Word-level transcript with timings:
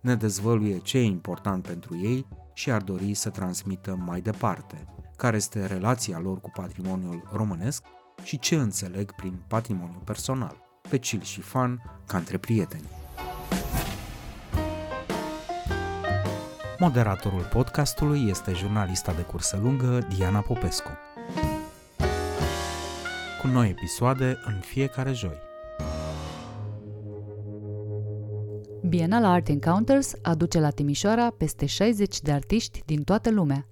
Ne 0.00 0.14
dezvăluie 0.14 0.78
ce 0.78 0.98
e 0.98 1.02
important 1.02 1.66
pentru 1.66 1.96
ei 1.96 2.26
și 2.52 2.70
ar 2.70 2.82
dori 2.82 3.14
să 3.14 3.30
transmită 3.30 3.94
mai 4.04 4.20
departe, 4.20 4.86
care 5.16 5.36
este 5.36 5.66
relația 5.66 6.18
lor 6.18 6.40
cu 6.40 6.50
patrimoniul 6.50 7.28
românesc 7.32 7.84
și 8.22 8.38
ce 8.38 8.54
înțeleg 8.54 9.12
prin 9.12 9.42
patrimoniu 9.48 10.02
personal, 10.04 10.56
pe 10.88 10.98
chill 10.98 11.22
și 11.22 11.40
fan, 11.40 11.82
ca 12.06 12.16
între 12.16 12.38
prieteni. 12.38 12.88
Moderatorul 16.78 17.48
podcastului 17.52 18.28
este 18.28 18.52
jurnalista 18.52 19.12
de 19.12 19.22
cursă 19.22 19.58
lungă 19.62 19.98
Diana 20.16 20.40
Popescu. 20.40 20.90
Cu 23.40 23.46
noi 23.46 23.68
episoade 23.68 24.38
în 24.46 24.60
fiecare 24.60 25.12
joi. 25.12 25.49
Bienal 28.90 29.24
Art 29.24 29.48
Encounters 29.48 30.12
aduce 30.22 30.60
la 30.60 30.70
Timișoara 30.70 31.30
peste 31.30 31.66
60 31.66 32.20
de 32.20 32.32
artiști 32.32 32.82
din 32.86 33.02
toată 33.02 33.30
lumea. 33.30 33.68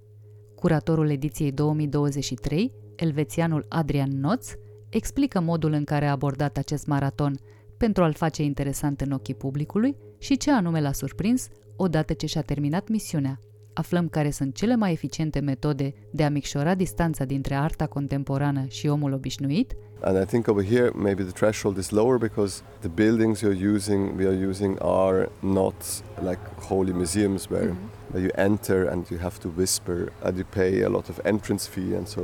Curatorul 0.55 1.09
ediției 1.09 1.51
2023, 1.51 2.73
elvețianul 2.95 3.65
Adrian 3.69 4.19
Noț, 4.19 4.51
explică 4.89 5.39
modul 5.39 5.71
în 5.71 5.83
care 5.83 6.05
a 6.05 6.11
abordat 6.11 6.57
acest 6.57 6.87
maraton 6.87 7.39
pentru 7.77 8.03
a-l 8.03 8.13
face 8.13 8.43
interesant 8.43 9.01
în 9.01 9.11
ochii 9.11 9.35
publicului 9.35 9.95
și 10.19 10.37
ce 10.37 10.51
anume 10.51 10.81
l-a 10.81 10.91
surprins 10.91 11.47
odată 11.75 12.13
ce 12.13 12.25
și-a 12.25 12.41
terminat 12.41 12.89
misiunea. 12.89 13.39
Aflăm 13.79 14.07
care 14.07 14.29
sunt 14.29 14.55
cele 14.55 14.75
mai 14.75 14.91
eficiente 14.91 15.39
metode 15.39 15.93
de 16.11 16.23
a 16.23 16.29
micșora 16.29 16.75
distanța 16.75 17.25
dintre 17.25 17.55
arta 17.55 17.87
contemporană 17.87 18.65
și 18.67 18.87
omul 18.87 19.13
obișnuit 19.13 19.75
And 20.01 20.21
I 20.21 20.25
think 20.25 20.47
over 20.47 20.65
here 20.65 20.89
maybe 20.93 21.23
the 21.23 21.31
threshold 21.31 21.77
is 21.77 21.89
lower 21.89 22.17
because 22.17 22.61
the 22.79 22.89
buildings 22.89 23.41
you're 23.43 23.73
using 23.75 24.17
we 24.17 24.27
are 24.27 24.45
using 24.47 24.77
are 24.81 25.29
not 25.39 25.75
like 26.21 26.39
holy 26.67 26.91
museums 26.91 27.49
where, 27.49 27.69
mm-hmm. 27.69 28.11
where 28.11 28.23
you 28.23 28.31
enter 28.49 28.87
and 28.91 29.07
you 29.07 29.19
have 29.19 29.37
to 29.39 29.49
whisper 29.55 30.11
and 30.23 30.37
you 30.37 30.45
pay 30.49 30.83
a 30.83 30.89
lot 30.89 31.09
of 31.09 31.19
entrance 31.23 31.69
fee 31.69 31.95
and 31.95 32.07
so 32.07 32.21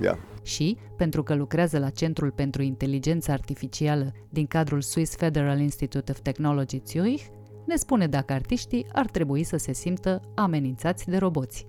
yeah. 0.00 0.18
Și, 0.42 0.76
pentru 0.96 1.22
că 1.22 1.34
lucrează 1.34 1.78
la 1.78 1.90
Centrul 1.90 2.30
pentru 2.30 2.62
Inteligență 2.62 3.32
Artificială 3.32 4.12
din 4.28 4.46
cadrul 4.46 4.80
Swiss 4.80 5.16
Federal 5.16 5.58
Institute 5.58 6.10
of 6.12 6.18
Technology 6.18 6.82
Zurich, 6.86 7.24
ne 7.70 7.76
spune 7.76 8.06
dacă 8.06 8.32
artiștii 8.32 8.86
ar 8.92 9.06
trebui 9.06 9.44
să 9.44 9.56
se 9.56 9.72
simtă 9.72 10.22
amenințați 10.34 11.08
de 11.08 11.16
roboți. 11.16 11.66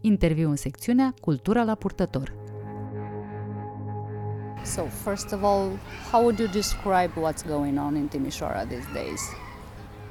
Interviu 0.00 0.48
în 0.48 0.56
secțiunea 0.56 1.14
Cultura 1.20 1.62
la 1.62 1.74
purtător. 1.74 2.32
So, 4.64 4.82
first 4.82 5.32
of 5.32 5.42
all, 5.42 5.70
how 6.10 6.20
would 6.22 6.38
you 6.38 6.48
describe 6.48 7.10
what's 7.20 7.48
going 7.48 7.78
on 7.78 7.96
in 7.96 8.06
Timișoara 8.06 8.64
these 8.64 8.88
days? 8.92 9.20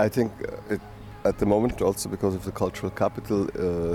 I 0.05 0.09
think 0.09 0.31
uh, 0.41 0.73
it, 0.73 0.81
at 1.23 1.35
the 1.35 1.45
moment, 1.45 1.79
also 1.81 2.09
because 2.09 2.35
of 2.35 2.41
the 2.41 2.51
cultural 2.51 2.91
capital, 2.91 3.39
uh, 3.39 3.49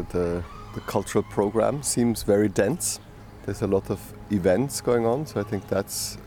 the, 0.08 0.42
the 0.72 0.82
cultural 0.86 1.24
program 1.34 1.82
seems 1.82 2.22
very 2.22 2.48
dense. 2.48 3.00
There's 3.44 3.62
a 3.62 3.66
lot 3.66 3.88
of 3.88 4.00
events 4.28 4.80
going 4.80 5.06
on, 5.06 5.26
so 5.26 5.40
I 5.40 5.44
think 5.50 5.62
that's 5.66 6.18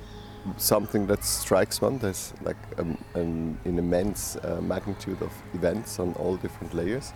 something 0.58 1.08
that 1.08 1.24
strikes 1.24 1.82
one. 1.82 1.98
There's 2.00 2.34
like 2.44 2.58
um, 2.78 2.98
an, 3.16 3.58
an 3.66 3.78
immense 3.80 4.36
uh, 4.38 4.60
magnitude 4.62 5.22
of 5.22 5.32
events 5.54 6.00
on 6.00 6.14
all 6.14 6.38
different 6.38 6.74
layers. 6.74 7.14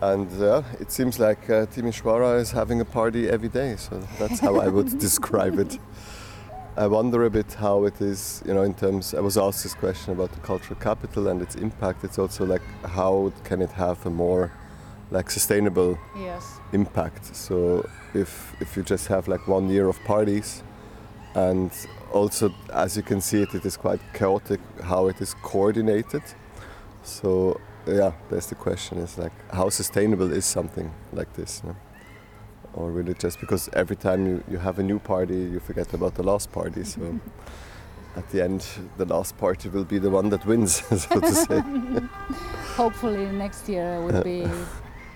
And 0.00 0.28
uh, 0.42 0.62
it 0.80 0.90
seems 0.90 1.18
like 1.18 1.48
uh, 1.48 1.66
Timișoara 1.66 2.40
is 2.40 2.50
having 2.50 2.80
a 2.80 2.84
party 2.84 3.28
every 3.28 3.48
day, 3.48 3.76
so 3.76 3.98
that's 4.18 4.40
how 4.40 4.56
I 4.60 4.68
would 4.68 4.98
describe 5.06 5.58
it. 5.58 5.78
I 6.76 6.88
wonder 6.88 7.24
a 7.24 7.30
bit 7.30 7.54
how 7.54 7.84
it 7.84 8.00
is, 8.00 8.42
you 8.44 8.52
know, 8.52 8.62
in 8.62 8.74
terms. 8.74 9.14
I 9.14 9.20
was 9.20 9.38
asked 9.38 9.62
this 9.62 9.74
question 9.74 10.12
about 10.12 10.32
the 10.32 10.40
cultural 10.40 10.78
capital 10.80 11.28
and 11.28 11.40
its 11.40 11.54
impact. 11.54 12.02
It's 12.02 12.18
also 12.18 12.44
like 12.44 12.62
how 12.84 13.32
can 13.44 13.62
it 13.62 13.70
have 13.72 14.04
a 14.06 14.10
more 14.10 14.50
like 15.12 15.30
sustainable 15.30 15.96
Yes. 16.18 16.44
impact. 16.72 17.36
So 17.36 17.88
if 18.12 18.56
if 18.60 18.76
you 18.76 18.82
just 18.82 19.06
have 19.06 19.28
like 19.28 19.46
one 19.46 19.68
year 19.70 19.88
of 19.88 20.02
parties, 20.04 20.64
and 21.36 21.70
also 22.14 22.54
as 22.72 22.96
you 22.96 23.02
can 23.02 23.20
see 23.20 23.42
it, 23.42 23.54
it 23.54 23.66
is 23.66 23.76
quite 23.76 24.00
chaotic 24.14 24.60
how 24.82 25.08
it 25.08 25.20
is 25.20 25.34
coordinated. 25.42 26.22
So 27.02 27.60
yeah, 27.86 28.12
there's 28.30 28.46
the 28.46 28.54
question: 28.54 28.98
is 28.98 29.18
like 29.18 29.32
how 29.52 29.68
sustainable 29.68 30.32
is 30.32 30.44
something 30.44 30.90
like 31.12 31.32
this? 31.34 31.60
You 31.62 31.70
know? 31.70 31.76
Or 32.74 32.90
really 32.90 33.14
just 33.14 33.40
because 33.40 33.68
every 33.72 33.96
time 33.96 34.26
you, 34.26 34.44
you 34.50 34.58
have 34.58 34.78
a 34.78 34.82
new 34.82 34.98
party, 34.98 35.34
you 35.34 35.60
forget 35.60 35.92
about 35.94 36.14
the 36.14 36.22
last 36.22 36.50
party. 36.52 36.84
So 36.84 37.00
at 38.16 38.28
the 38.30 38.42
end, 38.42 38.66
the 38.96 39.04
last 39.04 39.36
party 39.38 39.68
will 39.68 39.84
be 39.84 39.98
the 39.98 40.10
one 40.10 40.30
that 40.30 40.46
wins, 40.46 40.82
so 40.88 41.20
to 41.20 41.34
say. 41.34 41.60
Hopefully, 42.76 43.26
next 43.26 43.68
year 43.68 44.00
will 44.00 44.22
be 44.22 44.46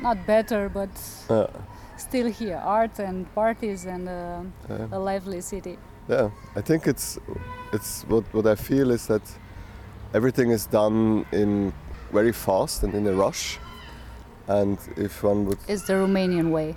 not 0.01 0.27
better, 0.27 0.69
but 0.69 0.91
Uh, 1.29 1.47
still 1.97 2.31
here 2.31 2.61
art 2.65 3.01
and 3.01 3.27
parties 3.35 3.87
and 3.87 4.09
uh, 4.09 4.43
a 4.93 4.99
lively 4.99 5.41
city. 5.41 5.77
Yeah, 6.09 6.31
I 6.57 6.61
think 6.63 6.87
it's 6.87 7.19
it's 7.73 8.05
what 8.09 8.25
what 8.33 8.47
I 8.47 8.55
feel 8.55 8.91
is 8.91 9.07
that 9.07 9.23
everything 10.15 10.51
is 10.51 10.67
done 10.67 11.27
in 11.33 11.73
very 12.13 12.33
fast 12.33 12.83
and 12.83 12.95
in 12.95 13.07
a 13.07 13.13
rush, 13.13 13.59
and 14.47 14.79
if 14.97 15.23
one 15.23 15.45
would, 15.47 15.59
It's 15.69 15.83
the 15.83 15.93
Romanian 15.95 16.51
way. 16.51 16.75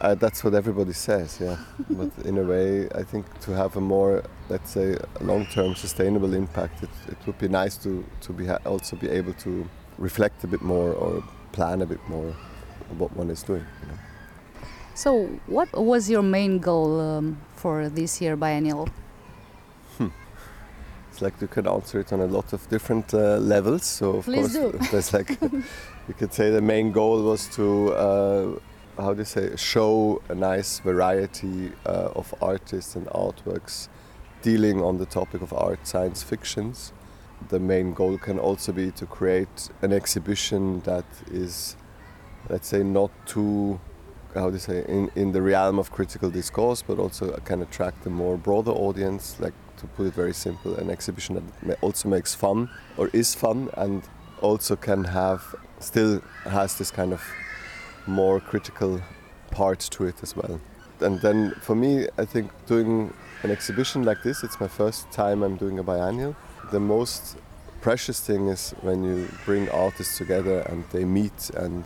uh, 0.00 0.14
that's 0.16 0.42
what 0.44 0.54
everybody 0.54 0.92
says, 0.92 1.38
yeah. 1.40 1.56
but 1.90 2.10
in 2.24 2.38
a 2.38 2.42
way, 2.42 2.88
I 3.00 3.04
think 3.04 3.24
to 3.42 3.52
have 3.52 3.76
a 3.76 3.80
more, 3.80 4.22
let's 4.48 4.70
say, 4.72 4.96
long-term 5.20 5.74
sustainable 5.76 6.34
impact, 6.34 6.82
it, 6.82 6.90
it 7.08 7.18
would 7.26 7.38
be 7.38 7.48
nice 7.48 7.76
to 7.84 8.04
to 8.20 8.32
be 8.32 8.46
ha- 8.46 8.58
also 8.66 8.96
be 8.96 9.08
able 9.08 9.34
to 9.34 9.68
reflect 9.98 10.44
a 10.44 10.46
bit 10.48 10.62
more 10.62 10.92
or 10.92 11.22
plan 11.52 11.82
a 11.82 11.86
bit 11.86 12.00
more 12.08 12.34
what 12.98 13.16
one 13.16 13.30
is 13.32 13.42
doing. 13.44 13.64
You 13.82 13.88
know? 13.88 13.98
So, 14.96 15.26
what 15.46 15.70
was 15.72 16.08
your 16.08 16.22
main 16.22 16.58
goal 16.58 17.00
um, 17.00 17.36
for 17.54 17.88
this 17.88 18.20
year 18.20 18.34
biennial? 18.34 18.88
It's 21.16 21.22
like 21.22 21.40
you 21.40 21.48
could 21.48 21.66
answer 21.66 22.00
it 22.00 22.12
on 22.12 22.20
a 22.20 22.26
lot 22.26 22.52
of 22.52 22.68
different 22.68 23.14
uh, 23.14 23.38
levels. 23.38 23.86
So 23.86 24.16
of 24.16 24.26
Please 24.26 24.54
course, 24.54 24.72
do. 24.72 24.78
there's 24.90 25.14
like 25.14 25.30
you 25.40 26.14
could 26.18 26.34
say 26.34 26.50
the 26.50 26.60
main 26.60 26.92
goal 26.92 27.22
was 27.22 27.46
to 27.56 27.94
uh, 27.94 28.58
how 28.98 29.14
do 29.14 29.20
you 29.20 29.24
say 29.24 29.56
show 29.56 30.20
a 30.28 30.34
nice 30.34 30.80
variety 30.80 31.72
uh, 31.86 32.10
of 32.14 32.34
artists 32.42 32.96
and 32.96 33.06
artworks 33.06 33.88
dealing 34.42 34.82
on 34.82 34.98
the 34.98 35.06
topic 35.06 35.40
of 35.40 35.54
art, 35.54 35.86
science 35.86 36.22
fictions. 36.22 36.92
The 37.48 37.60
main 37.60 37.94
goal 37.94 38.18
can 38.18 38.38
also 38.38 38.72
be 38.72 38.90
to 38.90 39.06
create 39.06 39.70
an 39.80 39.94
exhibition 39.94 40.80
that 40.80 41.06
is, 41.30 41.76
let's 42.50 42.68
say, 42.68 42.82
not 42.82 43.10
too 43.24 43.80
how 44.36 44.48
do 44.48 44.54
you 44.54 44.60
say 44.60 44.84
in, 44.88 45.10
in 45.14 45.32
the 45.32 45.42
realm 45.42 45.78
of 45.78 45.90
critical 45.90 46.30
discourse, 46.30 46.82
but 46.82 46.98
also 46.98 47.32
can 47.44 47.62
attract 47.62 48.06
a 48.06 48.10
more 48.10 48.36
broader 48.36 48.70
audience. 48.70 49.36
Like 49.40 49.54
to 49.78 49.86
put 49.86 50.06
it 50.06 50.14
very 50.14 50.34
simple, 50.34 50.76
an 50.76 50.90
exhibition 50.90 51.52
that 51.64 51.78
also 51.80 52.08
makes 52.08 52.34
fun 52.34 52.70
or 52.96 53.08
is 53.12 53.34
fun 53.34 53.70
and 53.76 54.02
also 54.40 54.76
can 54.76 55.04
have 55.04 55.54
still 55.80 56.22
has 56.44 56.78
this 56.78 56.90
kind 56.90 57.12
of 57.12 57.22
more 58.06 58.40
critical 58.40 59.00
part 59.50 59.80
to 59.80 60.04
it 60.04 60.22
as 60.22 60.36
well. 60.36 60.60
And 61.00 61.20
then 61.20 61.54
for 61.60 61.74
me, 61.74 62.08
I 62.16 62.24
think 62.24 62.50
doing 62.66 63.12
an 63.42 63.50
exhibition 63.50 64.02
like 64.02 64.22
this, 64.22 64.42
it's 64.42 64.60
my 64.60 64.68
first 64.68 65.10
time 65.10 65.42
I'm 65.42 65.56
doing 65.56 65.78
a 65.78 65.82
biennial. 65.82 66.34
The 66.72 66.80
most 66.80 67.36
precious 67.80 68.20
thing 68.20 68.48
is 68.48 68.70
when 68.80 69.04
you 69.04 69.28
bring 69.44 69.68
artists 69.70 70.16
together 70.16 70.60
and 70.60 70.84
they 70.90 71.04
meet 71.04 71.50
and 71.50 71.84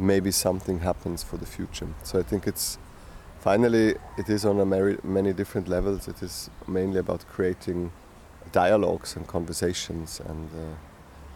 maybe 0.00 0.30
something 0.30 0.80
happens 0.80 1.22
for 1.22 1.36
the 1.36 1.46
future. 1.46 1.88
So 2.02 2.18
I 2.18 2.22
think 2.22 2.46
it's 2.46 2.78
finally 3.40 3.94
it 4.18 4.28
is 4.28 4.44
on 4.44 4.58
a 4.60 4.66
many, 5.04 5.32
different 5.32 5.68
levels. 5.68 6.08
It 6.08 6.22
is 6.22 6.50
mainly 6.66 6.98
about 6.98 7.24
creating 7.28 7.92
dialogues 8.52 9.16
and 9.16 9.26
conversations 9.26 10.20
and 10.26 10.48
uh, 10.54 10.74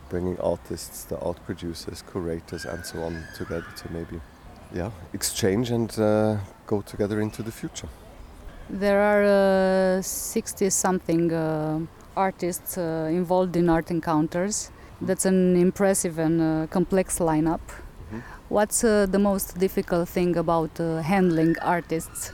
bringing 0.08 0.40
artists, 0.40 1.04
the 1.04 1.18
art 1.20 1.38
producers, 1.44 2.02
curators, 2.10 2.64
and 2.64 2.84
so 2.84 3.02
on 3.02 3.24
together 3.36 3.66
to 3.76 3.92
maybe 3.92 4.20
yeah 4.72 4.90
exchange 5.12 5.70
and 5.70 5.98
uh, 5.98 6.36
go 6.66 6.80
together 6.82 7.20
into 7.20 7.42
the 7.42 7.52
future. 7.52 7.88
There 8.70 9.00
are 9.00 10.02
60 10.02 10.70
something 10.70 11.32
uh, 11.32 11.80
artists 12.16 12.78
uh, 12.78 13.08
involved 13.10 13.56
in 13.56 13.68
art 13.68 13.90
encounters. 13.90 14.70
That's 15.02 15.26
an 15.26 15.54
impressive 15.56 16.18
and 16.18 16.40
uh, 16.40 16.66
complex 16.68 17.18
lineup. 17.18 17.60
What's 18.48 18.84
uh, 18.84 19.06
the 19.06 19.18
most 19.18 19.58
difficult 19.58 20.08
thing 20.08 20.36
about 20.36 20.78
uh, 20.78 21.02
handling 21.02 21.56
artists? 21.60 22.32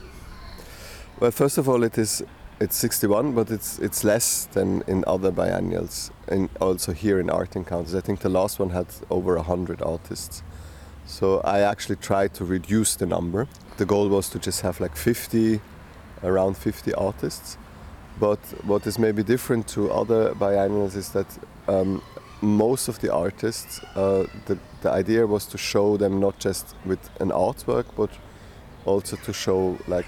Well, 1.19 1.31
first 1.31 1.57
of 1.57 1.69
all, 1.69 1.83
it 1.83 1.97
is 1.97 2.23
it's 2.59 2.77
61, 2.77 3.33
but 3.33 3.49
it's 3.49 3.79
it's 3.79 4.03
less 4.03 4.45
than 4.45 4.83
in 4.87 5.03
other 5.07 5.31
biennials, 5.31 6.11
and 6.27 6.49
also 6.59 6.93
here 6.93 7.19
in 7.19 7.29
Art 7.29 7.55
Encounters. 7.55 7.95
I 7.95 8.01
think 8.01 8.19
the 8.19 8.29
last 8.29 8.59
one 8.59 8.69
had 8.69 8.87
over 9.09 9.35
100 9.35 9.81
artists. 9.81 10.43
So 11.05 11.41
I 11.41 11.59
actually 11.59 11.95
tried 11.95 12.33
to 12.35 12.45
reduce 12.45 12.95
the 12.95 13.05
number. 13.05 13.47
The 13.77 13.85
goal 13.85 14.09
was 14.09 14.29
to 14.29 14.39
just 14.39 14.61
have 14.61 14.79
like 14.79 14.95
50, 14.95 15.59
around 16.23 16.55
50 16.55 16.93
artists. 16.93 17.57
But 18.19 18.39
what 18.63 18.85
is 18.85 18.99
maybe 18.99 19.23
different 19.23 19.67
to 19.69 19.91
other 19.91 20.35
biennials 20.35 20.95
is 20.95 21.09
that 21.09 21.27
um, 21.67 22.01
most 22.41 22.87
of 22.87 22.99
the 22.99 23.13
artists, 23.13 23.79
uh, 23.95 24.25
the, 24.45 24.57
the 24.81 24.91
idea 24.91 25.25
was 25.27 25.45
to 25.47 25.57
show 25.57 25.97
them 25.97 26.19
not 26.19 26.39
just 26.39 26.75
with 26.85 27.09
an 27.19 27.29
artwork, 27.29 27.85
but 27.95 28.09
also 28.85 29.15
to 29.17 29.33
show 29.33 29.77
like 29.87 30.07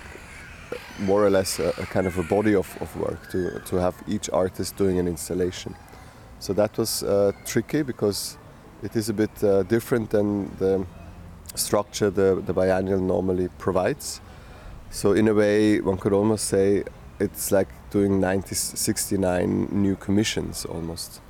more 1.00 1.24
or 1.24 1.30
less 1.30 1.60
a, 1.60 1.70
a 1.70 1.86
kind 1.86 2.08
of 2.08 2.18
a 2.18 2.24
body 2.24 2.56
of, 2.56 2.78
of 2.82 2.96
work, 2.98 3.30
to, 3.32 3.60
to 3.66 3.76
have 3.78 3.96
each 4.08 4.30
artist 4.32 4.76
doing 4.76 5.00
an 5.00 5.08
installation. 5.08 5.76
So 6.40 6.54
that 6.54 6.78
was 6.78 7.04
uh, 7.04 7.32
tricky 7.46 7.84
because 7.84 8.38
it 8.82 8.96
is 8.96 9.10
a 9.10 9.14
bit 9.14 9.44
uh, 9.44 9.64
different 9.64 10.10
than 10.10 10.56
the 10.58 10.86
structure 11.56 12.10
the, 12.10 12.42
the 12.46 12.54
biennial 12.54 13.00
normally 13.00 13.50
provides. 13.58 14.20
So 14.90 15.14
in 15.14 15.28
a 15.28 15.34
way, 15.34 15.80
one 15.82 15.98
could 15.98 16.14
almost 16.14 16.46
say 16.46 16.84
it's 17.20 17.52
like 17.52 17.70
doing 17.92 18.20
90, 18.20 18.56
69 18.56 19.70
new 19.72 19.96
commissions 19.96 20.66
almost, 20.66 21.22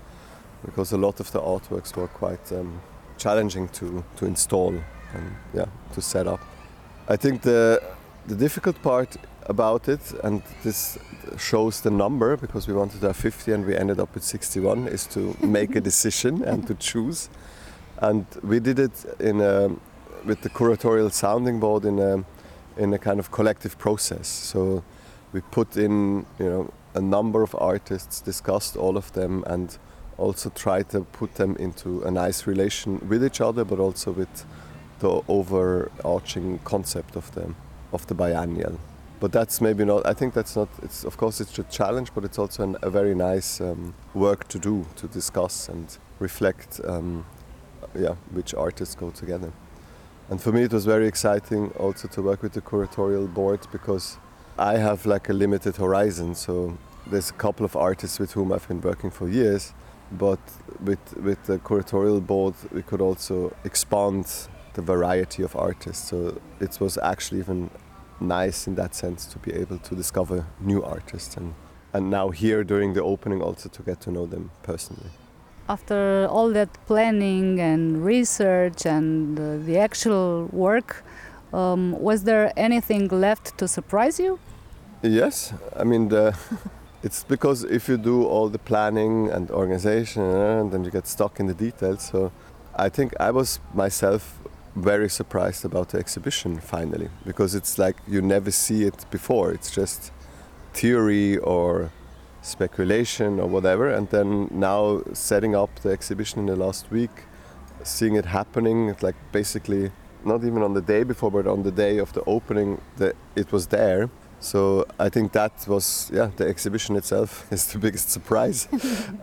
because 0.66 0.92
a 0.92 0.98
lot 0.98 1.20
of 1.20 1.32
the 1.32 1.40
artworks 1.40 1.96
were 1.96 2.08
quite 2.08 2.52
um, 2.52 2.82
challenging 3.18 3.68
to, 3.70 4.04
to 4.18 4.26
install 4.26 4.74
and 5.14 5.36
yeah 5.54 5.66
to 5.94 6.02
set 6.02 6.28
up. 6.28 6.40
I 7.08 7.18
think 7.18 7.42
the 7.42 7.82
the 8.28 8.36
difficult 8.36 8.82
part 8.82 9.18
about 9.48 9.90
it, 9.90 10.14
and 10.24 10.42
this 10.64 10.98
shows 11.38 11.82
the 11.82 11.92
number 11.92 12.38
because 12.38 12.68
we 12.68 12.74
wanted 12.74 13.02
to 13.02 13.08
have 13.08 13.18
50 13.18 13.52
and 13.52 13.66
we 13.66 13.76
ended 13.76 14.00
up 14.00 14.14
with 14.14 14.24
61, 14.24 14.88
is 14.88 15.06
to 15.08 15.36
make 15.42 15.76
a 15.76 15.82
decision 15.92 16.44
and 16.44 16.66
to 16.68 16.76
choose. 16.76 17.30
And 17.98 18.26
we 18.42 18.60
did 18.60 18.80
it 18.80 19.06
in 19.20 19.42
a, 19.42 19.70
with 20.26 20.42
the 20.42 20.50
curatorial 20.50 21.12
sounding 21.12 21.60
board 21.60 21.86
in 21.86 22.00
a, 22.00 22.24
in 22.78 22.94
a 22.94 22.98
kind 22.98 23.20
of 23.20 23.32
collective 23.32 23.78
process. 23.78 24.28
So 24.28 24.84
we 25.32 25.42
put 25.42 25.78
in, 25.78 26.26
you 26.40 26.50
know, 26.50 26.74
a 26.96 27.02
number 27.02 27.42
of 27.42 27.56
artists, 27.60 28.22
discussed 28.22 28.78
all 28.78 28.98
of 28.98 29.12
them, 29.14 29.44
and 29.48 29.78
also 30.18 30.50
try 30.50 30.84
to 30.84 31.02
put 31.02 31.36
them 31.36 31.56
into 31.58 32.04
a 32.04 32.12
nice 32.12 32.48
relation 32.48 33.08
with 33.08 33.24
each 33.24 33.42
other, 33.42 33.64
but 33.64 33.80
also 33.80 34.12
with 34.12 34.46
the 35.00 35.22
overarching 35.28 36.60
concept 36.60 37.16
of 37.16 37.34
them 37.36 37.56
of 37.92 38.08
the 38.08 38.14
biennial. 38.14 38.80
But 39.20 39.32
that's 39.32 39.62
maybe 39.62 39.86
not. 39.86 40.06
I 40.06 40.14
think 40.14 40.34
that's 40.34 40.56
not. 40.56 40.70
It's 40.82 41.04
of 41.04 41.18
course 41.18 41.40
it's 41.40 41.58
a 41.58 41.64
challenge, 41.64 42.14
but 42.14 42.26
it's 42.26 42.38
also 42.38 42.64
an, 42.64 42.78
a 42.82 42.90
very 42.90 43.16
nice 43.16 43.62
um, 43.62 43.94
work 44.14 44.48
to 44.50 44.60
do 44.60 44.86
to 44.98 45.08
discuss 45.08 45.70
and 45.70 45.98
reflect. 46.20 46.82
Um, 46.84 47.26
yeah, 47.96 48.16
which 48.32 48.54
artists 48.54 48.96
go 48.96 49.12
together. 49.12 49.52
And 50.30 50.42
for 50.42 50.52
me, 50.52 50.64
it 50.64 50.74
was 50.74 50.86
very 50.86 51.08
exciting 51.08 51.72
also 51.72 52.08
to 52.08 52.22
work 52.22 52.42
with 52.42 52.54
the 52.54 52.62
curatorial 52.62 53.32
board 53.32 53.60
because 53.72 54.18
I 54.58 54.78
have 54.78 55.06
like 55.06 55.30
a 55.30 55.34
limited 55.34 55.76
horizon. 55.78 56.36
So 56.36 56.78
there's 57.06 57.30
a 57.30 57.34
couple 57.34 57.66
of 57.66 57.76
artists 57.76 58.20
with 58.20 58.32
whom 58.34 58.52
I've 58.52 58.68
been 58.68 58.82
working 58.82 59.12
for 59.12 59.28
years, 59.28 59.74
but 60.12 60.40
with 60.84 61.18
with 61.18 61.44
the 61.46 61.60
curatorial 61.60 62.26
board, 62.26 62.56
we 62.72 62.82
could 62.82 63.02
also 63.02 63.56
expand 63.64 64.26
the 64.74 64.82
variety 64.82 65.44
of 65.44 65.56
artists. 65.56 66.10
So 66.10 66.42
it 66.60 66.80
was 66.80 66.98
actually 66.98 67.40
even 67.40 67.70
nice 68.20 68.68
in 68.68 68.76
that 68.76 68.96
sense 68.96 69.26
to 69.26 69.40
be 69.40 69.54
able 69.54 69.78
to 69.80 69.96
discover 69.96 70.46
new 70.60 70.84
artists 70.84 71.36
and 71.38 71.54
and 71.94 72.10
now 72.10 72.30
here 72.30 72.64
during 72.64 72.94
the 72.94 73.04
opening 73.04 73.42
also 73.42 73.70
to 73.70 73.84
get 73.84 74.02
to 74.02 74.12
know 74.12 74.26
them 74.26 74.50
personally. 74.64 75.12
After 75.70 76.28
all 76.30 76.50
that 76.50 76.70
planning 76.88 77.60
and 77.60 78.04
research 78.04 78.86
and 78.86 79.40
uh, 79.40 79.58
the 79.58 79.78
actual 79.78 80.50
work, 80.52 81.04
um, 81.54 81.92
was 82.02 82.24
there 82.24 82.52
anything 82.58 83.08
left 83.08 83.58
to 83.60 83.68
surprise 83.68 84.20
you? 84.20 84.40
Yes, 85.04 85.54
I 85.76 85.84
mean 85.84 86.10
the, 86.10 86.36
it's 87.04 87.24
because 87.26 87.66
if 87.66 87.90
you 87.90 87.98
do 87.98 88.24
all 88.26 88.48
the 88.48 88.60
planning 88.60 89.30
and 89.30 89.52
organization 89.52 90.24
and 90.24 90.72
then 90.72 90.86
you 90.86 90.92
get 90.92 91.06
stuck 91.06 91.40
in 91.40 91.48
the 91.48 91.54
details. 91.54 92.02
So 92.02 92.32
I 92.76 92.90
think 92.90 93.14
I 93.20 93.30
was 93.32 93.60
myself 93.74 94.40
very 94.76 95.10
surprised 95.10 95.66
about 95.66 95.90
the 95.90 96.00
exhibition 96.00 96.60
finally 96.60 97.10
because 97.26 97.54
it's 97.54 97.78
like 97.78 97.98
you 98.08 98.22
never 98.22 98.52
see 98.52 98.84
it 98.84 99.06
before. 99.12 99.52
It's 99.52 99.70
just 99.70 100.12
theory 100.74 101.38
or 101.38 101.92
speculation 102.42 103.40
or 103.40 103.48
whatever. 103.48 103.90
And 103.90 104.10
then 104.10 104.48
now 104.50 105.04
setting 105.12 105.56
up 105.56 105.70
the 105.82 105.90
exhibition 105.90 106.40
in 106.40 106.46
the 106.46 106.56
last 106.56 106.90
week, 106.90 107.26
seeing 107.84 108.16
it 108.16 108.26
happening, 108.26 108.88
it's 108.88 109.04
like 109.04 109.16
basically 109.34 109.92
not 110.24 110.46
even 110.46 110.64
on 110.64 110.74
the 110.74 110.82
day 110.82 111.04
before, 111.04 111.32
but 111.32 111.48
on 111.48 111.64
the 111.64 111.72
day 111.72 111.98
of 111.98 112.14
the 112.14 112.24
opening, 112.24 112.82
the, 112.96 113.14
it 113.36 113.52
was 113.52 113.68
there. 113.68 114.10
So 114.44 114.86
I 115.00 115.08
think 115.08 115.32
that 115.32 115.54
was 115.70 116.12
yeah 116.14 116.30
the 116.36 116.46
exhibition 116.46 116.98
itself 116.98 117.48
is 117.52 117.66
the 117.72 117.80
biggest 117.80 118.10
surprise, 118.10 118.68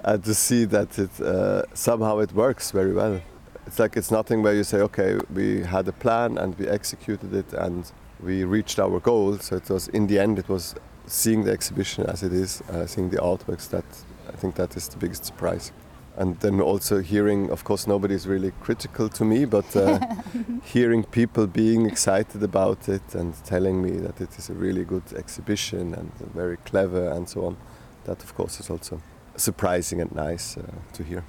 and 0.02 0.24
to 0.28 0.34
see 0.34 0.64
that 0.64 0.98
it 0.98 1.20
uh, 1.20 1.62
somehow 1.74 2.20
it 2.20 2.32
works 2.32 2.70
very 2.70 2.94
well. 2.94 3.20
It's 3.66 3.78
like 3.78 3.98
it's 3.98 4.10
nothing 4.10 4.42
where 4.42 4.54
you 4.54 4.64
say 4.64 4.78
okay 4.80 5.18
we 5.34 5.62
had 5.62 5.86
a 5.88 5.92
plan 5.92 6.38
and 6.38 6.58
we 6.58 6.66
executed 6.66 7.34
it 7.34 7.52
and 7.52 7.92
we 8.22 8.44
reached 8.44 8.78
our 8.78 8.98
goal. 8.98 9.38
So 9.38 9.56
it 9.56 9.68
was 9.68 9.88
in 9.88 10.06
the 10.06 10.18
end 10.18 10.38
it 10.38 10.48
was 10.48 10.74
seeing 11.06 11.44
the 11.44 11.52
exhibition 11.52 12.06
as 12.06 12.22
it 12.22 12.32
is, 12.32 12.62
uh, 12.62 12.86
seeing 12.86 13.10
the 13.10 13.18
artworks, 13.18 13.68
that 13.68 13.84
I 14.26 14.36
think 14.36 14.54
that 14.54 14.74
is 14.74 14.88
the 14.88 14.96
biggest 14.96 15.26
surprise. 15.26 15.70
And 16.16 16.38
then 16.40 16.60
also 16.60 17.00
hearing, 17.00 17.50
of 17.50 17.64
course, 17.64 17.86
nobody 17.86 18.14
is 18.14 18.26
really 18.26 18.52
critical 18.60 19.08
to 19.08 19.24
me, 19.24 19.44
but 19.44 19.74
uh, 19.76 20.00
hearing 20.64 21.04
people 21.04 21.46
being 21.46 21.86
excited 21.86 22.42
about 22.42 22.88
it 22.88 23.14
and 23.14 23.32
telling 23.44 23.80
me 23.82 23.92
that 23.92 24.20
it 24.20 24.38
is 24.38 24.50
a 24.50 24.54
really 24.54 24.84
good 24.84 25.12
exhibition 25.16 25.94
and 25.94 26.12
very 26.34 26.56
clever 26.58 27.10
and 27.10 27.28
so 27.28 27.46
on, 27.46 27.56
that 28.04 28.22
of 28.22 28.34
course 28.34 28.60
is 28.60 28.70
also 28.70 29.00
surprising 29.36 30.00
and 30.00 30.14
nice 30.14 30.56
uh, 30.56 30.62
to 30.92 31.04
hear. 31.04 31.24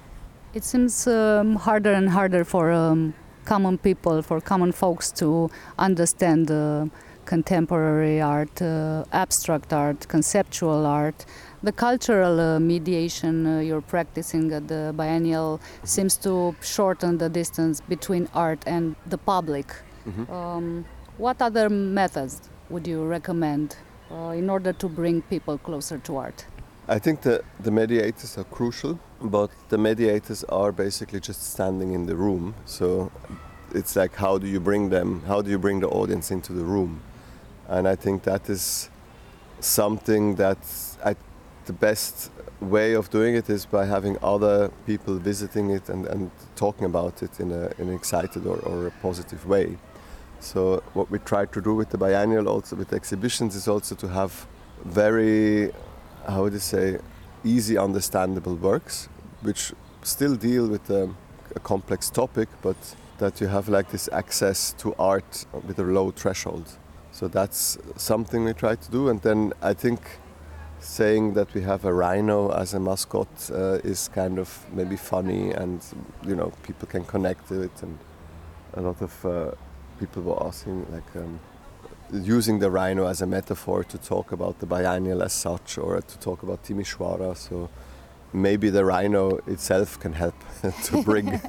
It 0.52 0.64
seems 0.64 1.06
um, 1.06 1.56
harder 1.56 1.92
and 1.92 2.10
harder 2.10 2.44
for 2.44 2.72
um, 2.72 3.14
common 3.44 3.78
people, 3.78 4.20
for 4.20 4.40
common 4.40 4.72
folks 4.72 5.10
to 5.12 5.50
understand. 5.78 6.50
Uh, 6.50 6.86
contemporary 7.24 8.20
art, 8.20 8.60
uh, 8.60 9.04
abstract 9.12 9.72
art, 9.72 10.06
conceptual 10.08 10.86
art. 10.86 11.24
The 11.62 11.72
cultural 11.72 12.40
uh, 12.40 12.58
mediation 12.58 13.46
uh, 13.46 13.60
you're 13.60 13.80
practicing 13.80 14.52
at 14.52 14.66
the 14.66 14.92
biennial 14.96 15.60
seems 15.84 16.16
to 16.18 16.54
shorten 16.60 17.18
the 17.18 17.28
distance 17.28 17.80
between 17.80 18.28
art 18.34 18.62
and 18.66 18.96
the 19.06 19.18
public. 19.18 19.66
Mm-hmm. 20.06 20.32
Um, 20.32 20.84
what 21.18 21.40
other 21.40 21.68
methods 21.70 22.50
would 22.68 22.86
you 22.86 23.04
recommend 23.04 23.76
uh, 24.10 24.34
in 24.40 24.50
order 24.50 24.72
to 24.72 24.88
bring 24.88 25.22
people 25.22 25.58
closer 25.58 25.98
to 25.98 26.16
art? 26.16 26.46
I 26.88 26.98
think 26.98 27.20
the, 27.22 27.44
the 27.60 27.70
mediators 27.70 28.36
are 28.36 28.44
crucial, 28.44 28.98
but 29.20 29.50
the 29.68 29.78
mediators 29.78 30.42
are 30.44 30.72
basically 30.72 31.20
just 31.20 31.52
standing 31.52 31.92
in 31.92 32.06
the 32.06 32.16
room. 32.16 32.54
So 32.66 33.12
it's 33.72 33.94
like 33.94 34.16
how 34.16 34.38
do 34.38 34.48
you 34.48 34.58
bring 34.58 34.90
them, 34.90 35.22
how 35.26 35.42
do 35.42 35.50
you 35.50 35.58
bring 35.58 35.78
the 35.78 35.88
audience 35.88 36.30
into 36.32 36.52
the 36.52 36.64
room? 36.64 37.00
and 37.68 37.88
I 37.88 37.96
think 37.96 38.22
that 38.24 38.48
is 38.50 38.90
something 39.60 40.34
that 40.36 40.58
I, 41.04 41.16
the 41.66 41.72
best 41.72 42.30
way 42.60 42.94
of 42.94 43.10
doing 43.10 43.34
it 43.34 43.50
is 43.50 43.66
by 43.66 43.86
having 43.86 44.16
other 44.22 44.70
people 44.86 45.14
visiting 45.16 45.70
it 45.70 45.88
and, 45.88 46.06
and 46.06 46.30
talking 46.56 46.84
about 46.84 47.22
it 47.22 47.40
in, 47.40 47.50
a, 47.52 47.70
in 47.78 47.88
an 47.88 47.94
excited 47.94 48.46
or, 48.46 48.58
or 48.60 48.86
a 48.86 48.90
positive 49.02 49.46
way. 49.46 49.76
So 50.40 50.82
what 50.94 51.10
we 51.10 51.18
try 51.18 51.46
to 51.46 51.60
do 51.60 51.74
with 51.74 51.90
the 51.90 51.98
biennial, 51.98 52.48
also 52.48 52.76
with 52.76 52.92
exhibitions, 52.92 53.54
is 53.54 53.68
also 53.68 53.94
to 53.94 54.08
have 54.08 54.46
very, 54.84 55.72
how 56.26 56.42
would 56.42 56.52
you 56.52 56.58
say, 56.58 56.98
easy 57.44 57.78
understandable 57.78 58.56
works, 58.56 59.08
which 59.42 59.72
still 60.02 60.34
deal 60.34 60.66
with 60.68 60.90
a, 60.90 61.14
a 61.54 61.60
complex 61.60 62.10
topic, 62.10 62.48
but 62.60 62.76
that 63.18 63.40
you 63.40 63.46
have 63.46 63.68
like 63.68 63.90
this 63.90 64.08
access 64.12 64.72
to 64.74 64.94
art 64.98 65.46
with 65.66 65.78
a 65.78 65.84
low 65.84 66.10
threshold. 66.10 66.78
So 67.12 67.28
that's 67.28 67.78
something 67.96 68.44
we 68.44 68.52
try 68.52 68.74
to 68.74 68.90
do. 68.90 69.08
And 69.08 69.20
then 69.22 69.52
I 69.62 69.74
think 69.74 70.00
saying 70.82 71.34
that 71.34 71.54
we 71.54 71.62
have 71.62 71.84
a 71.84 71.92
rhino 71.92 72.50
as 72.50 72.74
a 72.74 72.80
mascot 72.80 73.28
uh, 73.50 73.78
is 73.84 74.08
kind 74.08 74.38
of 74.38 74.66
maybe 74.72 74.96
funny 74.96 75.52
and 75.52 75.80
you 76.26 76.34
know 76.34 76.52
people 76.62 76.88
can 76.88 77.04
connect 77.04 77.48
to 77.48 77.62
it. 77.62 77.82
And 77.82 77.98
a 78.74 78.80
lot 78.80 79.00
of 79.00 79.24
uh, 79.24 79.52
people 80.00 80.22
were 80.22 80.42
asking 80.44 80.86
like 80.90 81.16
um, 81.16 81.40
using 82.12 82.58
the 82.58 82.70
rhino 82.70 83.06
as 83.06 83.22
a 83.22 83.26
metaphor 83.26 83.84
to 83.84 83.98
talk 83.98 84.32
about 84.32 84.58
the 84.58 84.66
biennial 84.66 85.22
as 85.22 85.32
such 85.32 85.78
or 85.78 86.00
to 86.00 86.18
talk 86.18 86.42
about 86.42 86.62
Timisoara 86.64 87.36
so 87.36 87.70
maybe 88.32 88.70
the 88.70 88.84
rhino 88.84 89.38
itself 89.46 90.00
can 90.00 90.14
help 90.14 90.34
to 90.84 91.02
bring 91.02 91.26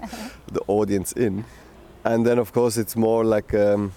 the 0.51 0.61
audience 0.67 1.11
in. 1.13 1.45
And 2.05 2.25
then 2.25 2.37
of 2.37 2.53
course 2.53 2.77
it's 2.77 2.95
more 2.95 3.23
like 3.23 3.53
um, 3.53 3.93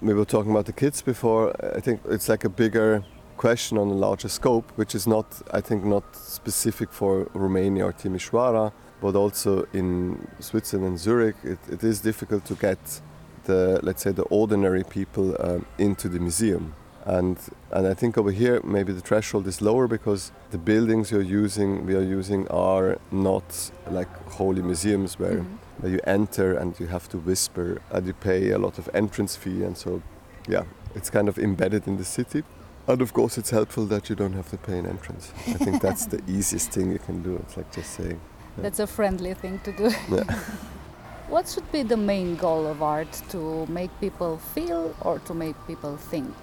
we 0.00 0.14
were 0.14 0.24
talking 0.24 0.50
about 0.50 0.66
the 0.66 0.72
kids 0.72 1.02
before. 1.02 1.54
I 1.76 1.80
think 1.80 2.00
it's 2.08 2.28
like 2.28 2.44
a 2.44 2.48
bigger 2.48 3.04
question 3.40 3.78
on 3.78 3.88
a 3.88 3.94
larger 3.94 4.28
scope, 4.28 4.70
which 4.76 4.94
is 4.94 5.06
not, 5.06 5.26
I 5.58 5.62
think, 5.62 5.82
not 5.84 6.04
specific 6.14 6.92
for 6.92 7.26
Romania 7.32 7.86
or 7.86 7.92
Timișoara, 7.92 8.70
but 9.00 9.16
also 9.16 9.66
in 9.72 10.28
Switzerland, 10.40 10.98
Zurich. 10.98 11.36
It, 11.42 11.58
it 11.72 11.82
is 11.82 12.00
difficult 12.00 12.44
to 12.44 12.54
get 12.54 13.00
the, 13.44 13.80
let's 13.82 14.02
say, 14.02 14.12
the 14.12 14.24
ordinary 14.24 14.84
people 14.84 15.26
um, 15.40 15.64
into 15.78 16.06
the 16.10 16.18
museum. 16.18 16.74
And, 17.06 17.38
and 17.72 17.86
I 17.86 17.94
think 17.94 18.18
over 18.18 18.30
here 18.30 18.60
maybe 18.62 18.92
the 18.92 19.00
threshold 19.00 19.46
is 19.46 19.62
lower 19.62 19.88
because 19.88 20.32
the 20.50 20.58
buildings 20.58 21.10
you're 21.10 21.30
using, 21.44 21.86
we 21.86 21.94
are 21.94 22.08
using, 22.18 22.46
are 22.48 22.98
not 23.10 23.70
like 23.90 24.12
holy 24.38 24.60
museums 24.60 25.18
where, 25.18 25.38
Mhm. 25.38 25.58
where 25.80 25.92
you 25.92 26.00
enter 26.04 26.48
and 26.60 26.78
you 26.80 26.88
have 26.88 27.08
to 27.08 27.18
whisper 27.28 27.80
and 27.90 28.06
you 28.06 28.12
pay 28.12 28.50
a 28.50 28.58
lot 28.58 28.78
of 28.78 28.90
entrance 28.92 29.34
fee. 29.34 29.64
And 29.66 29.76
so, 29.78 30.02
yeah, 30.46 30.64
it's 30.94 31.08
kind 31.08 31.26
of 31.28 31.38
embedded 31.38 31.86
in 31.86 31.96
the 31.96 32.04
city. 32.04 32.42
And 32.86 33.02
of 33.02 33.12
course, 33.12 33.38
it's 33.38 33.50
helpful 33.50 33.86
that 33.86 34.08
you 34.08 34.16
don't 34.16 34.32
have 34.32 34.50
to 34.50 34.56
pay 34.56 34.78
an 34.78 34.86
entrance. 34.86 35.32
I 35.46 35.52
think 35.54 35.80
that's 35.82 36.06
the 36.06 36.20
easiest 36.28 36.72
thing 36.72 36.90
you 36.90 36.98
can 36.98 37.22
do. 37.22 37.36
It's 37.36 37.56
like 37.56 37.72
just 37.72 37.90
saying, 37.92 38.20
That's 38.56 38.80
a 38.80 38.86
friendly 38.86 39.34
thing 39.34 39.60
to 39.60 39.72
do. 39.72 39.90
Yeah. 40.10 40.24
what 41.28 41.48
should 41.48 41.70
be 41.70 41.82
the 41.82 41.96
main 41.96 42.36
goal 42.36 42.66
of 42.66 42.82
art? 42.82 43.12
To 43.30 43.66
make 43.66 43.90
people 44.00 44.38
feel 44.38 44.94
or 45.02 45.18
to 45.20 45.34
make 45.34 45.56
people 45.66 45.96
think? 45.96 46.34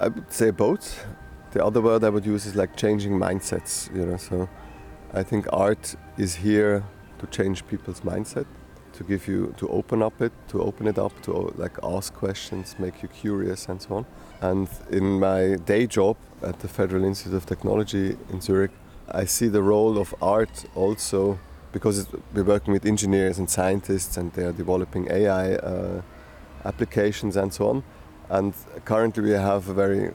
I 0.00 0.08
would 0.08 0.32
say 0.32 0.50
both. 0.50 1.06
The 1.52 1.64
other 1.64 1.80
word 1.80 2.04
I 2.04 2.10
would 2.10 2.26
use 2.26 2.46
is 2.46 2.54
like 2.54 2.76
changing 2.76 3.12
mindsets, 3.12 3.94
you 3.94 4.04
know. 4.06 4.16
So 4.16 4.48
I 5.12 5.22
think 5.22 5.46
art 5.52 5.96
is 6.16 6.34
here 6.36 6.84
to 7.18 7.26
change 7.26 7.66
people's 7.66 8.00
mindset, 8.00 8.46
to 8.92 9.04
give 9.04 9.26
you 9.26 9.54
to 9.58 9.68
open 9.68 10.02
up 10.02 10.20
it, 10.20 10.32
to 10.48 10.62
open 10.62 10.86
it 10.86 10.98
up, 10.98 11.20
to 11.22 11.32
like 11.56 11.78
ask 11.82 12.14
questions, 12.14 12.76
make 12.78 13.02
you 13.02 13.08
curious 13.08 13.68
and 13.68 13.80
so 13.80 13.96
on. 13.96 14.06
And 14.40 14.68
in 14.90 15.20
my 15.20 15.56
day 15.56 15.86
job 15.86 16.16
at 16.42 16.60
the 16.60 16.68
Federal 16.68 17.04
Institute 17.04 17.34
of 17.34 17.46
Technology 17.46 18.16
in 18.30 18.40
Zurich, 18.40 18.72
I 19.08 19.24
see 19.24 19.48
the 19.48 19.62
role 19.62 19.98
of 19.98 20.14
art 20.20 20.66
also 20.74 21.38
because 21.72 22.06
we're 22.34 22.44
working 22.44 22.72
with 22.72 22.84
engineers 22.86 23.38
and 23.38 23.48
scientists 23.48 24.16
and 24.16 24.32
they 24.32 24.44
are 24.44 24.52
developing 24.52 25.10
AI 25.10 25.54
uh, 25.54 26.02
applications 26.64 27.36
and 27.36 27.52
so 27.52 27.68
on. 27.68 27.84
And 28.28 28.54
currently 28.84 29.22
we 29.22 29.30
have 29.30 29.68
a 29.68 29.74
very 29.74 30.10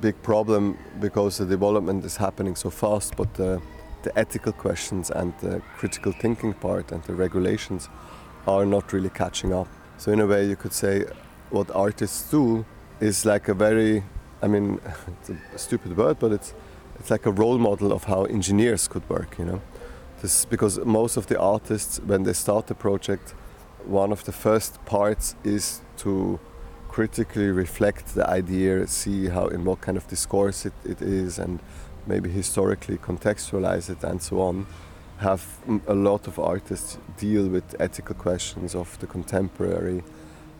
big 0.00 0.20
problem 0.22 0.78
because 1.00 1.38
the 1.38 1.46
development 1.46 2.04
is 2.04 2.16
happening 2.16 2.54
so 2.56 2.70
fast, 2.70 3.16
but 3.16 3.34
the, 3.34 3.60
the 4.02 4.18
ethical 4.18 4.52
questions 4.52 5.10
and 5.10 5.34
the 5.40 5.60
critical 5.76 6.12
thinking 6.12 6.54
part 6.54 6.92
and 6.92 7.02
the 7.04 7.14
regulations 7.14 7.88
are 8.46 8.64
not 8.64 8.92
really 8.92 9.10
catching 9.10 9.52
up. 9.52 9.68
So 9.98 10.12
in 10.12 10.20
a 10.20 10.26
way, 10.26 10.46
you 10.46 10.56
could 10.56 10.72
say 10.72 11.04
what 11.50 11.70
artists 11.74 12.30
do 12.30 12.64
is 13.00 13.24
like 13.24 13.48
a 13.48 13.54
very, 13.54 14.04
I 14.42 14.46
mean, 14.46 14.80
it's 15.20 15.30
a 15.30 15.58
stupid 15.58 15.96
word, 15.96 16.18
but 16.18 16.32
it's 16.32 16.54
it's 16.98 17.10
like 17.10 17.24
a 17.24 17.32
role 17.32 17.58
model 17.58 17.92
of 17.92 18.04
how 18.04 18.24
engineers 18.24 18.86
could 18.86 19.08
work. 19.08 19.38
You 19.38 19.46
know, 19.46 19.62
this 20.20 20.44
because 20.44 20.78
most 20.84 21.16
of 21.16 21.26
the 21.26 21.38
artists 21.40 21.98
when 22.00 22.24
they 22.24 22.34
start 22.34 22.70
a 22.70 22.74
project, 22.74 23.34
one 23.86 24.12
of 24.12 24.24
the 24.24 24.32
first 24.32 24.84
parts 24.84 25.34
is 25.44 25.80
to 25.98 26.38
critically 26.88 27.46
reflect 27.46 28.14
the 28.14 28.28
idea, 28.28 28.86
see 28.86 29.28
how 29.28 29.46
in 29.46 29.64
what 29.64 29.80
kind 29.80 29.96
of 29.96 30.06
discourse 30.08 30.66
it, 30.66 30.72
it 30.84 31.00
is, 31.00 31.38
and 31.38 31.60
maybe 32.06 32.28
historically 32.28 32.98
contextualize 32.98 33.88
it 33.88 34.02
and 34.04 34.20
so 34.20 34.40
on. 34.40 34.66
Have 35.18 35.44
a 35.86 35.94
lot 35.94 36.26
of 36.26 36.38
artists 36.38 36.98
deal 37.18 37.48
with 37.48 37.76
ethical 37.78 38.14
questions 38.14 38.74
of 38.74 38.98
the 39.00 39.06
contemporary, 39.06 40.02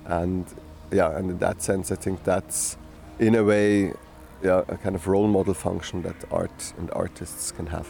and 0.06 0.46
yeah, 0.90 1.16
and 1.16 1.30
in 1.30 1.38
that 1.38 1.62
sense, 1.62 1.92
I 1.92 1.96
think 1.96 2.24
that's 2.24 2.76
in 3.18 3.34
a 3.34 3.44
way 3.44 3.94
yeah, 4.42 4.62
a 4.68 4.76
kind 4.76 4.94
of 4.94 5.06
role 5.06 5.28
model 5.28 5.54
function 5.54 6.02
that 6.02 6.16
art 6.30 6.72
and 6.78 6.90
artists 6.92 7.52
can 7.52 7.66
have. 7.66 7.88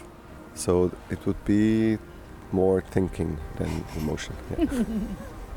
So 0.53 0.91
it 1.09 1.25
would 1.25 1.43
be 1.45 1.97
more 2.51 2.81
thinking 2.81 3.37
than 3.57 3.83
emotion. 3.97 4.35
Yeah. 4.57 4.83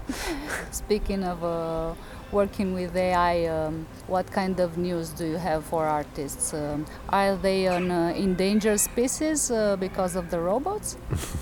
Speaking 0.70 1.24
of 1.24 1.42
uh, 1.42 1.94
working 2.30 2.74
with 2.74 2.94
AI, 2.94 3.46
um, 3.46 3.86
what 4.06 4.30
kind 4.30 4.60
of 4.60 4.76
news 4.76 5.10
do 5.10 5.24
you 5.26 5.36
have 5.36 5.64
for 5.64 5.86
artists? 5.86 6.54
Um, 6.54 6.84
are 7.08 7.36
they 7.36 7.66
an 7.66 7.90
uh, 7.90 8.12
endangered 8.14 8.80
species 8.80 9.50
uh, 9.50 9.76
because 9.76 10.14
of 10.14 10.30
the 10.30 10.38
robots? 10.38 10.96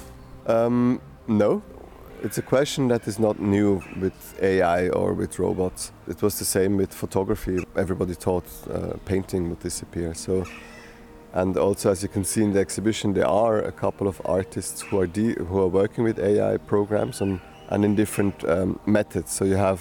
Um, 0.44 1.00
no, 1.28 1.62
it's 2.22 2.38
a 2.38 2.42
question 2.42 2.88
that 2.88 3.08
is 3.08 3.18
not 3.18 3.40
new 3.40 3.82
with 4.00 4.40
AI 4.40 4.88
or 4.90 5.12
with 5.12 5.38
robots. 5.38 5.92
It 6.06 6.22
was 6.22 6.38
the 6.38 6.44
same 6.44 6.76
with 6.76 6.94
photography. 6.94 7.58
Everybody 7.76 8.14
thought 8.14 8.44
uh, 8.70 8.94
painting 9.04 9.48
would 9.48 9.58
disappear. 9.58 10.14
So, 10.14 10.44
and 11.32 11.56
also 11.56 11.90
as 11.90 12.02
you 12.02 12.08
can 12.08 12.24
see 12.24 12.42
in 12.44 12.52
the 12.52 12.60
exhibition, 12.60 13.14
there 13.14 13.26
are 13.26 13.58
a 13.58 13.72
couple 13.72 14.06
of 14.06 14.22
artists 14.24 14.82
who 14.82 15.00
are 15.00 15.06
who 15.06 15.58
are 15.58 15.66
working 15.66 16.04
with 16.04 16.20
AI 16.20 16.58
programs 16.58 17.20
and, 17.20 17.40
and 17.70 17.84
in 17.84 17.96
different 17.96 18.48
um, 18.48 18.78
methods. 18.86 19.32
So 19.32 19.44
you 19.44 19.56
have 19.56 19.80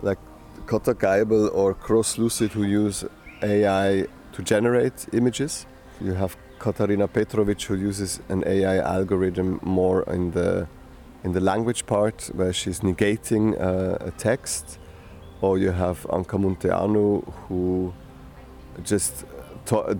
like 0.00 0.18
Kota 0.66 0.94
Geibel 0.94 1.54
or 1.54 1.74
Cross 1.74 2.16
Lucid 2.16 2.52
who 2.52 2.64
use 2.64 3.04
AI 3.42 4.06
to 4.32 4.42
generate 4.42 5.06
images. 5.12 5.66
You 6.00 6.14
have 6.14 6.36
Katarina 6.58 7.06
Petrovic 7.06 7.60
who 7.62 7.74
uses 7.74 8.20
an 8.30 8.44
AI 8.46 8.78
algorithm 8.78 9.60
more 9.62 10.04
in 10.04 10.30
the 10.30 10.66
in 11.26 11.32
the 11.32 11.40
language 11.40 11.84
part 11.86 12.30
where 12.34 12.52
she's 12.52 12.80
negating 12.80 13.44
uh, 13.60 13.98
a 14.00 14.12
text, 14.12 14.78
or 15.40 15.58
you 15.58 15.72
have 15.72 16.02
Anka 16.08 16.38
Munteanu 16.38 17.22
who 17.48 17.92
just 18.84 19.24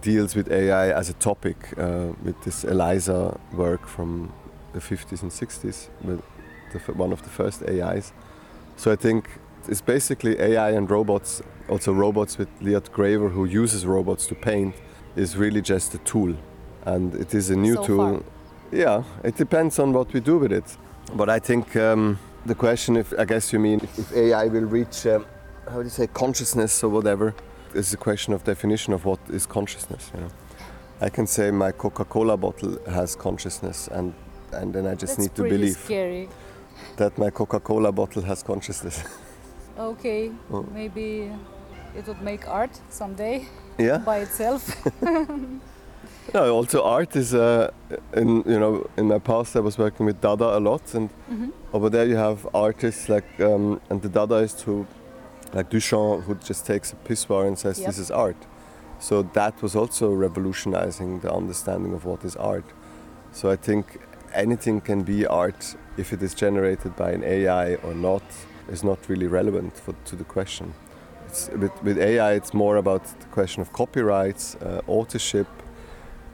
deals 0.00 0.36
with 0.36 0.48
AI 0.52 0.90
as 0.92 1.10
a 1.10 1.14
topic 1.14 1.56
uh, 1.76 2.12
with 2.22 2.40
this 2.44 2.64
ELIZA 2.64 3.36
work 3.52 3.88
from 3.88 4.32
the 4.72 4.78
50s 4.78 5.22
and 5.22 5.32
60s, 5.32 5.88
with 6.04 6.22
the, 6.72 6.78
f- 6.78 6.94
one 6.96 7.12
of 7.12 7.22
the 7.24 7.28
first 7.28 7.62
AIs. 7.68 8.12
So 8.76 8.92
I 8.92 8.96
think 8.96 9.28
it's 9.68 9.80
basically 9.80 10.38
AI 10.40 10.70
and 10.70 10.88
robots, 10.88 11.42
also 11.68 11.92
robots 11.92 12.38
with 12.38 12.48
Liat 12.60 12.92
Graver 12.92 13.28
who 13.30 13.44
uses 13.46 13.84
robots 13.84 14.28
to 14.28 14.36
paint, 14.36 14.76
is 15.16 15.36
really 15.36 15.60
just 15.60 15.92
a 15.94 15.98
tool. 15.98 16.36
And 16.84 17.14
it 17.16 17.34
is 17.34 17.50
a 17.50 17.56
new 17.56 17.74
So 17.74 17.86
tool. 17.86 17.96
far. 17.98 18.22
Yeah, 18.70 19.02
it 19.24 19.36
depends 19.36 19.80
on 19.80 19.92
what 19.92 20.12
we 20.12 20.20
do 20.20 20.38
with 20.38 20.52
it. 20.52 20.76
But 21.14 21.28
I 21.28 21.38
think 21.38 21.76
um, 21.76 22.18
the 22.44 22.54
question, 22.54 22.96
if 22.96 23.12
I 23.18 23.24
guess 23.24 23.52
you 23.52 23.58
mean 23.58 23.80
if, 23.82 23.98
if 23.98 24.12
AI 24.12 24.46
will 24.46 24.64
reach, 24.64 25.06
um, 25.06 25.24
how 25.68 25.78
do 25.78 25.84
you 25.84 25.90
say, 25.90 26.06
consciousness 26.08 26.82
or 26.82 26.88
whatever, 26.90 27.34
is 27.74 27.92
a 27.92 27.96
question 27.96 28.32
of 28.34 28.44
definition 28.44 28.92
of 28.92 29.04
what 29.04 29.18
is 29.28 29.46
consciousness. 29.46 30.10
You 30.14 30.20
know, 30.20 30.28
I 31.00 31.08
can 31.10 31.26
say 31.26 31.50
my 31.50 31.72
Coca-Cola 31.72 32.36
bottle 32.36 32.78
has 32.86 33.14
consciousness, 33.16 33.88
and 33.88 34.14
and 34.52 34.72
then 34.72 34.86
I 34.86 34.94
just 34.94 35.16
That's 35.16 35.28
need 35.28 35.34
to 35.36 35.42
believe 35.42 35.76
scary. 35.76 36.28
that 36.96 37.18
my 37.18 37.30
Coca-Cola 37.30 37.92
bottle 37.92 38.22
has 38.22 38.42
consciousness. 38.42 39.02
Okay, 39.78 40.30
Oh. 40.50 40.62
maybe 40.72 41.30
it 41.94 42.06
would 42.06 42.22
make 42.22 42.48
art 42.48 42.70
someday 42.88 43.46
yeah. 43.78 43.98
by 43.98 44.18
itself. 44.18 44.62
No, 46.34 46.52
also 46.54 46.82
art 46.82 47.14
is, 47.16 47.34
uh, 47.34 47.70
in 48.14 48.42
you 48.46 48.58
know, 48.58 48.86
in 48.96 49.06
my 49.08 49.18
past 49.18 49.56
I 49.56 49.60
was 49.60 49.78
working 49.78 50.06
with 50.06 50.20
Dada 50.20 50.56
a 50.58 50.60
lot, 50.60 50.94
and 50.94 51.08
Mhm. 51.30 51.52
over 51.72 51.88
there 51.90 52.04
you 52.06 52.16
have 52.16 52.46
artists 52.54 53.08
like, 53.08 53.24
um, 53.40 53.80
and 53.90 54.02
the 54.02 54.08
Dadaist 54.08 54.62
who, 54.62 54.86
like 55.54 55.70
Duchamp, 55.70 56.22
who 56.24 56.34
just 56.34 56.66
takes 56.66 56.92
a 56.92 56.96
pissoir 56.96 57.46
and 57.46 57.58
says 57.58 57.78
Yep. 57.78 57.86
this 57.86 57.98
is 57.98 58.10
art. 58.10 58.36
So 58.98 59.22
that 59.34 59.62
was 59.62 59.76
also 59.76 60.12
revolutionizing 60.12 61.20
the 61.20 61.32
understanding 61.32 61.94
of 61.94 62.04
what 62.04 62.24
is 62.24 62.34
art. 62.36 62.64
So 63.32 63.50
I 63.50 63.56
think 63.56 63.84
anything 64.34 64.80
can 64.80 65.02
be 65.02 65.26
art 65.26 65.76
if 65.96 66.12
it 66.12 66.22
is 66.22 66.34
generated 66.34 66.96
by 66.96 67.12
an 67.12 67.22
AI 67.22 67.76
or 67.76 67.94
not 67.94 68.22
is 68.68 68.82
not 68.82 68.98
really 69.08 69.26
relevant 69.28 69.76
for, 69.76 69.94
to 70.06 70.16
the 70.16 70.24
question. 70.24 70.74
It's, 71.28 71.50
with, 71.50 71.72
with 71.82 71.98
AI, 71.98 72.32
it's 72.32 72.52
more 72.54 72.76
about 72.76 73.04
the 73.20 73.26
question 73.30 73.60
of 73.62 73.72
copyrights, 73.72 74.56
uh, 74.56 74.80
authorship, 74.86 75.46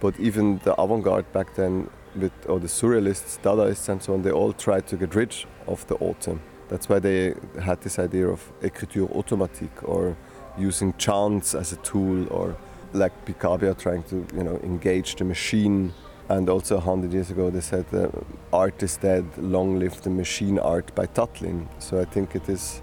but 0.03 0.19
even 0.19 0.59
the 0.65 0.75
avant-garde 0.81 1.33
back 1.33 1.55
then, 1.55 1.89
with 2.17 2.33
or 2.49 2.59
the 2.59 2.67
surrealists, 2.67 3.41
Dadaists, 3.41 3.89
and 3.89 4.03
so 4.03 4.15
on, 4.15 4.23
they 4.23 4.33
all 4.33 4.53
tried 4.53 4.89
to 4.89 4.97
get 4.97 5.15
rid 5.15 5.33
of 5.69 5.87
the 5.87 5.95
author. 5.95 6.41
That's 6.69 6.89
why 6.89 6.99
they 6.99 7.35
had 7.63 7.81
this 7.83 8.01
idea 8.01 8.27
of 8.27 8.41
écriture 8.63 9.09
automatique 9.15 9.83
or 9.85 10.17
using 10.59 10.93
chants 10.99 11.55
as 11.55 11.73
a 11.73 11.77
tool, 11.77 12.27
or 12.33 12.57
like 12.93 13.13
Picabia 13.25 13.75
trying 13.75 14.03
to 14.05 14.27
you 14.35 14.43
know 14.43 14.59
engage 14.65 15.15
the 15.15 15.25
machine. 15.25 15.95
And 16.29 16.49
also 16.49 16.77
100 16.77 17.13
years 17.13 17.31
ago, 17.31 17.51
they 17.51 17.61
said 17.61 17.87
uh, 17.93 18.09
art 18.53 18.83
is 18.83 18.97
dead, 18.97 19.25
long 19.39 19.79
live 19.79 20.03
the 20.03 20.11
machine 20.11 20.59
art 20.59 20.93
by 20.97 21.07
Tatlin. 21.07 21.69
So 21.79 22.01
I 22.01 22.07
think 22.07 22.35
it 22.35 22.49
is, 22.49 22.83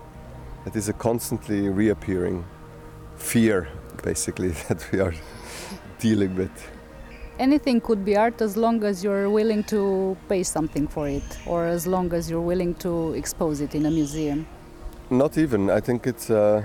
it 0.65 0.75
is 0.75 0.87
a 0.87 0.93
constantly 0.93 1.67
reappearing 1.67 2.45
fear, 3.17 3.67
basically, 4.03 4.49
that 4.69 4.89
we 4.93 5.01
are 5.01 5.13
dealing 5.99 6.35
with. 6.35 6.78
Anything 7.39 7.79
could 7.81 8.03
be 8.03 8.15
art 8.15 8.41
as 8.41 8.57
long 8.57 8.83
as 8.83 9.03
you're 9.03 9.29
willing 9.29 9.63
to 9.63 10.15
pay 10.27 10.43
something 10.43 10.87
for 10.87 11.07
it 11.07 11.39
or 11.45 11.65
as 11.65 11.87
long 11.87 12.13
as 12.13 12.29
you're 12.29 12.47
willing 12.53 12.75
to 12.75 13.13
expose 13.13 13.61
it 13.61 13.73
in 13.73 13.85
a 13.85 13.91
museum. 13.91 14.45
Not 15.09 15.37
even. 15.37 15.69
I 15.69 15.79
think 15.79 16.05
it's 16.05 16.29
uh, 16.29 16.63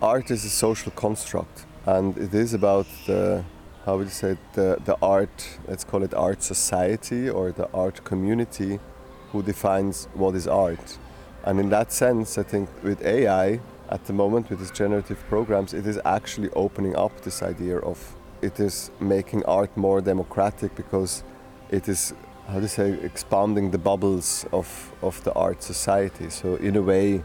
art 0.00 0.30
is 0.30 0.44
a 0.44 0.50
social 0.50 0.92
construct, 0.92 1.66
and 1.84 2.16
it 2.16 2.32
is 2.32 2.54
about 2.54 2.86
the 3.06 3.44
how 3.84 3.98
would 3.98 4.06
you 4.06 4.18
say 4.24 4.38
the 4.54 4.78
the 4.84 4.96
art. 5.02 5.58
Let's 5.68 5.84
call 5.84 6.02
it 6.02 6.14
art 6.14 6.42
society 6.42 7.28
or 7.28 7.52
the 7.52 7.68
art 7.74 8.04
community, 8.04 8.78
who 9.32 9.42
defines 9.42 10.08
what 10.14 10.34
is 10.34 10.46
art. 10.48 10.98
And 11.44 11.60
in 11.60 11.68
that 11.70 11.92
sense, 11.92 12.38
I 12.38 12.42
think 12.42 12.70
with 12.82 13.04
AI 13.04 13.60
at 13.90 14.06
the 14.06 14.14
moment 14.14 14.48
with 14.48 14.60
these 14.60 14.70
generative 14.70 15.18
programs, 15.28 15.74
it 15.74 15.86
is 15.86 16.00
actually 16.06 16.48
opening 16.50 16.96
up 16.96 17.20
this 17.20 17.42
idea 17.42 17.78
of 17.78 17.98
it 18.44 18.60
is 18.60 18.90
making 19.00 19.44
art 19.46 19.76
more 19.76 20.00
democratic 20.00 20.74
because 20.76 21.24
it 21.70 21.88
is 21.88 22.14
how 22.48 22.60
to 22.60 22.68
say 22.68 22.92
expanding 23.02 23.70
the 23.70 23.78
bubbles 23.78 24.46
of, 24.52 24.92
of 25.02 25.22
the 25.24 25.32
art 25.32 25.62
society. 25.62 26.28
So 26.30 26.56
in 26.56 26.76
a 26.76 26.82
way, 26.82 27.22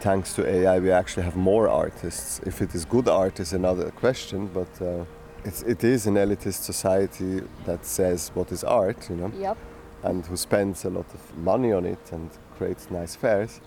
thanks 0.00 0.34
to 0.34 0.46
AI, 0.46 0.78
we 0.80 0.90
actually 0.90 1.22
have 1.22 1.36
more 1.36 1.68
artists. 1.68 2.40
If 2.44 2.60
it 2.60 2.74
is 2.74 2.84
good 2.84 3.08
art 3.08 3.38
is 3.40 3.52
another 3.52 3.90
question, 3.92 4.48
but 4.52 4.82
uh, 4.84 5.04
it's, 5.44 5.62
it 5.62 5.84
is 5.84 6.06
an 6.06 6.14
elitist 6.16 6.62
society 6.64 7.40
that 7.66 7.84
says 7.86 8.30
what 8.34 8.50
is 8.52 8.64
art, 8.64 9.08
you 9.10 9.16
know, 9.16 9.30
Yep. 9.38 9.56
and 10.02 10.26
who 10.26 10.36
spends 10.36 10.84
a 10.84 10.90
lot 10.90 11.06
of 11.14 11.38
money 11.38 11.72
on 11.72 11.84
it 11.86 12.12
and 12.12 12.30
creates 12.58 12.90
nice 12.90 13.14
fairs. 13.16 13.60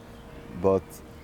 But 0.61 0.83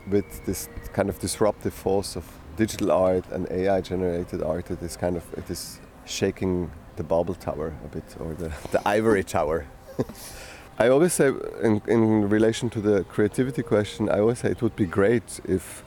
with 0.10 0.46
this 0.46 0.70
kind 0.94 1.10
of 1.10 1.20
disruptive 1.20 1.74
force 1.74 2.16
of 2.16 2.26
digital 2.64 2.92
art 2.92 3.26
and 3.32 3.48
AI-generated 3.50 4.44
art, 4.44 4.70
it 4.70 4.82
is 4.84 4.96
kind 4.96 5.16
of 5.18 5.24
it 5.42 5.50
is 5.50 5.80
shaking 6.06 6.70
the 6.96 7.04
bubble 7.04 7.38
tower 7.48 7.74
a 7.88 7.88
bit, 7.88 8.16
or 8.20 8.34
the, 8.34 8.52
the 8.72 8.82
ivory 8.88 9.24
tower. 9.24 9.66
I 10.84 10.88
always 10.90 11.14
say, 11.14 11.28
in, 11.68 11.82
in 11.88 12.30
relation 12.30 12.70
to 12.70 12.80
the 12.82 13.04
creativity 13.16 13.64
question, 13.64 14.10
I 14.10 14.20
always 14.20 14.40
say 14.40 14.50
it 14.52 14.62
would 14.62 14.76
be 14.76 14.86
great 14.86 15.40
if, 15.58 15.84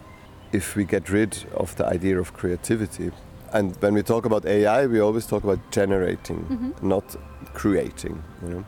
if 0.52 0.76
we 0.76 0.84
get 0.84 1.08
rid 1.08 1.32
of 1.54 1.76
the 1.76 1.86
idea 1.86 2.18
of 2.18 2.32
creativity. 2.32 3.10
And 3.52 3.76
when 3.82 3.94
we 3.94 4.02
talk 4.02 4.24
about 4.24 4.44
AI, 4.44 4.86
we 4.86 4.98
always 5.00 5.26
talk 5.26 5.44
about 5.44 5.60
generating, 5.70 6.40
mm-hmm. 6.44 6.88
not 6.88 7.16
creating. 7.54 8.22
You 8.42 8.48
know? 8.48 8.64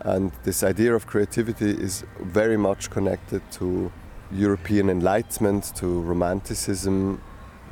And 0.00 0.32
this 0.44 0.62
idea 0.62 0.94
of 0.94 1.06
creativity 1.06 1.70
is 1.70 2.04
very 2.20 2.56
much 2.56 2.90
connected 2.90 3.42
to 3.58 3.92
European 4.32 4.90
Enlightenment, 4.90 5.72
to 5.76 5.86
Romanticism, 5.86 7.20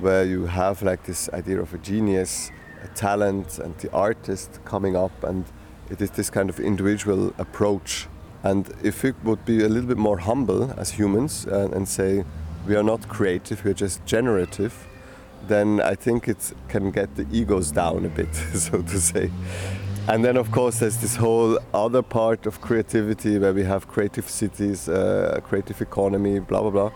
where 0.02 0.24
you 0.24 0.46
have 0.46 0.82
like 0.82 1.04
this 1.04 1.30
idea 1.32 1.60
of 1.60 1.72
a 1.72 1.78
genius, 1.78 2.50
a 2.82 2.88
talent, 2.88 3.58
and 3.58 3.76
the 3.78 3.90
artist 3.92 4.60
coming 4.64 4.96
up, 4.96 5.24
and 5.24 5.44
it 5.90 6.00
is 6.00 6.10
this 6.10 6.28
kind 6.28 6.50
of 6.50 6.58
individual 6.58 7.32
approach. 7.38 8.08
And 8.42 8.68
if 8.82 9.04
we 9.04 9.12
would 9.22 9.44
be 9.44 9.62
a 9.62 9.68
little 9.68 9.88
bit 9.88 9.98
more 9.98 10.18
humble 10.18 10.72
as 10.76 10.90
humans 10.90 11.46
uh, 11.46 11.68
and 11.72 11.88
say 11.88 12.24
we 12.66 12.74
are 12.74 12.82
not 12.82 13.08
creative, 13.08 13.64
we 13.64 13.70
are 13.70 13.74
just 13.74 14.04
generative, 14.04 14.88
then 15.46 15.80
I 15.80 15.94
think 15.94 16.28
it 16.28 16.52
can 16.68 16.90
get 16.90 17.14
the 17.14 17.26
egos 17.30 17.70
down 17.70 18.04
a 18.04 18.08
bit, 18.08 18.34
so 18.54 18.82
to 18.82 19.00
say. 19.00 19.30
And 20.08 20.24
then, 20.24 20.36
of 20.36 20.50
course, 20.50 20.80
there's 20.80 20.96
this 20.96 21.14
whole 21.14 21.60
other 21.72 22.02
part 22.02 22.46
of 22.46 22.60
creativity 22.60 23.38
where 23.38 23.52
we 23.52 23.62
have 23.62 23.86
creative 23.86 24.28
cities, 24.28 24.88
uh, 24.88 25.38
creative 25.44 25.80
economy, 25.80 26.40
blah, 26.40 26.60
blah, 26.60 26.70
blah, 26.70 26.92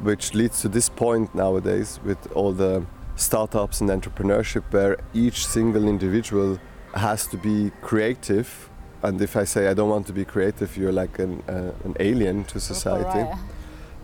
which 0.00 0.34
leads 0.34 0.60
to 0.62 0.68
this 0.68 0.88
point 0.88 1.34
nowadays 1.34 2.00
with 2.04 2.18
all 2.32 2.52
the 2.52 2.84
startups 3.16 3.80
and 3.80 3.90
entrepreneurship 3.90 4.62
where 4.70 4.98
each 5.12 5.46
single 5.46 5.88
individual 5.88 6.58
has 6.94 7.26
to 7.28 7.36
be 7.36 7.70
creative. 7.80 8.68
And 9.02 9.20
if 9.20 9.36
I 9.36 9.44
say 9.44 9.68
I 9.68 9.74
don't 9.74 9.90
want 9.90 10.06
to 10.06 10.12
be 10.12 10.24
creative, 10.24 10.76
you're 10.76 10.92
like 10.92 11.18
an, 11.18 11.42
uh, 11.48 11.72
an 11.84 11.94
alien 12.00 12.44
to 12.44 12.60
society. 12.60 13.28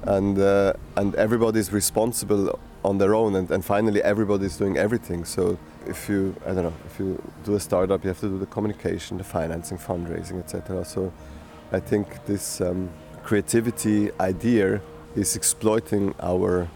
And 0.02 0.38
uh, 0.38 0.72
and 0.96 1.14
everybody's 1.16 1.72
responsible 1.72 2.58
on 2.82 2.96
their 2.96 3.14
own 3.14 3.34
and, 3.36 3.50
and 3.50 3.62
finally 3.62 4.02
everybody's 4.02 4.56
doing 4.56 4.78
everything. 4.78 5.26
So 5.26 5.58
if 5.86 6.08
you 6.08 6.34
i 6.46 6.52
don't 6.52 6.64
know 6.64 6.74
if 6.86 6.98
you 6.98 7.20
do 7.44 7.54
a 7.54 7.60
startup 7.60 8.02
you 8.04 8.08
have 8.08 8.20
to 8.20 8.28
do 8.28 8.38
the 8.38 8.46
communication 8.46 9.18
the 9.18 9.24
financing 9.24 9.78
fundraising 9.78 10.38
etc 10.38 10.84
so 10.84 11.12
i 11.72 11.80
think 11.80 12.24
this 12.26 12.60
um, 12.60 12.90
creativity 13.22 14.10
idea 14.20 14.80
is 15.16 15.36
exploiting 15.36 16.14
our 16.20 16.68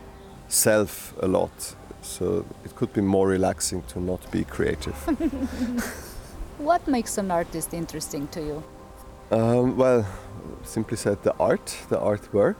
self 0.48 1.14
a 1.20 1.26
lot 1.26 1.74
so 2.02 2.44
it 2.64 2.74
could 2.76 2.92
be 2.92 3.00
more 3.00 3.28
relaxing 3.28 3.82
to 3.82 4.00
not 4.00 4.30
be 4.30 4.44
creative 4.44 4.96
What 6.58 6.86
makes 6.86 7.18
an 7.18 7.32
artist 7.32 7.74
interesting 7.74 8.28
to 8.28 8.40
you? 8.40 8.62
Um, 9.32 9.76
well, 9.76 10.06
simply 10.62 10.96
said, 10.96 11.20
the 11.24 11.34
art, 11.40 11.76
the 11.88 11.98
artwork. 11.98 12.56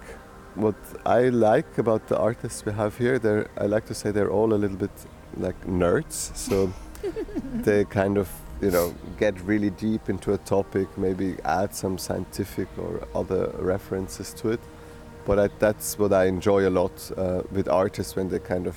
What 0.57 0.75
I 1.07 1.29
like 1.29 1.79
about 1.79 2.09
the 2.09 2.19
artists 2.19 2.65
we 2.65 2.73
have 2.73 2.99
here, 2.99 3.21
they're, 3.21 3.49
I 3.57 3.67
like 3.67 3.87
to 3.87 3.95
say 3.95 4.11
they're 4.11 4.33
all 4.33 4.53
a 4.53 4.57
little 4.57 4.77
bit 4.77 4.91
like 5.37 5.61
nerds. 5.65 6.35
So 6.37 6.73
they 7.55 7.85
kind 7.85 8.19
of, 8.19 8.29
you 8.61 8.73
know, 8.73 8.93
get 9.17 9.41
really 9.43 9.71
deep 9.71 10.09
into 10.09 10.33
a 10.33 10.39
topic, 10.39 10.89
maybe 10.99 11.37
add 11.45 11.73
some 11.73 11.97
scientific 11.97 12.67
or 12.77 13.07
other 13.15 13.53
references 13.59 14.35
to 14.35 14.51
it. 14.51 14.61
But 15.27 15.39
I, 15.39 15.49
that's 15.59 15.99
what 15.99 16.13
I 16.13 16.27
enjoy 16.27 16.69
a 16.69 16.71
lot 16.71 17.11
uh, 17.17 17.43
with 17.51 17.69
artists 17.69 18.17
when 18.17 18.29
they 18.29 18.39
kind 18.39 18.67
of 18.67 18.77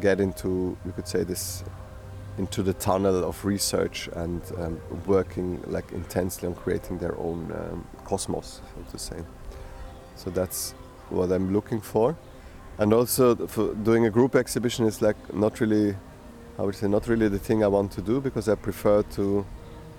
get 0.00 0.20
into, 0.20 0.76
you 0.84 0.92
could 0.92 1.08
say, 1.08 1.24
this 1.24 1.64
into 2.38 2.62
the 2.62 2.72
tunnel 2.74 3.24
of 3.24 3.44
research 3.44 4.08
and 4.14 4.40
um, 4.56 4.80
working 5.06 5.62
like 5.66 5.92
intensely 5.92 6.48
on 6.48 6.54
creating 6.54 6.98
their 6.98 7.18
own 7.18 7.52
um, 7.52 7.86
cosmos, 8.04 8.60
so 8.74 8.92
to 8.92 8.98
say. 8.98 9.16
So 10.16 10.30
that's 10.30 10.72
what 11.10 11.30
I'm 11.30 11.52
looking 11.52 11.80
for. 11.80 12.16
And 12.78 12.92
also 12.94 13.46
for 13.46 13.74
doing 13.74 14.06
a 14.06 14.10
group 14.10 14.34
exhibition 14.34 14.86
is 14.86 15.02
like 15.02 15.34
not 15.34 15.60
really, 15.60 15.94
I 16.58 16.62
would 16.62 16.74
say, 16.74 16.88
not 16.88 17.06
really 17.06 17.28
the 17.28 17.38
thing 17.38 17.62
I 17.62 17.66
want 17.66 17.92
to 17.92 18.00
do 18.00 18.20
because 18.20 18.48
I 18.48 18.54
prefer 18.54 19.02
to 19.02 19.44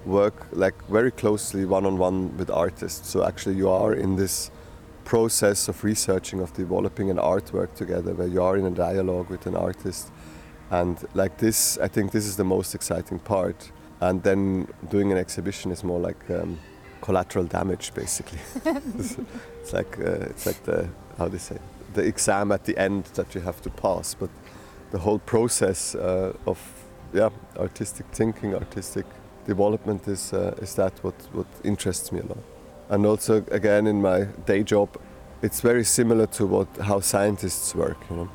work 0.06 0.48
like 0.52 0.74
very 0.88 1.12
closely 1.12 1.66
one-on-one 1.66 2.36
with 2.38 2.50
artists. 2.50 3.10
So 3.10 3.24
actually, 3.24 3.56
you 3.56 3.70
are 3.70 3.94
in 3.94 4.16
this 4.16 4.50
process 5.06 5.68
of 5.68 5.84
researching, 5.84 6.40
of 6.40 6.54
developing 6.54 7.10
an 7.10 7.18
artwork 7.18 7.76
together, 7.76 8.14
where 8.14 8.28
you 8.28 8.42
are 8.42 8.58
in 8.58 8.66
a 8.66 8.72
dialogue 8.72 9.30
with 9.30 9.46
an 9.46 9.56
artist. 9.56 10.12
And 10.72 10.98
like 11.14 11.38
this 11.38 11.78
i 11.78 11.88
think 11.88 12.12
this 12.12 12.26
is 12.26 12.36
the 12.36 12.44
most 12.44 12.76
exciting 12.76 13.20
part. 13.20 13.72
And 14.02 14.24
then 14.24 14.68
doing 14.90 15.12
an 15.12 15.18
exhibition 15.18 15.72
is 15.72 15.84
more 15.84 16.00
like 16.00 16.30
um, 16.30 16.60
collateral 17.02 17.46
damage 17.46 17.94
basically. 17.94 18.40
It's 19.62 19.74
like 19.74 19.98
uh, 20.00 20.32
it's 20.32 20.46
like 20.46 20.62
the 20.64 20.90
how 21.18 21.28
do 21.28 21.34
you 21.34 21.40
say 21.40 21.58
the 21.94 22.02
exam 22.02 22.52
at 22.52 22.66
the 22.66 22.78
end 22.78 23.06
that 23.14 23.36
you 23.36 23.42
have 23.42 23.62
to 23.62 23.70
pass. 23.70 24.14
But 24.14 24.30
the 24.92 25.00
whole 25.00 25.20
process 25.20 25.96
uh, 25.96 26.34
of 26.46 26.60
yeah 27.14 27.30
artistic 27.58 28.06
thinking 28.12 28.56
artistic 28.56 29.06
development 29.46 30.08
is 30.08 30.34
uh, 30.34 30.56
is 30.62 30.76
that 30.76 30.94
what 31.04 31.16
what 31.34 31.48
interests 31.64 32.12
me 32.12 32.20
a 32.20 32.26
lot 32.26 32.53
and 32.94 33.06
also 33.06 33.44
again 33.52 33.88
in 33.88 34.02
my 34.02 34.20
day 34.46 34.64
job 34.64 34.90
it's 35.42 35.62
very 35.62 35.84
similar 35.84 36.28
to 36.28 36.46
what 36.46 36.68
how 36.90 37.00
scientists 37.00 37.76
work 37.76 37.98
you 38.10 38.16
know 38.16 38.30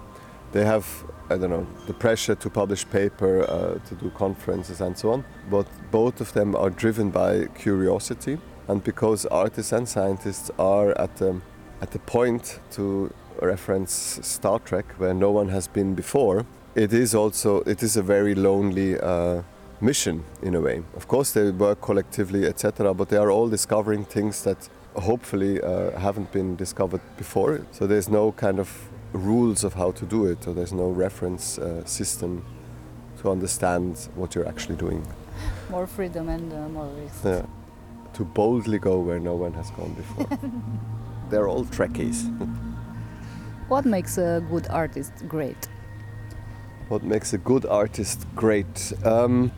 they 0.53 0.65
have 0.65 0.87
I 1.31 1.37
don't 1.37 1.51
know 1.51 1.67
the 1.87 1.93
pressure 1.93 2.35
to 2.35 2.49
publish 2.49 2.89
paper, 2.89 3.43
uh, 3.43 3.87
to 3.87 3.95
do 3.97 4.11
conferences 4.11 4.81
and 4.81 4.97
so 4.97 5.13
on. 5.13 5.25
But 5.51 5.67
both 5.91 6.23
of 6.23 6.33
them 6.33 6.57
are 6.57 6.71
driven 6.71 7.11
by 7.11 7.49
curiosity, 7.55 8.39
and 8.67 8.83
because 8.83 9.27
artists 9.27 9.73
and 9.73 9.87
scientists 9.87 10.51
are 10.59 10.99
at 10.99 11.17
the 11.17 11.41
at 11.83 11.91
the 11.91 11.99
point 11.99 12.61
to 12.71 13.13
reference 13.43 13.93
Star 14.23 14.59
Trek 14.59 14.87
where 14.97 15.13
no 15.13 15.31
one 15.31 15.49
has 15.49 15.69
been 15.69 15.95
before, 15.95 16.47
it 16.75 16.95
is 16.95 17.15
also 17.15 17.61
it 17.67 17.83
is 17.83 17.97
a 17.97 18.03
very 18.03 18.35
lonely. 18.35 18.99
Uh, 18.99 19.43
mission 19.81 20.25
in 20.43 20.55
a 20.55 20.61
way 20.61 20.83
of 20.97 21.07
course 21.07 21.33
they 21.33 21.51
work 21.51 21.81
collectively 21.81 22.47
etc 22.47 22.93
but 22.93 23.09
they 23.09 23.17
are 23.17 23.31
all 23.31 23.49
discovering 23.49 24.05
things 24.05 24.43
that 24.43 24.69
hopefully 24.97 25.61
uh, 25.61 25.97
haven't 25.99 26.33
been 26.33 26.57
discovered 26.57 27.01
before 27.17 27.61
so 27.71 27.87
there's 27.87 28.09
no 28.09 28.33
kind 28.33 28.59
of 28.59 28.89
rules 29.13 29.65
of 29.65 29.75
how 29.75 29.91
to 29.93 30.07
do 30.07 30.27
it, 30.27 30.47
or 30.47 30.55
there's 30.55 30.73
no 30.73 30.91
reference 30.91 31.59
uh, 31.59 31.85
system 31.85 32.45
to 33.21 33.31
understand 33.31 34.09
what 34.15 34.35
you're 34.35 34.47
actually 34.47 34.77
doing. 34.77 35.07
More 35.71 35.87
freedom 35.87 36.29
and 36.29 36.53
uh, 36.53 36.69
more 36.69 36.89
risk. 37.03 37.25
Yeah. 37.25 37.47
To 38.15 38.25
boldly 38.25 38.79
go 38.79 39.01
where 39.01 39.19
no 39.19 39.35
one 39.35 39.53
has 39.55 39.71
gone 39.71 39.95
before. 39.95 40.39
They're 41.31 41.49
all 41.49 41.65
Trekkies. 41.65 42.25
What 43.69 43.85
makes 43.85 44.19
a 44.19 44.43
good 44.51 44.67
artist 44.69 45.13
great? 45.29 45.69
what 46.89 47.03
makes 47.03 47.35
a 47.35 47.39
good 47.39 47.67
artist 47.67 48.27
great? 48.35 48.95
Um, 49.05 49.53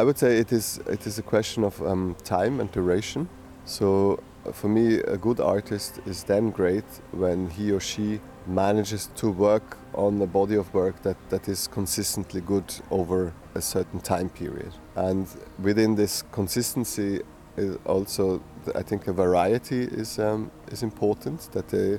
I 0.00 0.02
would 0.02 0.16
say 0.16 0.38
it 0.38 0.50
is 0.50 0.80
it 0.86 1.06
is 1.06 1.18
a 1.18 1.22
question 1.22 1.62
of 1.62 1.82
um, 1.82 2.16
time 2.24 2.58
and 2.58 2.72
duration. 2.72 3.28
So 3.66 4.18
uh, 4.46 4.52
for 4.52 4.68
me, 4.68 4.94
a 4.94 5.18
good 5.18 5.40
artist 5.40 6.00
is 6.06 6.24
then 6.24 6.50
great 6.50 6.88
when 7.12 7.50
he 7.50 7.70
or 7.70 7.80
she 7.80 8.20
manages 8.46 9.10
to 9.16 9.30
work 9.30 9.76
on 9.92 10.22
a 10.22 10.26
body 10.26 10.56
of 10.56 10.72
work 10.72 11.02
that, 11.02 11.18
that 11.28 11.48
is 11.48 11.66
consistently 11.66 12.40
good 12.40 12.74
over 12.90 13.34
a 13.54 13.60
certain 13.60 14.00
time 14.00 14.30
period. 14.30 14.72
And 14.96 15.26
within 15.58 15.96
this 15.96 16.22
consistency, 16.32 17.20
is 17.58 17.76
also 17.84 18.40
I 18.74 18.82
think 18.82 19.06
a 19.06 19.12
variety 19.12 19.82
is 19.82 20.18
um, 20.18 20.50
is 20.72 20.82
important. 20.82 21.52
That 21.52 21.68
they 21.68 21.98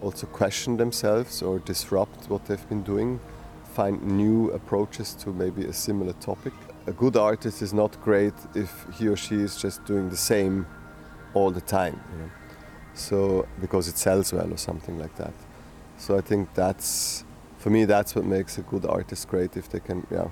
also 0.00 0.26
question 0.26 0.78
themselves 0.78 1.42
or 1.42 1.58
disrupt 1.58 2.30
what 2.30 2.46
they've 2.46 2.68
been 2.70 2.84
doing, 2.84 3.20
find 3.74 4.02
new 4.02 4.50
approaches 4.52 5.12
to 5.24 5.30
maybe 5.30 5.66
a 5.66 5.74
similar 5.74 6.14
topic. 6.14 6.54
A 6.86 6.92
good 6.92 7.16
artist 7.16 7.62
is 7.62 7.72
not 7.72 8.00
great 8.02 8.34
if 8.54 8.86
he 8.98 9.08
or 9.08 9.16
she 9.16 9.36
is 9.36 9.56
just 9.56 9.84
doing 9.84 10.10
the 10.10 10.16
same 10.16 10.66
all 11.32 11.50
the 11.50 11.60
time. 11.60 12.00
You 12.12 12.18
know? 12.18 12.30
So 12.94 13.48
because 13.60 13.88
it 13.88 13.98
sells 13.98 14.32
well 14.32 14.52
or 14.52 14.58
something 14.58 14.98
like 14.98 15.16
that. 15.16 15.32
So 15.96 16.18
I 16.18 16.20
think 16.20 16.52
that's 16.54 17.24
for 17.58 17.70
me 17.70 17.86
that's 17.86 18.14
what 18.14 18.24
makes 18.24 18.58
a 18.58 18.62
good 18.62 18.84
artist 18.84 19.28
great 19.28 19.56
if 19.56 19.68
they 19.70 19.80
can 19.80 20.06
yeah 20.10 20.28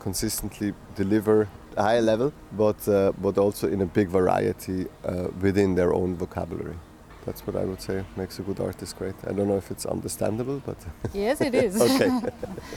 consistently 0.00 0.74
deliver 0.96 1.48
a 1.76 1.82
high 1.82 2.00
level, 2.00 2.32
but 2.52 2.88
uh, 2.88 3.12
but 3.22 3.38
also 3.38 3.68
in 3.68 3.80
a 3.80 3.86
big 3.86 4.08
variety 4.08 4.86
uh, 5.04 5.28
within 5.40 5.74
their 5.74 5.94
own 5.94 6.16
vocabulary. 6.16 6.76
That's 7.24 7.46
what 7.46 7.56
I 7.56 7.64
would 7.64 7.80
say 7.80 8.04
makes 8.16 8.38
a 8.38 8.42
good 8.42 8.60
artist 8.60 8.98
great. 8.98 9.14
I 9.26 9.32
don't 9.32 9.46
know 9.46 9.56
if 9.56 9.70
it's 9.70 9.86
understandable, 9.86 10.60
but 10.66 10.76
yes, 11.14 11.40
it 11.40 11.54
is. 11.54 11.80
okay. 11.80 12.10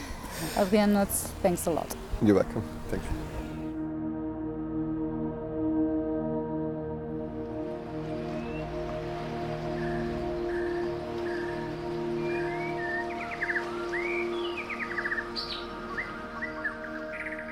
Adrian 0.58 0.92
Notz, 0.92 1.28
thanks 1.42 1.66
a 1.66 1.70
lot. 1.70 1.94
You're 2.22 2.36
welcome. 2.36 2.62
Thank 2.90 3.02
you. 3.02 3.10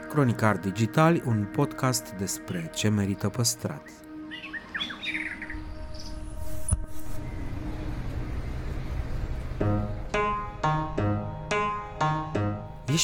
Cronicar 0.09 0.57
Digitali, 0.59 1.22
un 1.26 1.46
podcast 1.52 2.14
despre 2.18 2.70
ce 2.74 2.88
merită 2.88 3.28
păstrat. 3.28 4.04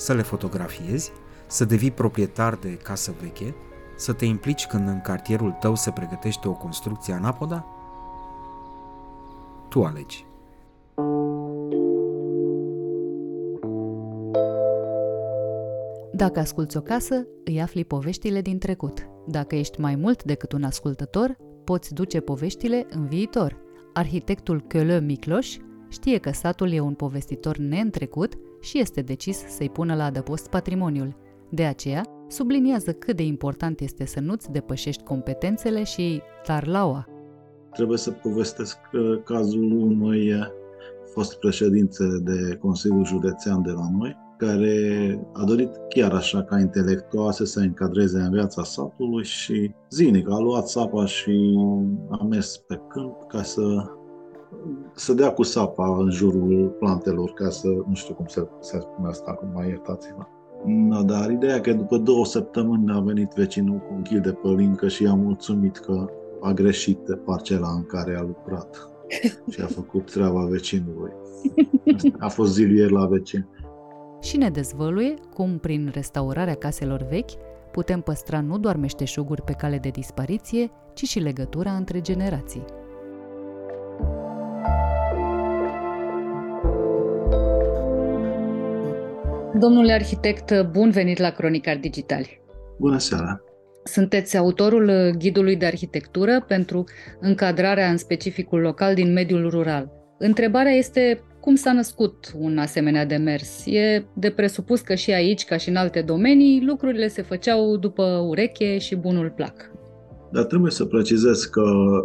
Să 0.00 0.14
le 0.14 0.22
fotografiezi, 0.22 1.12
să 1.46 1.64
devii 1.64 1.90
proprietar 1.90 2.54
de 2.54 2.76
casă 2.76 3.14
veche, 3.20 3.54
să 3.96 4.12
te 4.12 4.24
implici 4.24 4.66
când 4.66 4.88
în 4.88 5.00
cartierul 5.00 5.50
tău 5.50 5.74
se 5.74 5.90
pregătește 5.90 6.48
o 6.48 6.52
construcție 6.52 7.14
anapoda? 7.14 7.66
Tu 9.68 9.84
alegi. 9.84 10.26
Dacă 16.12 16.40
asculți 16.40 16.76
o 16.76 16.80
casă, 16.80 17.26
îi 17.44 17.60
afli 17.60 17.84
poveștile 17.84 18.40
din 18.40 18.58
trecut. 18.58 19.08
Dacă 19.26 19.54
ești 19.54 19.80
mai 19.80 19.94
mult 19.94 20.24
decât 20.24 20.52
un 20.52 20.64
ascultător, 20.64 21.36
poți 21.64 21.94
duce 21.94 22.20
poveștile 22.20 22.86
în 22.90 23.06
viitor. 23.06 23.56
Arhitectul 23.92 24.66
Kölle 24.66 25.00
Miklos 25.04 25.56
știe 25.88 26.18
că 26.18 26.30
satul 26.32 26.72
e 26.72 26.80
un 26.80 26.94
povestitor 26.94 27.56
neîntrecut 27.56 28.38
și 28.60 28.78
este 28.78 29.00
decis 29.00 29.38
să-i 29.48 29.70
pună 29.70 29.94
la 29.94 30.04
adăpost 30.04 30.48
patrimoniul. 30.48 31.16
De 31.50 31.64
aceea, 31.64 32.02
subliniază 32.28 32.92
cât 32.92 33.16
de 33.16 33.22
important 33.22 33.80
este 33.80 34.06
să 34.06 34.20
nu-ți 34.20 34.50
depășești 34.50 35.02
competențele 35.02 35.84
și 35.84 36.22
tarlaua. 36.44 37.06
Trebuie 37.72 37.98
să 37.98 38.10
povestesc 38.10 38.78
uh, 38.92 39.22
cazul 39.24 39.72
unui 39.72 40.32
uh, 40.32 40.46
fost 41.12 41.38
președinte 41.38 42.04
de 42.22 42.56
Consiliul 42.60 43.04
Județean 43.04 43.62
de 43.62 43.70
la 43.70 43.90
noi, 43.98 44.16
care 44.36 45.18
a 45.32 45.44
dorit 45.44 45.70
chiar 45.88 46.12
așa 46.12 46.42
ca 46.42 46.58
intelectual 46.58 47.32
să 47.32 47.44
se 47.44 47.60
încadreze 47.62 48.18
în 48.18 48.30
viața 48.30 48.62
satului 48.62 49.24
și 49.24 49.74
zilnic 49.90 50.30
a 50.30 50.38
luat 50.38 50.68
sapa 50.68 51.04
și 51.04 51.58
a 52.10 52.24
mers 52.24 52.56
pe 52.56 52.80
câmp 52.88 53.26
ca 53.28 53.42
să 53.42 53.84
să 54.94 55.12
dea 55.12 55.32
cu 55.32 55.42
sapa 55.42 55.96
în 55.98 56.10
jurul 56.10 56.76
plantelor 56.78 57.32
ca 57.32 57.48
să, 57.48 57.68
nu 57.68 57.94
știu 57.94 58.14
cum 58.14 58.26
se, 58.26 58.48
se 58.60 58.78
spune 58.80 59.08
asta 59.08 59.30
acum, 59.30 59.48
mai 59.54 59.68
iertați-mă. 59.68 60.24
Da, 60.88 61.02
dar 61.02 61.30
ideea 61.30 61.60
că 61.60 61.72
după 61.72 61.96
două 61.96 62.24
săptămâni 62.24 62.92
a 62.92 63.00
venit 63.00 63.32
vecinul 63.36 63.78
cu 63.78 63.94
un 63.94 64.02
chil 64.02 64.20
de 64.20 64.32
pălincă 64.32 64.88
și 64.88 65.02
i-a 65.02 65.14
mulțumit 65.14 65.76
că 65.76 66.10
a 66.40 66.52
greșit 66.52 66.98
de 66.98 67.14
parcela 67.14 67.68
în 67.68 67.84
care 67.84 68.16
a 68.16 68.22
lucrat 68.22 68.88
și 69.50 69.60
a 69.60 69.66
făcut 69.66 70.10
treaba 70.12 70.44
vecinului. 70.44 71.10
A 72.18 72.28
fost 72.28 72.52
zilier 72.52 72.90
la 72.90 73.06
vecin 73.06 73.46
și 74.20 74.36
ne 74.36 74.50
dezvăluie 74.50 75.14
cum, 75.34 75.58
prin 75.58 75.90
restaurarea 75.92 76.54
caselor 76.54 77.02
vechi, 77.02 77.30
putem 77.72 78.00
păstra 78.00 78.40
nu 78.40 78.58
doar 78.58 78.76
meșteșuguri 78.76 79.42
pe 79.42 79.52
cale 79.52 79.78
de 79.78 79.88
dispariție, 79.88 80.70
ci 80.94 81.04
și 81.04 81.18
legătura 81.18 81.70
între 81.70 82.00
generații. 82.00 82.64
Domnule 89.58 89.92
arhitect, 89.92 90.70
bun 90.72 90.90
venit 90.90 91.18
la 91.18 91.30
Cronicar 91.30 91.76
Digital. 91.76 92.26
Bună 92.78 92.98
seara! 92.98 93.40
Sunteți 93.84 94.36
autorul 94.36 95.14
ghidului 95.18 95.56
de 95.56 95.66
arhitectură 95.66 96.44
pentru 96.46 96.84
încadrarea 97.20 97.90
în 97.90 97.96
specificul 97.96 98.60
local 98.60 98.94
din 98.94 99.12
mediul 99.12 99.50
rural. 99.50 99.92
Întrebarea 100.18 100.72
este 100.72 101.22
cum 101.40 101.54
s-a 101.54 101.72
născut 101.72 102.32
un 102.38 102.58
asemenea 102.58 103.06
demers? 103.06 103.66
E 103.66 104.04
de 104.14 104.30
presupus 104.30 104.80
că 104.80 104.94
și 104.94 105.12
aici, 105.12 105.44
ca 105.44 105.56
și 105.56 105.68
în 105.68 105.76
alte 105.76 106.00
domenii, 106.00 106.64
lucrurile 106.64 107.08
se 107.08 107.22
făceau 107.22 107.76
după 107.76 108.24
ureche 108.28 108.78
și 108.78 108.96
bunul 108.96 109.32
plac. 109.36 109.70
Dar 110.32 110.44
trebuie 110.44 110.70
să 110.70 110.84
precizez 110.84 111.44
că 111.44 111.62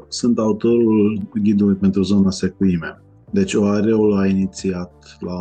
sunt 0.07 0.39
autorul 0.39 1.21
ghidului 1.43 1.75
pentru 1.75 2.01
zona 2.01 2.31
Secuime. 2.31 3.01
Deci 3.31 3.53
OAR-ul 3.53 4.17
a 4.17 4.25
inițiat 4.25 5.17
la 5.19 5.35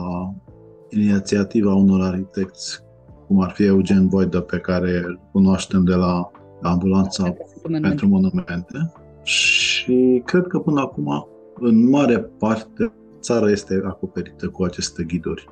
inițiativa 0.97 1.75
unor 1.75 2.01
arhitecți, 2.01 2.81
cum 3.27 3.41
ar 3.41 3.51
fi 3.51 3.65
Eugen 3.65 4.09
Boydă, 4.09 4.41
pe 4.41 4.59
care 4.59 5.03
îl 5.05 5.21
cunoaștem 5.33 5.85
de 5.85 5.95
la 5.95 6.31
Ambulanța 6.63 7.23
Monumente. 7.23 7.89
pentru 7.89 8.09
Monumente. 8.09 8.93
Și 9.23 10.23
cred 10.25 10.47
că 10.47 10.59
până 10.59 10.81
acum, 10.81 11.29
în 11.61 11.89
mare 11.89 12.19
parte, 12.19 12.93
țara 13.21 13.51
este 13.51 13.83
acoperită 13.85 14.49
cu 14.49 14.65
aceste 14.65 15.05
ghiduri. 15.05 15.47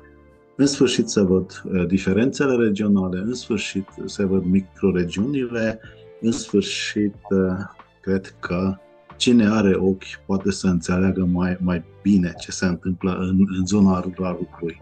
În 0.55 0.65
sfârșit 0.65 1.09
se 1.09 1.21
văd 1.21 1.63
uh, 1.63 1.87
diferențele 1.87 2.55
regionale, 2.65 3.19
în 3.19 3.33
sfârșit 3.33 3.87
se 4.05 4.25
văd 4.25 4.43
microregiunile, 4.43 5.79
în 6.21 6.31
sfârșit 6.31 7.15
uh, 7.29 7.57
cred 8.01 8.35
că 8.39 8.75
cine 9.17 9.47
are 9.49 9.75
ochi 9.75 10.03
poate 10.25 10.51
să 10.51 10.67
înțeleagă 10.67 11.25
mai, 11.31 11.57
mai 11.61 11.83
bine 12.01 12.33
ce 12.39 12.51
se 12.51 12.65
întâmplă 12.65 13.11
în, 13.19 13.45
în 13.57 13.65
zona 13.65 13.99
ruralului. 13.99 14.81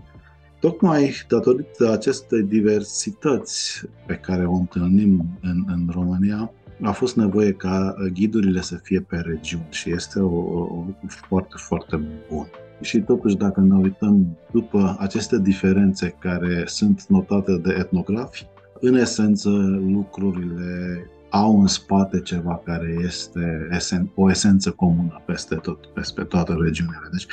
Tocmai 0.62 1.14
datorită 1.28 1.92
acestei 1.92 2.44
diversități 2.44 3.82
pe 4.06 4.16
care 4.16 4.46
o 4.46 4.54
întâlnim 4.54 5.40
în, 5.42 5.64
în 5.68 5.90
România, 5.92 6.52
a 6.82 6.92
fost 6.92 7.16
nevoie 7.16 7.52
ca 7.52 7.96
ghidurile 8.14 8.62
să 8.62 8.76
fie 8.76 9.00
pe 9.00 9.16
regiuni 9.16 9.68
și 9.70 9.92
este 9.92 10.20
o, 10.20 10.38
o, 10.38 10.60
o 10.60 10.86
foarte, 11.08 11.54
foarte 11.58 12.02
bun. 12.30 12.48
Și 12.82 13.00
totuși, 13.00 13.36
dacă 13.36 13.60
ne 13.60 13.76
uităm 13.76 14.38
după 14.52 14.96
aceste 15.00 15.40
diferențe 15.40 16.16
care 16.20 16.64
sunt 16.66 17.06
notate 17.08 17.58
de 17.58 17.76
etnografi, 17.80 18.48
în 18.80 18.96
esență 18.96 19.50
lucrurile 19.88 21.06
au 21.30 21.60
în 21.60 21.68
spate 21.68 22.20
ceva 22.20 22.62
care 22.64 22.96
este 23.04 23.70
esen- 23.72 24.14
o 24.16 24.30
esență 24.30 24.72
comună 24.72 25.22
peste 25.26 25.56
tot, 25.56 25.86
peste 25.86 26.24
toate 26.24 26.54
regiunile. 26.60 27.08
Deci, 27.12 27.28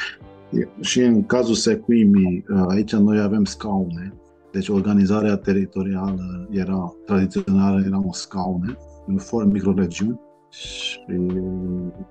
și 0.81 1.01
în 1.01 1.27
cazul 1.27 1.55
Secuimi, 1.55 2.45
aici 2.69 2.95
noi 2.95 3.21
avem 3.21 3.45
scaune, 3.45 4.13
deci 4.53 4.69
organizarea 4.69 5.37
teritorială 5.37 6.49
era 6.51 6.95
tradițională, 7.07 7.83
erau 7.87 8.09
scaune, 8.13 8.77
în 9.07 9.17
form 9.17 9.51
microregiuni 9.51 10.21
și 10.51 11.01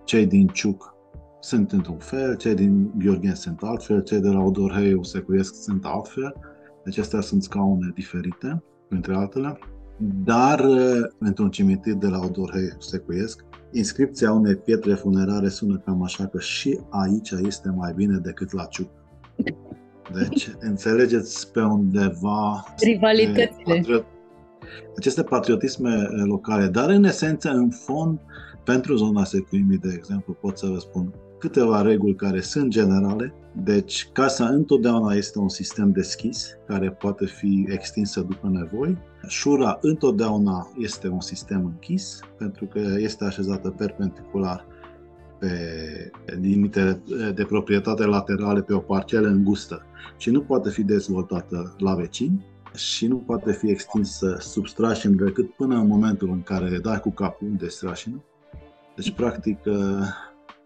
cei 0.03 0.25
din 0.25 0.47
Ciuc 0.47 0.95
sunt 1.39 1.71
într-un 1.71 1.97
fel, 1.97 2.35
cei 2.35 2.55
din 2.55 2.91
Gheorghen 2.97 3.35
sunt 3.35 3.59
altfel, 3.61 4.03
cei 4.03 4.19
de 4.19 4.29
la 4.29 4.39
Odorheiu 4.39 5.03
Secuiesc 5.03 5.55
sunt 5.63 5.85
altfel. 5.85 6.35
Deci 6.83 6.97
astea 6.97 7.21
sunt 7.21 7.43
scaune 7.43 7.91
diferite, 7.95 8.63
printre 8.87 9.15
altele. 9.15 9.59
Dar 10.23 10.65
într-un 11.19 11.49
cimitir 11.49 11.93
de 11.93 12.07
la 12.07 12.19
Odorheiu 12.19 12.75
Secuiesc, 12.79 13.43
inscripția 13.77 14.31
unei 14.31 14.55
pietre 14.55 14.93
funerare 14.93 15.49
sună 15.49 15.81
cam 15.85 16.03
așa 16.03 16.25
că 16.25 16.39
și 16.39 16.79
aici 16.89 17.31
este 17.31 17.69
mai 17.75 17.93
bine 17.95 18.17
decât 18.17 18.51
la 18.51 18.63
Ciuc. 18.63 18.89
Deci, 20.13 20.51
înțelegeți 20.59 21.51
pe 21.51 21.61
undeva... 21.61 22.63
Rivalitățile. 22.79 24.05
Aceste 24.97 25.23
patriotisme 25.23 26.07
locale, 26.25 26.67
dar 26.67 26.89
în 26.89 27.03
esență, 27.03 27.49
în 27.49 27.69
fond, 27.69 28.19
pentru 28.63 28.95
zona 28.95 29.23
Secuimii, 29.23 29.77
de 29.77 29.93
exemplu, 29.95 30.33
pot 30.33 30.57
să 30.57 30.67
vă 30.67 30.77
spun 30.77 31.13
câteva 31.39 31.81
reguli 31.81 32.15
care 32.15 32.41
sunt 32.41 32.69
generale. 32.69 33.33
Deci, 33.63 34.09
casa 34.13 34.45
întotdeauna 34.47 35.13
este 35.13 35.39
un 35.39 35.49
sistem 35.49 35.91
deschis, 35.91 36.57
care 36.67 36.91
poate 36.91 37.25
fi 37.25 37.65
extinsă 37.69 38.21
după 38.21 38.47
nevoi. 38.47 38.97
Șura 39.27 39.77
întotdeauna 39.81 40.67
este 40.77 41.07
un 41.07 41.21
sistem 41.21 41.65
închis, 41.65 42.19
pentru 42.37 42.65
că 42.65 42.79
este 42.97 43.23
așezată 43.23 43.69
perpendicular 43.69 44.65
pe 45.39 45.51
limitele 46.39 47.01
de 47.35 47.43
proprietate 47.43 48.05
laterale 48.05 48.61
pe 48.61 48.73
o 48.73 48.79
parcelă 48.79 49.27
îngustă 49.27 49.81
și 50.17 50.29
nu 50.29 50.41
poate 50.41 50.69
fi 50.69 50.83
dezvoltată 50.83 51.75
la 51.77 51.95
vecini 51.95 52.45
și 52.75 53.07
nu 53.07 53.17
poate 53.17 53.51
fi 53.51 53.69
extinsă 53.69 54.37
sub 54.39 54.67
strașin 54.67 55.15
decât 55.15 55.51
până 55.51 55.75
în 55.75 55.87
momentul 55.87 56.29
în 56.29 56.43
care 56.43 56.69
le 56.69 56.77
dai 56.77 56.99
cu 56.99 57.11
capul 57.11 57.47
de 57.57 57.67
strașină. 57.67 58.23
Deci, 58.95 59.11
practic, 59.11 59.57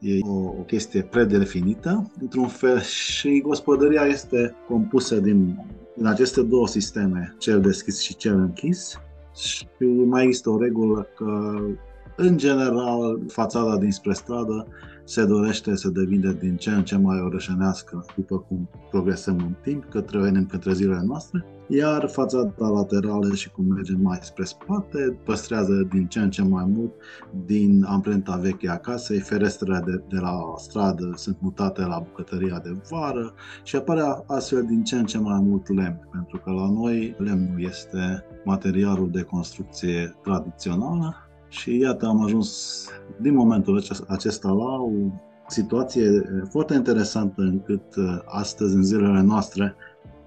e 0.02 0.20
o, 0.22 0.34
o 0.34 0.64
chestie 0.66 1.02
predefinită, 1.02 2.12
într-un 2.22 2.48
fel, 2.48 2.80
și 2.80 3.42
gospodăria 3.42 4.02
este 4.02 4.56
compusă 4.68 5.20
din, 5.20 5.66
din 5.96 6.06
aceste 6.06 6.42
două 6.42 6.68
sisteme, 6.68 7.36
cel 7.38 7.62
deschis 7.62 8.00
și 8.00 8.16
cel 8.16 8.36
închis. 8.36 9.00
Și 9.36 9.68
mai 10.06 10.24
există 10.24 10.50
o 10.50 10.60
regulă 10.62 11.08
că, 11.16 11.60
în 12.16 12.38
general, 12.38 13.20
fațada 13.28 13.78
dinspre 13.78 14.14
stradă 14.14 14.68
se 15.12 15.26
dorește 15.26 15.76
să 15.76 15.90
devină 15.90 16.32
din 16.32 16.56
ce 16.56 16.70
în 16.70 16.84
ce 16.84 16.98
mai 16.98 17.22
orășenească 17.22 18.06
după 18.16 18.38
cum 18.38 18.70
progresăm 18.90 19.38
în 19.38 19.54
timp, 19.62 19.84
către 19.90 20.20
venim 20.20 20.46
către 20.46 20.74
zilele 20.74 21.02
noastre, 21.06 21.46
iar 21.68 22.10
fațada 22.10 22.68
laterală 22.68 23.34
și 23.34 23.52
cum 23.52 23.66
mergem 23.66 24.00
mai 24.02 24.20
spre 24.22 24.44
spate 24.44 25.18
păstrează 25.26 25.88
din 25.92 26.08
ce 26.08 26.20
în 26.20 26.30
ce 26.30 26.44
mai 26.44 26.66
mult 26.68 26.92
din 27.46 27.84
amprenta 27.84 28.36
veche 28.36 28.70
a 28.70 28.78
casei, 28.78 29.20
ferestrele 29.20 29.82
de, 29.86 30.04
de 30.10 30.20
la 30.20 30.40
stradă 30.58 31.14
sunt 31.16 31.38
mutate 31.40 31.82
la 31.82 32.00
bucătăria 32.00 32.60
de 32.60 32.76
vară 32.90 33.34
și 33.64 33.76
apare 33.76 34.02
astfel 34.28 34.64
din 34.64 34.84
ce 34.84 34.96
în 34.96 35.06
ce 35.06 35.18
mai 35.18 35.40
mult 35.40 35.68
lemn, 35.68 36.08
pentru 36.12 36.38
că 36.38 36.52
la 36.52 36.70
noi 36.70 37.16
lemnul 37.18 37.64
este 37.64 38.24
materialul 38.46 39.10
de 39.12 39.22
construcție 39.22 40.16
tradițională 40.24 41.16
și 41.52 41.78
iată, 41.78 42.06
am 42.06 42.24
ajuns 42.24 42.86
din 43.20 43.34
momentul 43.34 43.84
acesta 44.08 44.48
la 44.48 44.82
o 44.82 44.92
situație 45.48 46.24
foarte 46.50 46.74
interesantă 46.74 47.42
încât 47.42 47.84
astăzi, 48.26 48.76
în 48.76 48.84
zilele 48.84 49.22
noastre, 49.22 49.76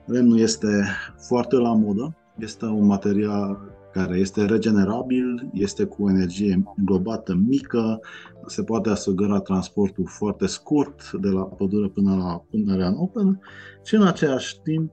lemnul 0.06 0.38
este 0.38 0.84
foarte 1.16 1.56
la 1.56 1.74
modă. 1.74 2.16
Este 2.38 2.64
un 2.64 2.86
material 2.86 3.58
care 3.92 4.16
este 4.18 4.44
regenerabil, 4.44 5.50
este 5.52 5.84
cu 5.84 6.08
energie 6.08 6.62
globată 6.84 7.34
mică, 7.46 8.00
se 8.46 8.62
poate 8.62 8.90
asigura 8.90 9.38
transportul 9.38 10.06
foarte 10.06 10.46
scurt 10.46 11.12
de 11.12 11.28
la 11.28 11.42
pădure 11.42 11.88
până 11.88 12.16
la 12.16 12.44
punerea 12.50 12.86
în 12.86 12.96
operă 12.96 13.38
și 13.84 13.94
în 13.94 14.06
același 14.06 14.60
timp, 14.62 14.92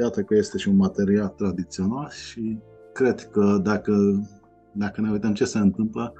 iată 0.00 0.22
că 0.22 0.34
este 0.34 0.58
și 0.58 0.68
un 0.68 0.76
material 0.76 1.28
tradițional 1.28 2.08
și 2.10 2.58
cred 2.92 3.20
că 3.20 3.60
dacă 3.62 3.92
dacă 4.78 5.00
ne 5.00 5.10
uităm 5.10 5.34
ce 5.34 5.44
se 5.44 5.58
întâmplă 5.58 6.12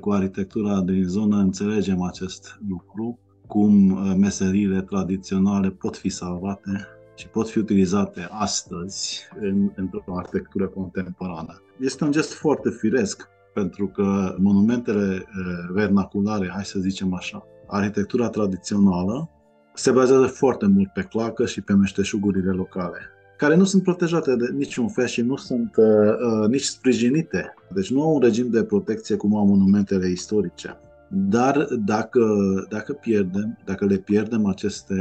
cu 0.00 0.10
arhitectura 0.10 0.80
din 0.80 1.04
zonă, 1.04 1.36
înțelegem 1.36 2.02
acest 2.02 2.60
lucru, 2.68 3.18
cum 3.46 3.72
meseriile 4.18 4.82
tradiționale 4.82 5.70
pot 5.70 5.96
fi 5.96 6.08
salvate 6.08 6.86
și 7.14 7.28
pot 7.28 7.48
fi 7.48 7.58
utilizate 7.58 8.28
astăzi 8.30 9.20
în, 9.40 9.70
într-o 9.76 10.16
arhitectură 10.16 10.66
contemporană. 10.68 11.62
Este 11.80 12.04
un 12.04 12.10
gest 12.10 12.32
foarte 12.32 12.70
firesc, 12.70 13.28
pentru 13.54 13.86
că 13.86 14.34
monumentele 14.38 15.26
vernaculare, 15.72 16.50
hai 16.54 16.64
să 16.64 16.78
zicem 16.78 17.14
așa, 17.14 17.46
arhitectura 17.66 18.28
tradițională, 18.28 19.30
se 19.74 19.90
bazează 19.90 20.26
foarte 20.26 20.66
mult 20.66 20.92
pe 20.92 21.02
clacă 21.02 21.46
și 21.46 21.60
pe 21.60 21.72
meșteșugurile 21.72 22.50
locale 22.50 22.98
care 23.42 23.56
nu 23.56 23.64
sunt 23.64 23.82
protejate 23.82 24.36
de 24.36 24.50
niciun 24.56 24.88
fel 24.88 25.06
și 25.06 25.20
nu 25.20 25.36
sunt 25.36 25.76
uh, 25.76 25.86
uh, 25.86 26.48
nici 26.48 26.62
sprijinite. 26.62 27.54
Deci 27.74 27.90
nu 27.90 28.02
au 28.02 28.14
un 28.14 28.20
regim 28.20 28.50
de 28.50 28.64
protecție 28.64 29.16
cum 29.16 29.36
au 29.36 29.46
monumentele 29.46 30.08
istorice. 30.08 30.80
Dar 31.10 31.66
dacă, 31.84 32.24
dacă 32.68 32.92
pierdem, 32.92 33.58
dacă 33.64 33.84
le 33.84 33.96
pierdem 33.96 34.46
aceste 34.46 34.94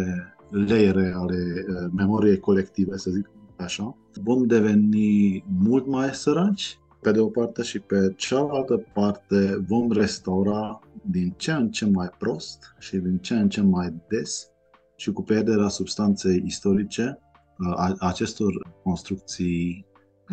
leere 0.49 1.13
ale 1.15 1.36
uh, 1.36 1.89
memoriei 1.95 2.39
colective, 2.39 2.97
să 2.97 3.10
zic 3.10 3.30
așa, 3.58 3.97
vom 4.23 4.45
deveni 4.45 5.43
mult 5.60 5.88
mai 5.88 6.13
săraci, 6.13 6.80
pe 7.01 7.12
de 7.12 7.19
o 7.19 7.27
parte, 7.27 7.62
și 7.62 7.80
pe 7.80 8.13
cealaltă 8.15 8.86
parte 8.93 9.63
vom 9.67 9.91
restaura 9.91 10.80
din 11.01 11.34
ce 11.38 11.51
în 11.51 11.69
ce 11.69 11.86
mai 11.86 12.10
prost 12.17 12.75
și 12.80 12.97
din 12.97 13.17
ce 13.17 13.34
în 13.34 13.49
ce 13.49 13.62
mai 13.62 13.93
des 14.10 14.49
și 14.95 15.12
cu 15.12 15.23
pierderea 15.23 15.67
substanței 15.67 16.43
istorice 16.45 17.19
a 17.76 17.95
acestor 18.00 18.74
construcții, 18.84 19.86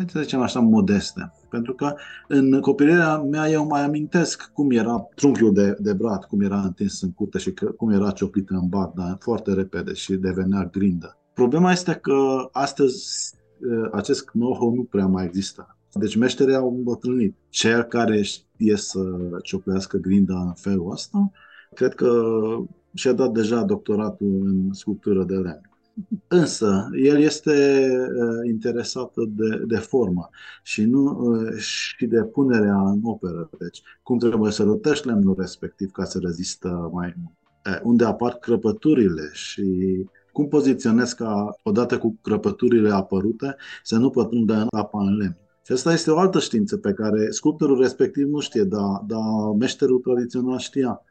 să 0.07 0.19
zicem 0.21 0.41
așa, 0.41 0.59
modeste. 0.59 1.33
Pentru 1.49 1.73
că 1.73 1.93
în 2.27 2.59
copilăria 2.59 3.17
mea 3.17 3.49
eu 3.49 3.67
mai 3.67 3.83
amintesc 3.83 4.51
cum 4.53 4.71
era 4.71 5.07
trunchiul 5.15 5.53
de, 5.53 5.75
de 5.79 5.93
brat, 5.93 6.25
cum 6.25 6.41
era 6.41 6.61
întins 6.61 7.01
în 7.01 7.11
curte 7.11 7.37
și 7.37 7.53
cum 7.77 7.89
era 7.89 8.11
cioplită 8.11 8.53
în 8.53 8.69
dar 8.69 9.17
foarte 9.19 9.53
repede 9.53 9.93
și 9.93 10.13
devenea 10.13 10.65
grindă. 10.65 11.17
Problema 11.33 11.71
este 11.71 11.93
că 11.93 12.49
astăzi 12.51 13.33
acest 13.91 14.29
know-how 14.29 14.73
nu 14.73 14.83
prea 14.83 15.05
mai 15.07 15.25
există. 15.25 15.77
Deci 15.93 16.15
meșterii 16.15 16.55
au 16.55 16.75
îmbătrânit. 16.75 17.35
Cel 17.49 17.83
care 17.83 18.21
știe 18.21 18.75
să 18.75 18.99
cioplească 19.43 19.97
grinda 19.97 20.39
în 20.39 20.53
felul 20.53 20.91
ăsta, 20.91 21.31
cred 21.73 21.93
că 21.93 22.31
și-a 22.93 23.13
dat 23.13 23.31
deja 23.31 23.63
doctoratul 23.63 24.41
în 24.45 24.73
sculptură 24.73 25.23
de 25.23 25.33
lemn. 25.33 25.68
Însă, 26.27 26.89
el 27.03 27.19
este 27.19 27.87
uh, 28.15 28.49
interesat 28.49 29.11
de, 29.27 29.63
de 29.67 29.77
formă 29.77 30.29
și 30.63 30.83
nu 30.83 31.17
uh, 31.19 31.57
și 31.57 32.05
de 32.05 32.23
punerea 32.23 32.79
în 32.79 32.99
operă. 33.03 33.49
Deci, 33.59 33.81
cum 34.03 34.17
trebuie 34.17 34.51
să 34.51 34.63
rotești 34.63 35.07
lemnul 35.07 35.35
respectiv 35.37 35.91
ca 35.91 36.03
să 36.03 36.19
rezistă 36.21 36.89
mai 36.93 37.13
mult. 37.21 37.35
Uh, 37.65 37.79
unde 37.83 38.05
apar 38.05 38.33
crăpăturile 38.33 39.29
și 39.33 39.63
cum 40.31 40.47
poziționezi 40.47 41.15
ca, 41.15 41.55
odată 41.63 41.97
cu 41.97 42.17
crăpăturile 42.21 42.91
apărute, 42.91 43.55
să 43.83 43.97
nu 43.97 44.09
pătrundă 44.09 44.53
în 44.53 44.67
apa 44.69 45.01
în 45.01 45.17
lemn. 45.17 45.37
Și 45.65 45.71
asta 45.71 45.93
este 45.93 46.11
o 46.11 46.19
altă 46.19 46.39
știință 46.39 46.77
pe 46.77 46.93
care 46.93 47.29
sculptorul 47.29 47.81
respectiv 47.81 48.27
nu 48.27 48.39
știe, 48.39 48.63
dar, 48.63 49.03
dar 49.07 49.19
meșterul 49.59 49.99
tradițional 49.99 50.57
știa. 50.57 51.03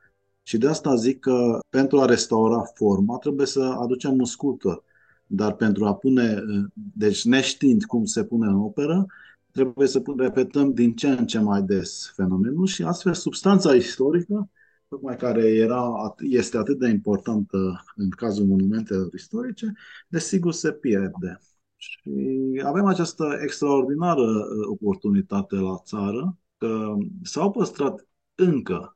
Și 0.48 0.58
de 0.58 0.68
asta 0.68 0.94
zic 0.94 1.20
că 1.20 1.58
pentru 1.68 2.00
a 2.00 2.04
restaura 2.04 2.62
forma 2.74 3.18
trebuie 3.18 3.46
să 3.46 3.60
aducem 3.60 4.12
un 4.12 4.24
sculptor. 4.24 4.84
Dar 5.26 5.54
pentru 5.54 5.84
a 5.86 5.94
pune, 5.94 6.42
deci 6.74 7.24
neștiind 7.24 7.84
cum 7.84 8.04
se 8.04 8.24
pune 8.24 8.46
în 8.46 8.54
operă, 8.54 9.06
trebuie 9.50 9.88
să 9.88 10.02
repetăm 10.16 10.72
din 10.72 10.94
ce 10.94 11.08
în 11.08 11.26
ce 11.26 11.38
mai 11.38 11.62
des 11.62 12.12
fenomenul 12.14 12.66
și 12.66 12.82
astfel 12.82 13.14
substanța 13.14 13.74
istorică, 13.74 14.50
tocmai 14.88 15.16
care 15.16 15.46
era, 15.46 16.14
este 16.18 16.56
atât 16.56 16.78
de 16.78 16.88
importantă 16.88 17.84
în 17.96 18.08
cazul 18.08 18.46
monumentelor 18.46 19.14
istorice, 19.14 19.72
desigur 20.08 20.52
se 20.52 20.72
pierde. 20.72 21.40
Și 21.76 22.12
avem 22.64 22.84
această 22.84 23.38
extraordinară 23.42 24.22
uh, 24.22 24.66
oportunitate 24.70 25.56
la 25.56 25.80
țară 25.84 26.36
că 26.58 26.94
s-au 27.22 27.50
păstrat 27.50 28.06
încă 28.34 28.92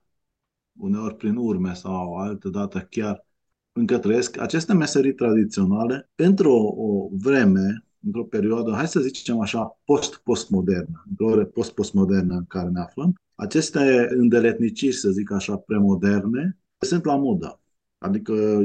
uneori 0.79 1.17
prin 1.17 1.37
urme 1.37 1.75
sau 1.75 2.17
altă 2.17 2.49
dată 2.49 2.87
chiar 2.91 3.27
încă 3.73 3.99
trăiesc 3.99 4.41
aceste 4.41 4.75
meserii 4.75 5.15
tradiționale 5.15 6.11
într-o 6.15 6.55
o 6.77 7.09
vreme, 7.13 7.85
într-o 8.05 8.25
perioadă, 8.25 8.71
hai 8.71 8.89
să 8.89 9.01
zicem 9.01 9.41
așa, 9.41 9.81
post-postmodernă, 9.85 11.05
într-o 11.09 11.45
post-postmodernă 11.45 12.35
în 12.35 12.45
care 12.47 12.69
ne 12.69 12.81
aflăm. 12.81 13.15
Aceste 13.35 14.09
îndeletniciri, 14.11 14.95
să 14.95 15.11
zic 15.11 15.33
așa, 15.33 15.57
premoderne, 15.57 16.59
sunt 16.79 17.05
la 17.05 17.17
modă. 17.17 17.61
Adică 17.99 18.63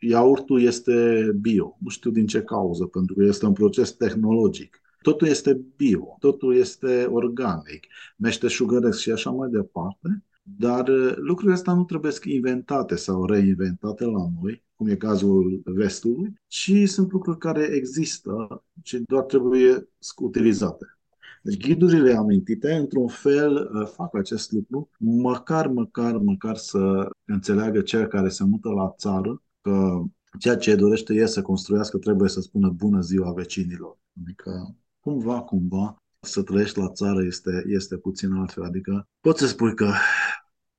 iaurtul 0.00 0.62
este 0.62 1.26
bio, 1.40 1.76
nu 1.80 1.88
știu 1.88 2.10
din 2.10 2.26
ce 2.26 2.42
cauză, 2.42 2.84
pentru 2.84 3.14
că 3.14 3.24
este 3.24 3.46
un 3.46 3.52
proces 3.52 3.92
tehnologic. 3.92 4.80
Totul 5.02 5.26
este 5.26 5.60
bio, 5.76 6.16
totul 6.18 6.56
este 6.56 7.04
organic, 7.04 7.86
meșteșugăresc 8.16 8.98
și 8.98 9.10
așa 9.10 9.30
mai 9.30 9.48
departe. 9.48 10.24
Dar 10.58 10.88
uh, 10.88 11.14
lucrurile 11.16 11.54
astea 11.54 11.72
nu 11.72 11.84
trebuie 11.84 12.12
inventate 12.24 12.96
sau 12.96 13.24
reinventate 13.24 14.04
la 14.04 14.26
noi, 14.40 14.64
cum 14.76 14.88
e 14.88 14.96
cazul 14.96 15.62
vestului, 15.64 16.40
ci 16.46 16.72
sunt 16.84 17.12
lucruri 17.12 17.38
care 17.38 17.62
există 17.62 18.64
și 18.82 18.98
doar 18.98 19.22
trebuie 19.22 19.88
utilizate. 20.16 20.98
Deci 21.42 21.66
ghidurile 21.66 22.12
amintite, 22.12 22.72
într-un 22.72 23.08
fel, 23.08 23.70
uh, 23.74 23.86
fac 23.86 24.14
acest 24.14 24.52
lucru, 24.52 24.90
măcar, 24.98 25.66
măcar, 25.66 26.16
măcar 26.16 26.56
să 26.56 27.08
înțeleagă 27.24 27.80
cel 27.80 28.06
care 28.06 28.28
se 28.28 28.44
mută 28.44 28.68
la 28.68 28.94
țară 28.96 29.42
că 29.60 30.02
ceea 30.38 30.56
ce 30.56 30.74
dorește 30.74 31.14
el 31.14 31.26
să 31.26 31.42
construiască 31.42 31.98
trebuie 31.98 32.28
să 32.28 32.40
spună 32.40 32.68
bună 32.68 33.00
ziua 33.00 33.32
vecinilor. 33.32 33.98
Adică, 34.22 34.76
cumva, 35.00 35.40
cumva, 35.40 35.96
să 36.20 36.42
trăiești 36.42 36.78
la 36.78 36.88
țară 36.88 37.24
este, 37.24 37.64
este 37.66 37.96
puțin 37.96 38.32
altfel. 38.32 38.62
Adică 38.62 39.08
poți 39.20 39.40
să 39.40 39.46
spui 39.46 39.74
că 39.74 39.92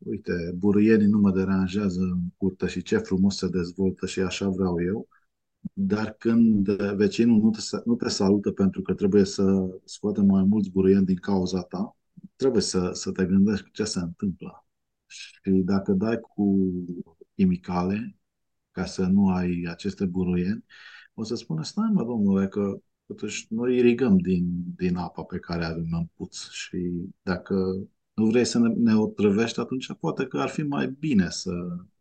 uite, 0.04 0.54
buruienii 0.58 1.08
nu 1.08 1.20
mă 1.20 1.32
deranjează 1.32 2.02
în 2.02 2.20
curte 2.38 2.68
și 2.68 2.82
ce 2.82 2.98
frumos 2.98 3.38
se 3.38 3.48
dezvoltă 3.48 4.06
și 4.06 4.20
așa 4.20 4.50
vreau 4.50 4.82
eu, 4.82 5.08
dar 5.74 6.16
când 6.20 6.72
vecinul 6.72 7.42
nu 7.42 7.50
te, 7.50 7.60
nu 7.86 7.96
te 7.96 8.10
salută 8.10 8.52
pentru 8.52 8.82
că 8.82 8.94
trebuie 8.94 9.26
să 9.26 9.70
scoate 9.86 10.22
mai 10.22 10.44
mulți 10.44 10.70
buruieni 10.72 11.06
din 11.06 11.16
cauza 11.16 11.62
ta, 11.62 11.98
trebuie 12.36 12.62
să, 12.62 12.90
să 12.94 13.12
te 13.12 13.26
gândești 13.26 13.72
ce 13.72 13.84
se 13.84 14.00
întâmplă. 14.00 14.66
Și 15.06 15.52
dacă 15.52 15.92
dai 15.92 16.20
cu 16.20 16.72
chimicale, 17.36 18.16
ca 18.72 18.86
să 18.86 19.06
nu 19.06 19.30
ai 19.30 19.66
aceste 19.70 20.06
buruieni, 20.06 20.66
o 21.14 21.24
să 21.24 21.36
spună, 21.36 21.64
stai 21.64 21.90
mă 21.94 22.04
domnule, 22.04 22.48
că 22.48 22.82
totuși 23.06 23.48
noi 23.50 23.78
irigăm 23.78 24.18
din, 24.18 24.64
din 24.76 24.96
apa 24.96 25.24
pe 25.24 25.40
care 25.40 25.66
avem 25.66 25.88
în 25.92 26.06
puț 26.16 26.50
și 26.50 26.92
dacă 27.22 27.88
nu 28.22 28.30
vrei 28.30 28.46
să 28.46 28.60
ne, 28.60 28.74
ne 28.78 28.96
otrăvești, 28.96 29.60
atunci 29.60 29.94
poate 30.00 30.26
că 30.26 30.40
ar 30.40 30.50
fi 30.50 30.62
mai 30.62 30.96
bine 31.00 31.30
să 31.30 31.52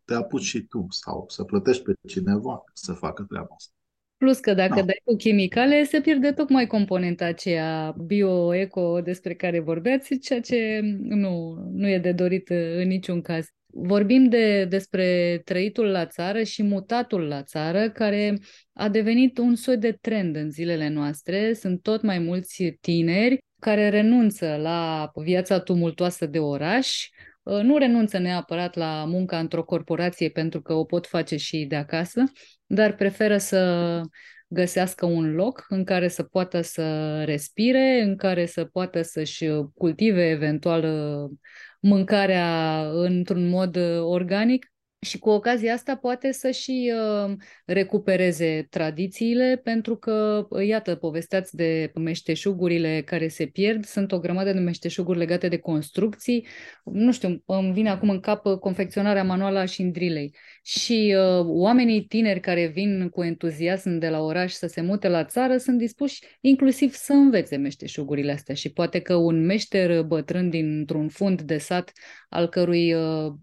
te 0.05 0.13
apuci 0.13 0.43
și 0.43 0.61
tu 0.61 0.85
sau 0.89 1.25
să 1.27 1.43
plătești 1.43 1.83
pe 1.83 1.93
cineva 2.07 2.63
să 2.73 2.93
facă 2.93 3.25
treaba 3.29 3.53
asta. 3.55 3.73
Plus 4.17 4.39
că 4.39 4.53
dacă 4.53 4.75
da. 4.75 4.81
dai 4.81 5.01
cu 5.03 5.15
chimicale, 5.15 5.83
se 5.83 6.01
pierde 6.01 6.31
tocmai 6.31 6.67
componenta 6.67 7.25
aceea 7.25 7.95
bio-eco 8.05 9.01
despre 9.01 9.33
care 9.33 9.59
vorbeați, 9.59 10.17
ceea 10.17 10.41
ce 10.41 10.79
nu, 10.99 11.57
nu 11.71 11.89
e 11.89 11.99
de 11.99 12.11
dorit 12.11 12.49
în 12.49 12.87
niciun 12.87 13.21
caz. 13.21 13.45
Vorbim 13.73 14.29
de, 14.29 14.65
despre 14.65 15.41
trăitul 15.45 15.85
la 15.85 16.05
țară 16.05 16.43
și 16.43 16.63
mutatul 16.63 17.21
la 17.21 17.43
țară, 17.43 17.89
care 17.89 18.39
a 18.73 18.89
devenit 18.89 19.37
un 19.37 19.55
soi 19.55 19.77
de 19.77 19.97
trend 20.01 20.35
în 20.35 20.49
zilele 20.49 20.89
noastre. 20.89 21.53
Sunt 21.53 21.81
tot 21.81 22.01
mai 22.01 22.19
mulți 22.19 22.63
tineri 22.81 23.37
care 23.61 23.89
renunță 23.89 24.55
la 24.55 25.11
viața 25.15 25.59
tumultoasă 25.59 26.25
de 26.25 26.39
oraș, 26.39 27.09
uh, 27.43 27.61
nu 27.61 27.77
renunță 27.77 28.17
neapărat 28.17 28.75
la 28.75 29.05
munca 29.07 29.39
într-o 29.39 29.63
corporație 29.63 30.29
pentru 30.29 30.61
că 30.61 30.73
o 30.73 30.83
pot 30.83 31.07
face 31.07 31.37
și 31.37 31.65
de 31.65 31.75
acasă, 31.75 32.23
dar 32.65 32.95
preferă 32.95 33.37
să 33.37 34.01
găsească 34.47 35.05
un 35.05 35.33
loc 35.33 35.65
în 35.69 35.83
care 35.83 36.07
să 36.07 36.23
poată 36.23 36.61
să 36.61 37.23
respire, 37.23 38.01
în 38.01 38.15
care 38.15 38.45
să 38.45 38.65
poată 38.65 39.01
să-și 39.01 39.45
cultive 39.73 40.29
eventual 40.29 40.83
uh, 40.83 41.37
mâncarea 41.79 42.81
într-un 42.93 43.49
mod 43.49 43.75
uh, 43.75 43.99
organic 43.99 44.70
și 45.05 45.19
cu 45.19 45.29
ocazia 45.29 45.73
asta 45.73 45.95
poate 45.95 46.31
să 46.31 46.51
și 46.51 46.93
uh, 46.95 47.33
recupereze 47.65 48.67
tradițiile, 48.69 49.59
pentru 49.63 49.95
că, 49.95 50.47
uh, 50.49 50.67
iată, 50.67 50.95
povesteați 50.95 51.55
de 51.55 51.91
meșteșugurile 51.95 53.01
care 53.05 53.27
se 53.27 53.45
pierd, 53.45 53.85
sunt 53.85 54.11
o 54.11 54.19
grămadă 54.19 54.53
de 54.53 54.59
meșteșuguri 54.59 55.17
legate 55.17 55.47
de 55.47 55.57
construcții. 55.57 56.47
Nu 56.83 57.11
știu, 57.11 57.43
îmi 57.45 57.73
vine 57.73 57.89
acum 57.89 58.09
în 58.09 58.19
cap 58.19 58.45
uh, 58.45 58.57
confecționarea 58.57 59.23
manuală 59.23 59.59
a 59.59 59.65
șindrilei. 59.65 60.35
Și 60.63 61.15
uh, 61.17 61.45
oamenii 61.45 62.05
tineri 62.05 62.39
care 62.39 62.67
vin 62.67 63.09
cu 63.09 63.23
entuziasm 63.23 63.97
de 63.97 64.09
la 64.09 64.21
oraș 64.21 64.51
să 64.51 64.67
se 64.67 64.81
mute 64.81 65.07
la 65.07 65.25
țară 65.25 65.57
sunt 65.57 65.77
dispuși 65.77 66.23
inclusiv 66.41 66.93
să 66.93 67.13
învețe 67.13 67.55
meșteșugurile 67.55 68.31
astea 68.31 68.55
și 68.55 68.71
poate 68.71 68.99
că 68.99 69.15
un 69.15 69.45
meșter 69.45 70.03
bătrân 70.03 70.49
dintr-un 70.49 71.09
fund 71.09 71.41
de 71.41 71.57
sat 71.57 71.91
al 72.29 72.47
cărui 72.47 72.93
uh, 72.93 73.33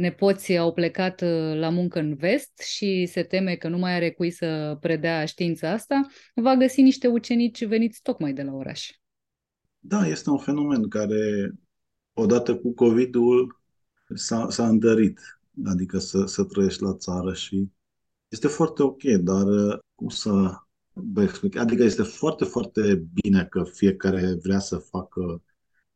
nepoții 0.00 0.58
au 0.58 0.72
plecat 0.72 1.20
uh, 1.20 1.54
la 1.54 1.68
muncă 1.68 1.98
în 1.98 2.14
vest 2.14 2.58
și 2.58 3.06
se 3.06 3.22
teme 3.22 3.54
că 3.54 3.68
nu 3.68 3.78
mai 3.78 3.94
are 3.94 4.10
cui 4.10 4.30
să 4.30 4.78
predea 4.80 5.24
știința 5.24 5.70
asta, 5.70 6.06
va 6.34 6.54
găsi 6.54 6.82
niște 6.82 7.08
ucenici 7.08 7.64
veniți 7.64 8.02
tocmai 8.02 8.32
de 8.32 8.42
la 8.42 8.52
oraș. 8.52 8.90
Da, 9.78 10.06
este 10.06 10.30
un 10.30 10.38
fenomen 10.38 10.88
care, 10.88 11.52
odată 12.12 12.56
cu 12.56 12.74
COVID-ul, 12.74 13.60
s-a, 14.14 14.48
s-a 14.50 14.68
întărit. 14.68 15.40
Adică 15.64 15.98
să, 15.98 16.24
să 16.24 16.44
trăiești 16.44 16.82
la 16.82 16.94
țară 16.94 17.34
și 17.34 17.68
este 18.28 18.48
foarte 18.48 18.82
ok, 18.82 19.02
dar 19.02 19.46
uh, 19.46 19.78
cum 19.94 20.08
să 20.08 20.30
vă 20.92 21.22
explic? 21.22 21.56
Adică 21.56 21.82
este 21.82 22.02
foarte, 22.02 22.44
foarte 22.44 23.04
bine 23.12 23.44
că 23.44 23.64
fiecare 23.64 24.38
vrea 24.42 24.58
să 24.58 24.76
facă 24.76 25.42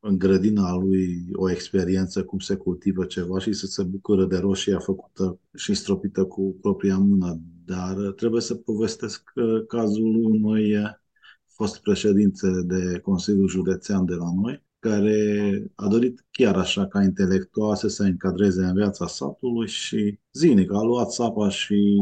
în 0.07 0.19
grădina 0.19 0.75
lui 0.75 1.27
o 1.33 1.51
experiență 1.51 2.25
cum 2.25 2.39
se 2.39 2.57
cultivă 2.57 3.05
ceva 3.05 3.39
și 3.39 3.53
să 3.53 3.67
se 3.67 3.83
bucură 3.83 4.25
de 4.25 4.37
roșia 4.37 4.79
făcută 4.79 5.39
și 5.55 5.75
stropită 5.75 6.25
cu 6.25 6.57
propria 6.61 6.99
mână. 6.99 7.41
Dar 7.65 8.13
trebuie 8.17 8.41
să 8.41 8.55
povestesc 8.55 9.33
cazul 9.69 10.15
unui 10.25 10.75
fost 11.47 11.81
președinte 11.81 12.47
de 12.65 12.99
Consiliul 12.99 13.49
Județean 13.49 14.05
de 14.05 14.15
la 14.15 14.33
noi, 14.35 14.63
care 14.79 15.73
a 15.75 15.89
dorit 15.89 16.27
chiar 16.31 16.57
așa 16.57 16.87
ca 16.87 17.03
intelectual 17.03 17.77
să 17.77 17.89
se 17.89 18.07
încadreze 18.07 18.65
în 18.65 18.75
viața 18.75 19.07
satului 19.07 19.69
și 19.69 20.19
zilnic 20.33 20.73
a 20.73 20.83
luat 20.83 21.11
sapa 21.11 21.49
și 21.49 21.97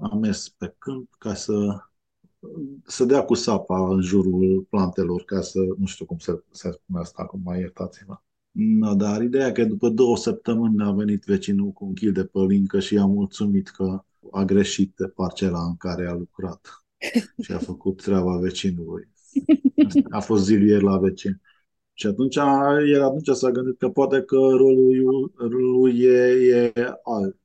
a 0.00 0.16
mers 0.16 0.48
pe 0.48 0.74
câmp 0.78 1.08
ca 1.18 1.34
să 1.34 1.54
să 2.86 3.04
dea 3.04 3.24
cu 3.24 3.34
sapa 3.34 3.88
în 3.94 4.00
jurul 4.00 4.66
plantelor 4.70 5.22
ca 5.24 5.40
să, 5.40 5.58
nu 5.78 5.86
știu 5.86 6.04
cum 6.04 6.18
se, 6.18 6.42
se 6.50 6.70
spune 6.70 6.98
asta 6.98 7.22
acum, 7.22 7.40
mai 7.44 7.58
iertați-mă. 7.58 8.16
No, 8.52 8.94
dar 8.94 9.22
ideea 9.22 9.46
e 9.46 9.52
că 9.52 9.64
după 9.64 9.88
două 9.88 10.16
săptămâni 10.16 10.82
a 10.82 10.92
venit 10.92 11.24
vecinul 11.24 11.70
cu 11.70 11.84
un 11.84 11.94
kil 11.94 12.12
de 12.12 12.24
pălincă 12.24 12.80
și 12.80 12.94
i-a 12.94 13.06
mulțumit 13.06 13.68
că 13.68 14.04
a 14.30 14.44
greșit 14.44 14.92
de 14.96 15.06
parcela 15.06 15.62
în 15.64 15.76
care 15.76 16.06
a 16.06 16.14
lucrat 16.14 16.84
și 17.42 17.52
a 17.52 17.58
făcut 17.58 18.02
treaba 18.02 18.36
vecinului. 18.36 19.08
A 20.10 20.20
fost 20.20 20.44
zilier 20.44 20.82
la 20.82 20.98
vecin. 20.98 21.40
Și 21.92 22.06
atunci 22.06 22.36
el 22.92 23.02
atunci 23.02 23.28
s-a 23.28 23.50
gândit 23.50 23.78
că 23.78 23.88
poate 23.88 24.22
că 24.22 24.36
rolul 24.36 25.32
lui 25.48 26.00
e, 26.00 26.28
e 26.54 26.72
alt 27.02 27.36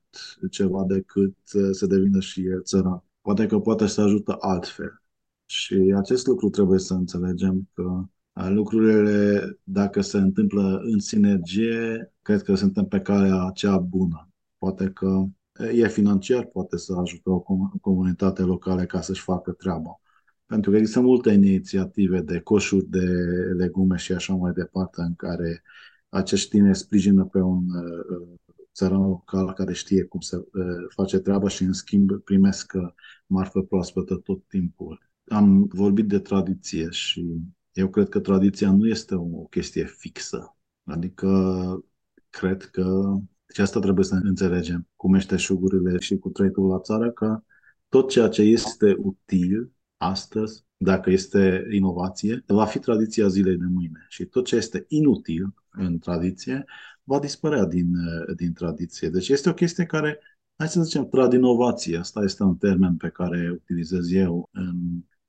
ceva 0.52 0.84
decât 0.88 1.36
să 1.72 1.86
devină 1.86 2.20
și 2.20 2.46
el 2.46 2.64
țăran 2.64 3.07
poate 3.28 3.46
că 3.46 3.60
poate 3.60 3.88
să 3.88 4.02
ajută 4.02 4.36
altfel. 4.40 5.02
Și 5.46 5.94
acest 5.98 6.28
lucru 6.28 6.50
trebuie 6.50 6.80
să 6.80 6.94
înțelegem 6.94 7.70
că 7.74 8.04
lucrurile, 8.50 9.42
dacă 9.64 10.02
se 10.02 10.18
întâmplă 10.18 10.80
în 10.84 11.00
sinergie, 11.00 12.14
cred 12.22 12.42
că 12.42 12.56
suntem 12.56 12.86
pe 12.86 13.00
calea 13.00 13.52
cea 13.54 13.78
bună. 13.78 14.30
Poate 14.58 14.90
că 14.90 15.26
e 15.74 15.88
financiar, 15.88 16.46
poate 16.46 16.78
să 16.78 16.94
ajute 16.94 17.30
o 17.30 17.40
comunitate 17.82 18.42
locală 18.42 18.86
ca 18.86 19.02
să-și 19.02 19.22
facă 19.22 19.52
treaba. 19.52 20.02
Pentru 20.46 20.72
că 20.72 20.78
există 20.78 21.02
multe 21.02 21.32
inițiative 21.32 22.22
de 22.22 22.40
coșuri 22.40 22.86
de 22.86 23.06
legume 23.58 23.98
și 23.98 24.14
așa 24.14 24.34
mai 24.34 24.52
departe 24.52 25.02
în 25.02 25.16
care 25.16 25.64
acești 26.10 26.50
tineri 26.50 26.78
sprijină 26.78 27.26
pe 27.26 27.40
un 27.40 27.66
țăran 28.78 29.02
local 29.02 29.54
care 29.54 29.74
știe 29.74 30.04
cum 30.04 30.20
se 30.20 30.38
face 30.88 31.18
treaba 31.18 31.48
și 31.48 31.64
în 31.64 31.74
schimb 31.74 32.12
primesc 32.24 32.74
marfă 33.26 33.62
proaspătă 33.62 34.16
tot 34.16 34.48
timpul. 34.48 35.10
Am 35.28 35.66
vorbit 35.66 36.08
de 36.08 36.20
tradiție 36.20 36.90
și 36.90 37.38
eu 37.72 37.90
cred 37.90 38.10
că 38.10 38.20
tradiția 38.20 38.72
nu 38.72 38.88
este 38.88 39.16
o 39.16 39.44
chestie 39.50 39.86
fixă. 39.86 40.58
Adică 40.84 41.30
cred 42.30 42.64
că 42.64 43.18
și 43.54 43.62
asta 43.62 43.80
trebuie 43.80 44.06
să 44.06 44.20
înțelegem 44.24 44.88
cu 44.96 45.10
meșteșugurile 45.10 46.00
și 46.00 46.18
cu 46.18 46.30
trăitul 46.30 46.68
la 46.68 46.80
țară, 46.80 47.12
că 47.12 47.44
tot 47.90 48.10
ceea 48.10 48.28
ce 48.28 48.42
este 48.42 48.96
util 48.98 49.72
astăzi, 49.98 50.66
dacă 50.78 51.10
este 51.10 51.68
inovație, 51.72 52.44
va 52.48 52.66
fi 52.66 52.80
tradiția 52.80 53.28
zilei 53.28 53.58
de 53.58 53.66
mâine. 53.70 54.06
Și 54.10 54.26
tot 54.26 54.46
ce 54.46 54.56
este 54.56 54.86
inutil 54.88 55.54
în 55.72 56.00
tradiție 56.00 56.66
va 57.08 57.20
dispărea 57.20 57.66
din, 57.66 57.88
din 58.36 58.54
tradiție. 58.54 59.10
Deci 59.10 59.30
este 59.30 59.50
o 59.50 59.54
chestie 59.54 59.86
care 59.86 60.20
hai 60.58 60.68
să 60.68 60.84
zicem, 60.84 61.08
tradinovație. 61.08 61.98
Asta 61.98 62.24
este 62.24 62.44
un 62.44 62.56
termen 62.56 62.96
pe 62.96 63.10
care 63.10 63.50
utilizez 63.52 64.12
eu 64.12 64.50
în 64.52 64.78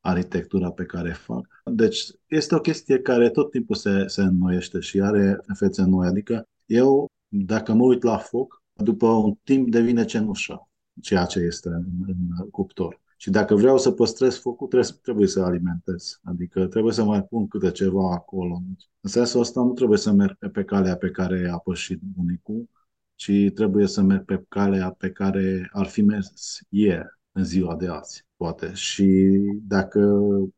arhitectura 0.01 0.71
pe 0.71 0.85
care 0.85 1.13
fac. 1.13 1.63
Deci 1.65 2.07
este 2.27 2.55
o 2.55 2.61
chestie 2.61 3.01
care 3.01 3.31
tot 3.31 3.51
timpul 3.51 3.77
se, 3.77 4.07
se 4.07 4.23
înnoiește 4.23 4.81
și 4.81 5.01
are 5.01 5.41
fețe 5.55 5.83
noi. 5.83 6.07
Adică 6.07 6.49
eu, 6.67 7.07
dacă 7.29 7.73
mă 7.73 7.85
uit 7.85 8.03
la 8.03 8.17
foc, 8.17 8.63
după 8.73 9.07
un 9.07 9.35
timp 9.43 9.71
devine 9.71 10.05
cenușă 10.05 10.69
ceea 11.01 11.25
ce 11.25 11.39
este 11.39 11.69
în, 11.69 11.85
în 12.07 12.49
cuptor. 12.51 13.01
Și 13.21 13.31
dacă 13.31 13.55
vreau 13.55 13.79
să 13.79 13.91
păstrez 13.91 14.37
focul, 14.37 14.69
trebuie, 14.69 14.91
trebuie 15.03 15.27
să 15.27 15.41
alimentez. 15.41 16.21
Adică 16.23 16.67
trebuie 16.67 16.93
să 16.93 17.05
mai 17.05 17.23
pun 17.23 17.49
câte 17.49 17.71
ceva 17.71 18.13
acolo. 18.13 18.63
În 19.01 19.11
sensul 19.11 19.41
ăsta 19.41 19.61
nu 19.61 19.73
trebuie 19.73 19.99
să 19.99 20.13
merg 20.13 20.51
pe 20.53 20.65
calea 20.65 20.97
pe 20.97 21.11
care 21.11 21.49
a 21.53 21.59
pășit 21.59 22.01
bunicul, 22.01 22.69
ci 23.15 23.33
trebuie 23.55 23.87
să 23.87 24.03
merg 24.03 24.25
pe 24.25 24.45
calea 24.49 24.91
pe 24.91 25.11
care 25.11 25.69
ar 25.73 25.87
fi 25.87 26.03
mers 26.03 26.59
ieri, 26.69 27.19
în 27.33 27.45
ziua 27.45 27.77
de 27.77 27.87
azi 27.87 28.28
poate. 28.39 28.73
Și 28.75 29.39
dacă 29.69 30.01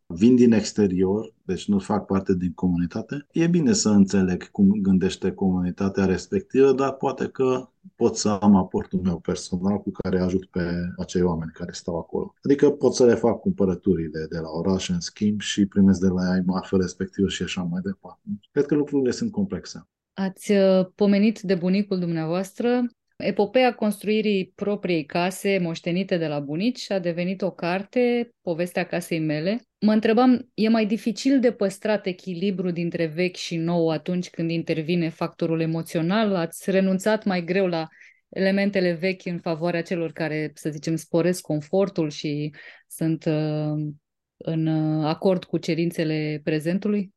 vin 0.07 0.37
din 0.37 0.53
exterior, 0.53 1.35
deci 1.45 1.68
nu 1.68 1.78
fac 1.78 2.07
parte 2.07 2.35
din 2.35 2.53
comunitate, 2.53 3.26
e 3.33 3.47
bine 3.47 3.72
să 3.72 3.89
înțeleg 3.89 4.51
cum 4.51 4.70
gândește 4.83 5.33
comunitatea 5.33 6.05
respectivă, 6.05 6.72
dar 6.72 6.93
poate 6.93 7.26
că 7.26 7.68
pot 7.97 8.16
să 8.16 8.28
am 8.28 8.57
aportul 8.57 9.01
meu 9.01 9.18
personal 9.18 9.78
cu 9.78 9.91
care 9.91 10.20
ajut 10.20 10.47
pe 10.47 10.61
acei 10.97 11.22
oameni 11.22 11.51
care 11.55 11.72
stau 11.72 11.99
acolo. 11.99 12.35
Adică 12.43 12.70
pot 12.70 12.95
să 12.95 13.05
le 13.05 13.14
fac 13.14 13.41
cumpărăturile 13.41 14.26
de 14.31 14.39
la 14.39 14.49
oraș 14.49 14.89
în 14.89 15.01
schimb 15.01 15.41
și 15.41 15.66
primesc 15.66 16.01
de 16.01 16.09
la 16.09 16.37
ei 16.37 16.43
marfă 16.47 16.76
respectivă 16.76 17.28
și 17.28 17.43
așa 17.43 17.62
mai 17.62 17.81
departe. 17.85 18.20
Cred 18.53 18.66
că 18.66 18.74
lucrurile 18.74 19.11
sunt 19.11 19.31
complexe. 19.31 19.89
Ați 20.12 20.53
uh, 20.53 20.87
pomenit 20.95 21.41
de 21.41 21.55
bunicul 21.55 21.99
dumneavoastră 21.99 22.87
Epopeea 23.21 23.75
construirii 23.75 24.53
propriei 24.55 25.05
case 25.05 25.59
moștenite 25.59 26.16
de 26.16 26.27
la 26.27 26.41
bunici 26.41 26.91
a 26.91 26.99
devenit 26.99 27.43
o 27.43 27.51
carte, 27.51 28.31
povestea 28.43 28.85
casei 28.85 29.18
mele. 29.18 29.61
Mă 29.81 29.93
întrebam, 29.93 30.51
e 30.55 30.68
mai 30.68 30.87
dificil 30.87 31.41
de 31.41 31.53
păstrat 31.53 32.07
echilibru 32.07 32.71
dintre 32.71 33.07
vechi 33.07 33.37
și 33.37 33.57
nou 33.57 33.89
atunci 33.89 34.31
când 34.31 34.51
intervine 34.51 35.09
factorul 35.09 35.61
emoțional? 35.61 36.35
Ați 36.35 36.71
renunțat 36.71 37.25
mai 37.25 37.45
greu 37.45 37.66
la 37.66 37.89
elementele 38.29 38.93
vechi 38.93 39.25
în 39.25 39.39
favoarea 39.39 39.83
celor 39.83 40.12
care, 40.12 40.51
să 40.55 40.71
zicem, 40.71 40.97
sporesc 40.97 41.41
confortul 41.41 42.11
și 42.11 42.55
sunt 42.89 43.25
uh, 43.25 43.93
în 44.37 44.66
uh, 44.66 45.07
acord 45.07 45.45
cu 45.45 45.59
cerințele 45.59 46.41
prezentului? 46.45 47.12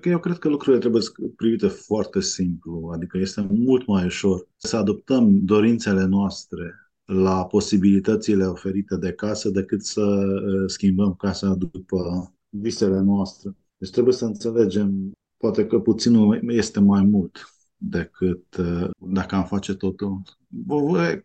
Că 0.00 0.08
eu 0.08 0.18
cred 0.18 0.38
că 0.38 0.48
lucrurile 0.48 0.78
trebuie 0.78 1.02
privite 1.36 1.66
foarte 1.68 2.20
simplu, 2.20 2.90
adică 2.94 3.18
este 3.18 3.46
mult 3.50 3.86
mai 3.86 4.04
ușor 4.04 4.48
să 4.56 4.76
adoptăm 4.76 5.44
dorințele 5.44 6.04
noastre 6.04 6.74
la 7.04 7.46
posibilitățile 7.46 8.44
oferite 8.44 8.96
de 8.96 9.12
casă 9.12 9.50
decât 9.50 9.84
să 9.84 10.02
uh, 10.02 10.70
schimbăm 10.70 11.14
casa 11.14 11.54
după 11.54 12.32
visele 12.48 13.00
noastre. 13.00 13.56
Deci 13.76 13.90
trebuie 13.90 14.14
să 14.14 14.24
înțelegem, 14.24 15.12
poate 15.36 15.66
că 15.66 15.78
puținul 15.78 16.50
este 16.50 16.80
mai 16.80 17.02
mult 17.02 17.54
decât 17.76 18.56
uh, 18.56 18.90
dacă 18.98 19.34
am 19.34 19.44
face 19.44 19.74
totul. 19.74 20.22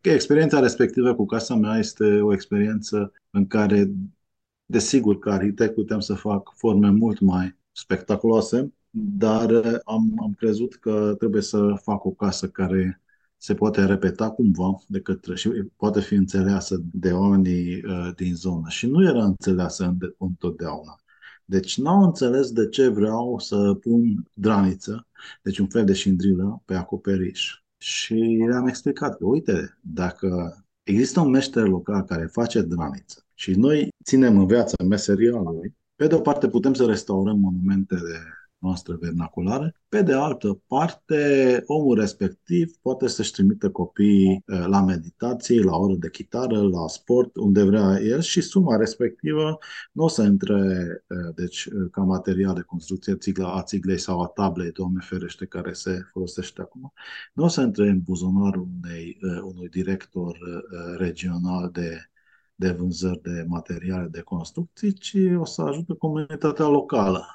Experiența 0.02 0.60
respectivă 0.60 1.16
cu 1.16 1.26
casa 1.26 1.56
mea 1.56 1.78
este 1.78 2.22
o 2.22 2.34
experiență 2.34 3.12
în 3.30 3.48
care, 3.48 3.92
desigur, 4.66 5.20
ca 5.20 5.32
arhitect 5.32 5.74
putem 5.74 6.00
să 6.00 6.14
fac 6.14 6.54
forme 6.56 6.90
mult 6.90 7.20
mai 7.20 7.58
spectaculoase, 7.80 8.74
dar 8.90 9.50
uh, 9.50 9.80
am, 9.86 10.14
am 10.22 10.34
crezut 10.38 10.76
că 10.76 11.16
trebuie 11.18 11.42
să 11.42 11.80
fac 11.82 12.06
o 12.06 12.12
casă 12.12 12.48
care 12.48 13.02
se 13.38 13.54
poate 13.54 13.86
repeta 13.86 14.30
cumva 14.32 14.84
de 14.88 15.02
către 15.02 15.36
și 15.36 15.50
poate 15.76 16.02
fi 16.02 16.14
înțeleasă 16.14 16.82
de 16.94 17.12
oamenii 17.12 17.84
uh, 17.84 18.10
din 18.16 18.36
zonă. 18.36 18.70
Și 18.70 18.88
nu 18.88 19.04
era 19.04 19.24
înțeleasă 19.24 19.98
întotdeauna. 20.18 20.96
Deci 21.46 21.78
n-au 21.78 22.04
înțeles 22.04 22.52
de 22.52 22.70
ce 22.70 22.88
vreau 22.88 23.40
să 23.40 23.74
pun 23.74 24.30
draniță, 24.34 25.08
deci 25.42 25.60
un 25.60 25.68
fel 25.68 25.86
de 25.86 25.94
șindrilă 25.94 26.62
pe 26.66 26.76
acoperiș. 26.76 27.54
Și 27.78 28.14
le-am 28.48 28.68
explicat 28.68 29.18
că, 29.18 29.26
uite, 29.26 29.78
dacă 29.82 30.58
există 30.84 31.20
un 31.20 31.30
meșter 31.30 31.68
local 31.68 32.04
care 32.04 32.26
face 32.26 32.62
draniță 32.62 33.26
și 33.34 33.52
noi 33.52 33.90
ținem 34.04 34.40
în 34.40 34.48
viață 34.48 34.76
meseria 34.84 35.42
lui, 35.42 35.76
pe 36.00 36.08
de 36.08 36.16
o 36.16 36.20
parte 36.20 36.48
putem 36.48 36.74
să 36.74 36.86
restaurăm 36.86 37.40
monumentele 37.40 38.20
noastre 38.58 38.96
vernaculare, 39.00 39.76
pe 39.90 40.02
de 40.02 40.14
altă 40.14 40.62
parte 40.68 41.64
omul 41.66 42.00
respectiv 42.00 42.72
poate 42.82 43.08
să-și 43.08 43.32
trimită 43.32 43.70
copiii 43.70 44.44
eh, 44.46 44.64
la 44.68 44.82
meditații, 44.82 45.64
la 45.64 45.76
oră 45.76 45.96
de 45.96 46.10
chitară, 46.10 46.62
la 46.62 46.88
sport, 46.88 47.36
unde 47.36 47.64
vrea 47.64 48.00
el 48.02 48.22
și 48.22 48.42
suma 48.42 48.76
respectivă 48.76 49.58
nu 49.92 50.04
o 50.04 50.08
să 50.08 50.24
intre 50.24 50.88
eh, 51.08 51.34
deci, 51.36 51.66
eh, 51.66 51.88
ca 51.92 52.02
material 52.02 52.54
de 52.54 52.62
construcție 52.62 53.16
țigla, 53.16 53.54
a 53.54 53.64
țiglei 53.64 53.98
sau 53.98 54.22
a 54.22 54.28
tablei, 54.28 54.72
doamne 54.72 55.00
ferește, 55.04 55.46
care 55.46 55.74
se 55.74 56.02
folosește 56.12 56.62
acum, 56.62 56.94
nu 57.34 57.44
o 57.44 57.48
să 57.48 57.62
intre 57.62 57.90
în 57.90 58.02
buzunarul 58.02 58.68
unei, 58.82 59.20
unui 59.42 59.70
director 59.70 60.38
regional 60.98 61.70
de 61.72 62.10
de 62.60 62.72
vânzări 62.72 63.22
de 63.22 63.46
materiale 63.48 64.08
de 64.08 64.22
construcții, 64.22 64.94
ci 64.94 65.16
o 65.38 65.46
să 65.46 65.62
ajute 65.62 65.94
comunitatea 65.98 66.68
locală. 66.68 67.26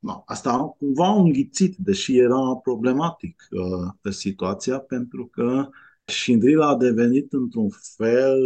No, 0.00 0.22
asta 0.26 0.74
cumva 0.78 1.06
a 1.06 1.14
înghițit, 1.14 1.76
deși 1.76 2.18
era 2.18 2.56
problematic 2.62 3.42
uh, 3.50 4.12
situația, 4.12 4.78
pentru 4.78 5.26
că 5.26 5.68
Șindrila 6.04 6.68
a 6.68 6.76
devenit 6.76 7.32
într-un 7.32 7.68
fel 7.96 8.38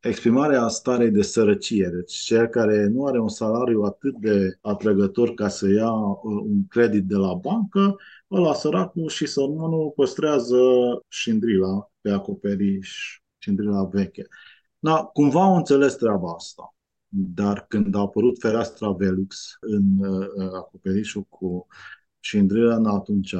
exprimarea 0.00 0.68
starei 0.68 1.10
de 1.10 1.22
sărăcie. 1.22 1.90
Deci 1.94 2.12
cel 2.12 2.46
care 2.46 2.86
nu 2.86 3.06
are 3.06 3.20
un 3.20 3.28
salariu 3.28 3.82
atât 3.82 4.14
de 4.16 4.58
atrăgător 4.60 5.34
ca 5.34 5.48
să 5.48 5.68
ia 5.68 5.90
uh, 5.90 6.42
un 6.44 6.66
credit 6.66 7.04
de 7.04 7.16
la 7.16 7.34
bancă, 7.34 7.96
ăla 8.30 8.54
săracul 8.54 9.08
și 9.08 9.26
sărmanul 9.26 9.92
păstrează 9.96 10.58
Șindrila 11.08 11.90
pe 12.00 12.10
acoperiș, 12.10 13.18
Șindrila 13.38 13.84
veche. 13.84 14.26
Da, 14.84 15.10
cumva 15.12 15.42
au 15.42 15.56
înțeles 15.56 15.94
treaba 15.94 16.32
asta. 16.32 16.74
Dar 17.08 17.66
când 17.68 17.94
a 17.94 17.98
apărut 17.98 18.38
fereastra 18.40 18.90
Velux 18.90 19.56
în 19.60 19.98
uh, 19.98 20.52
acoperișul 20.54 21.22
cu 21.22 21.66
Cindrilan, 22.20 22.86
atunci 22.86 23.34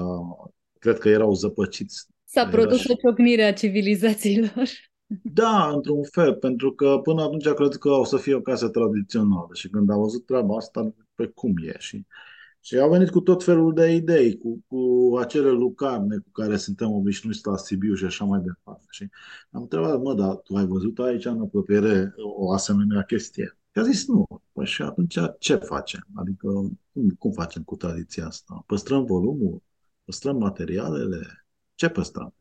cred 0.79 0.99
că 0.99 1.09
erau 1.09 1.35
zăpăciți. 1.35 2.07
S-a 2.25 2.49
produs 2.49 2.79
și... 2.79 2.91
o 2.91 2.95
ciocnire 2.95 3.43
a 3.43 3.53
civilizațiilor. 3.53 4.69
Da, 5.23 5.69
într-un 5.69 6.03
fel, 6.03 6.35
pentru 6.35 6.73
că 6.73 7.01
până 7.03 7.23
atunci 7.23 7.49
cred 7.49 7.75
că 7.75 7.91
o 7.91 8.05
să 8.05 8.17
fie 8.17 8.35
o 8.35 8.41
casă 8.41 8.69
tradițională 8.69 9.49
și 9.53 9.69
când 9.69 9.91
a 9.91 9.97
văzut 9.97 10.27
treaba 10.27 10.57
asta, 10.57 10.95
pe 11.15 11.27
cum 11.27 11.53
e 11.57 11.75
și 11.79 12.07
și 12.65 12.79
au 12.79 12.91
venit 12.91 13.11
cu 13.11 13.21
tot 13.21 13.45
felul 13.45 13.75
de 13.75 13.93
idei, 13.95 14.39
cu, 14.39 14.65
cu 14.67 15.17
acele 15.17 15.51
lucarne 15.51 16.17
cu 16.17 16.31
care 16.31 16.57
suntem 16.57 16.93
obișnuiți 16.93 17.47
la 17.47 17.57
Sibiu 17.57 17.95
și 17.95 18.05
așa 18.05 18.25
mai 18.25 18.41
departe. 18.41 18.85
Și 18.91 19.09
am 19.51 19.63
întrebat, 19.63 20.01
mă, 20.01 20.15
dar 20.15 20.37
tu 20.37 20.57
ai 20.57 20.67
văzut 20.67 20.99
aici 20.99 21.25
în 21.25 21.41
apropiere 21.41 22.15
o 22.17 22.53
asemenea 22.53 23.03
chestie? 23.03 23.59
Și 23.73 23.79
a 23.79 23.83
zis 23.83 24.07
nu. 24.07 24.27
Păi 24.53 24.67
și 24.67 24.83
atunci 24.83 25.19
ce 25.39 25.55
facem? 25.55 26.07
Adică 26.15 26.49
cum, 26.93 27.09
cum 27.19 27.33
facem 27.33 27.63
cu 27.63 27.77
tradiția 27.77 28.27
asta? 28.27 28.63
Păstrăm 28.67 29.05
volumul? 29.05 29.63
Păstrăm 30.05 30.37
materialele? 30.37 31.47
Ce 31.75 31.89
păstrăm? 31.89 32.35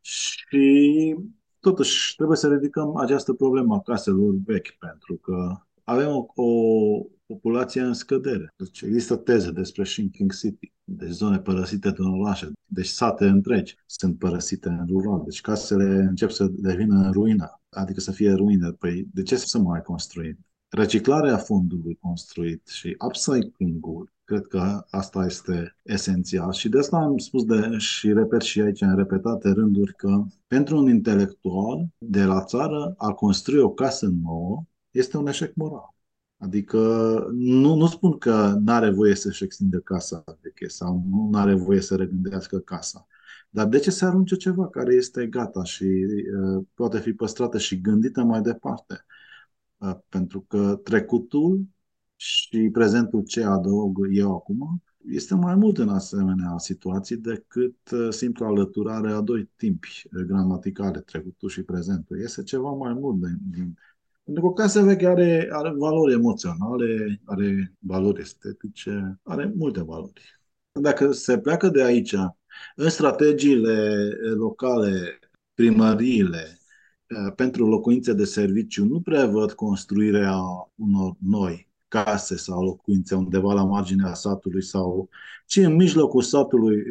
Și 0.00 1.16
totuși 1.60 2.14
trebuie 2.16 2.36
să 2.36 2.48
ridicăm 2.48 2.96
această 2.96 3.32
problemă 3.32 3.74
a 3.74 3.80
caselor 3.80 4.34
vechi, 4.44 4.76
pentru 4.78 5.14
că 5.16 5.65
avem 5.88 6.08
o, 6.08 6.24
o 6.34 6.44
populație 7.26 7.80
în 7.80 7.92
scădere. 7.92 8.52
Deci 8.56 8.80
există 8.80 9.16
teze 9.16 9.50
despre 9.50 9.84
Shrinking 9.84 10.32
City, 10.32 10.72
deci 10.84 11.10
zone 11.10 11.38
părăsite 11.38 11.90
de 11.90 12.02
orașe, 12.02 12.52
deci 12.66 12.86
sate 12.86 13.24
întregi 13.24 13.76
sunt 13.86 14.18
părăsite 14.18 14.68
în 14.68 14.86
rural, 14.86 15.22
deci 15.24 15.40
casele 15.40 15.84
încep 15.84 16.30
să 16.30 16.46
devină 16.50 16.96
în 16.96 17.12
ruină, 17.12 17.60
adică 17.70 18.00
să 18.00 18.12
fie 18.12 18.32
ruine. 18.32 18.70
Păi 18.70 19.06
de 19.14 19.22
ce 19.22 19.36
să 19.36 19.58
mai 19.58 19.82
construim? 19.82 20.38
Reciclarea 20.68 21.36
fondului 21.36 21.98
construit 22.00 22.66
și 22.68 22.96
upcycling-ul, 23.06 24.12
cred 24.24 24.46
că 24.46 24.84
asta 24.90 25.24
este 25.24 25.76
esențial. 25.82 26.52
Și 26.52 26.68
de 26.68 26.78
asta 26.78 26.96
am 26.96 27.18
spus 27.18 27.44
de, 27.44 27.76
și 27.78 28.12
repet 28.12 28.40
și 28.40 28.60
aici 28.60 28.80
în 28.80 28.96
repetate 28.96 29.50
rânduri 29.50 29.94
că 29.94 30.24
pentru 30.46 30.78
un 30.78 30.88
intelectual 30.88 31.86
de 31.98 32.24
la 32.24 32.44
țară 32.44 32.94
a 32.96 33.12
construi 33.12 33.60
o 33.60 33.70
casă 33.70 34.06
nouă 34.22 34.64
este 34.96 35.16
un 35.16 35.26
eșec 35.26 35.54
moral. 35.54 35.94
Adică 36.38 36.78
nu, 37.32 37.74
nu 37.74 37.86
spun 37.86 38.18
că 38.18 38.56
nu 38.64 38.72
are 38.72 38.90
voie 38.90 39.14
să-și 39.14 39.44
extindă 39.44 39.78
casa 39.78 40.24
veche 40.40 40.68
sau 40.68 41.04
nu 41.30 41.38
are 41.38 41.54
voie 41.54 41.80
să 41.80 41.96
regândească 41.96 42.58
casa. 42.58 43.06
Dar 43.50 43.66
de 43.66 43.78
ce 43.78 43.90
să 43.90 44.06
arunce 44.06 44.36
ceva 44.36 44.68
care 44.68 44.94
este 44.94 45.26
gata 45.26 45.64
și 45.64 45.84
uh, 45.84 46.64
poate 46.74 47.00
fi 47.00 47.12
păstrată 47.12 47.58
și 47.58 47.80
gândită 47.80 48.22
mai 48.22 48.40
departe? 48.40 49.04
Uh, 49.76 49.96
pentru 50.08 50.40
că 50.40 50.80
trecutul 50.82 51.64
și 52.16 52.68
prezentul 52.72 53.22
ce 53.22 53.44
adaug 53.44 54.06
eu 54.10 54.34
acum 54.34 54.82
este 55.08 55.34
mai 55.34 55.54
mult 55.54 55.78
în 55.78 55.88
asemenea 55.88 56.54
situații 56.58 57.16
decât 57.16 57.90
uh, 57.90 58.08
simplu 58.10 58.46
alăturare 58.46 59.12
a 59.12 59.20
doi 59.20 59.50
timpi 59.56 60.08
gramaticale, 60.26 61.00
trecutul 61.00 61.48
și 61.48 61.62
prezentul. 61.62 62.20
Este 62.20 62.42
ceva 62.42 62.70
mai 62.70 62.92
mult 62.92 63.20
din, 63.20 63.38
din 63.50 63.78
pentru 64.26 64.52
că 64.52 64.62
casa 64.62 64.82
veche 64.82 65.06
are, 65.06 65.48
are 65.52 65.72
valori 65.76 66.12
emoționale, 66.12 67.20
are 67.24 67.72
valori 67.78 68.20
estetice, 68.20 69.20
are 69.22 69.52
multe 69.56 69.82
valori. 69.82 70.22
Dacă 70.72 71.12
se 71.12 71.38
pleacă 71.38 71.68
de 71.68 71.82
aici, 71.82 72.14
în 72.76 72.88
strategiile 72.88 74.08
locale, 74.34 75.18
primăriile 75.54 76.58
pentru 77.34 77.66
locuințe 77.66 78.12
de 78.12 78.24
serviciu 78.24 78.84
nu 78.84 79.00
prevăd 79.00 79.52
construirea 79.52 80.38
unor 80.74 81.16
noi 81.18 81.65
case 81.88 82.36
sau 82.36 82.62
locuințe 82.62 83.14
undeva 83.14 83.52
la 83.52 83.64
marginea 83.64 84.14
satului 84.14 84.62
sau 84.62 85.08
ci 85.46 85.56
în 85.56 85.74
mijlocul 85.74 86.22
satului 86.22 86.82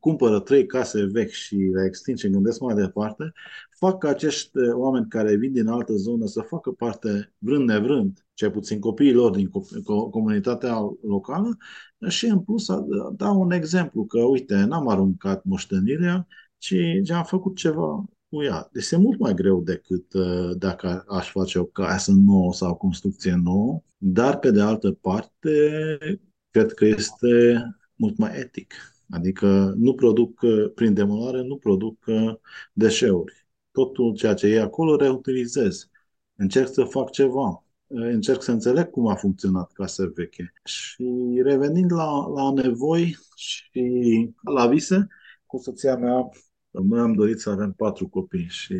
cumpără 0.00 0.40
trei 0.40 0.66
case 0.66 1.04
vechi 1.04 1.30
și 1.30 1.54
le 1.54 1.84
extind 1.86 2.18
și 2.18 2.28
gândesc 2.28 2.60
mai 2.60 2.74
departe, 2.74 3.32
fac 3.78 3.98
ca 3.98 4.08
acești 4.08 4.50
oameni 4.72 5.08
care 5.08 5.36
vin 5.36 5.52
din 5.52 5.66
altă 5.66 5.92
zonă 5.92 6.26
să 6.26 6.40
facă 6.40 6.70
parte, 6.70 7.32
vrând 7.38 7.68
nevrând, 7.68 8.26
cel 8.34 8.50
puțin 8.50 8.80
copiii 8.80 9.12
lor 9.12 9.30
din 9.30 9.50
comunitatea 10.10 10.78
locală 11.02 11.56
și 12.08 12.26
în 12.26 12.40
plus 12.40 12.66
dau 13.16 13.40
un 13.40 13.50
exemplu 13.50 14.04
că, 14.04 14.18
uite, 14.18 14.64
n-am 14.64 14.88
aruncat 14.88 15.44
moștenirea, 15.44 16.26
ci 16.58 16.74
am 17.14 17.24
făcut 17.24 17.56
ceva 17.56 18.04
cu 18.28 18.42
ea. 18.42 18.68
Deci 18.72 18.82
este 18.82 18.96
mult 18.96 19.18
mai 19.18 19.34
greu 19.34 19.60
decât 19.60 20.12
uh, 20.12 20.50
dacă 20.56 21.04
aș 21.08 21.30
face 21.30 21.58
o 21.58 21.64
casă 21.64 22.12
nouă 22.12 22.52
sau 22.52 22.70
o 22.70 22.76
construcție 22.76 23.34
nouă, 23.42 23.82
dar 23.96 24.38
pe 24.38 24.50
de 24.50 24.60
altă 24.60 24.92
parte, 24.92 25.50
cred 26.50 26.72
că 26.72 26.84
este 26.84 27.62
mult 27.94 28.16
mai 28.16 28.38
etic. 28.38 28.74
Adică 29.10 29.74
nu 29.76 29.94
produc, 29.94 30.40
uh, 30.42 30.70
prin 30.74 30.94
demolare, 30.94 31.42
nu 31.42 31.56
produc 31.56 32.04
uh, 32.06 32.34
deșeuri. 32.72 33.46
Totul 33.70 34.14
ceea 34.14 34.34
ce 34.34 34.46
e 34.46 34.60
acolo 34.60 34.96
reutilizez. 34.96 35.88
Încerc 36.34 36.72
să 36.72 36.84
fac 36.84 37.10
ceva. 37.10 37.64
Încerc 37.86 38.42
să 38.42 38.50
înțeleg 38.52 38.90
cum 38.90 39.06
a 39.06 39.14
funcționat 39.14 39.72
casa 39.72 40.10
veche. 40.14 40.52
Și 40.64 41.40
revenind 41.42 41.92
la, 41.92 42.26
la 42.26 42.52
nevoi 42.52 43.18
și 43.36 44.30
la 44.54 44.66
vise, 44.66 45.06
cu 45.46 45.58
soția 45.58 45.96
mea 45.96 46.28
noi 46.84 47.00
am 47.00 47.12
dorit 47.12 47.40
să 47.40 47.50
avem 47.50 47.72
patru 47.72 48.08
copii 48.08 48.46
și 48.48 48.76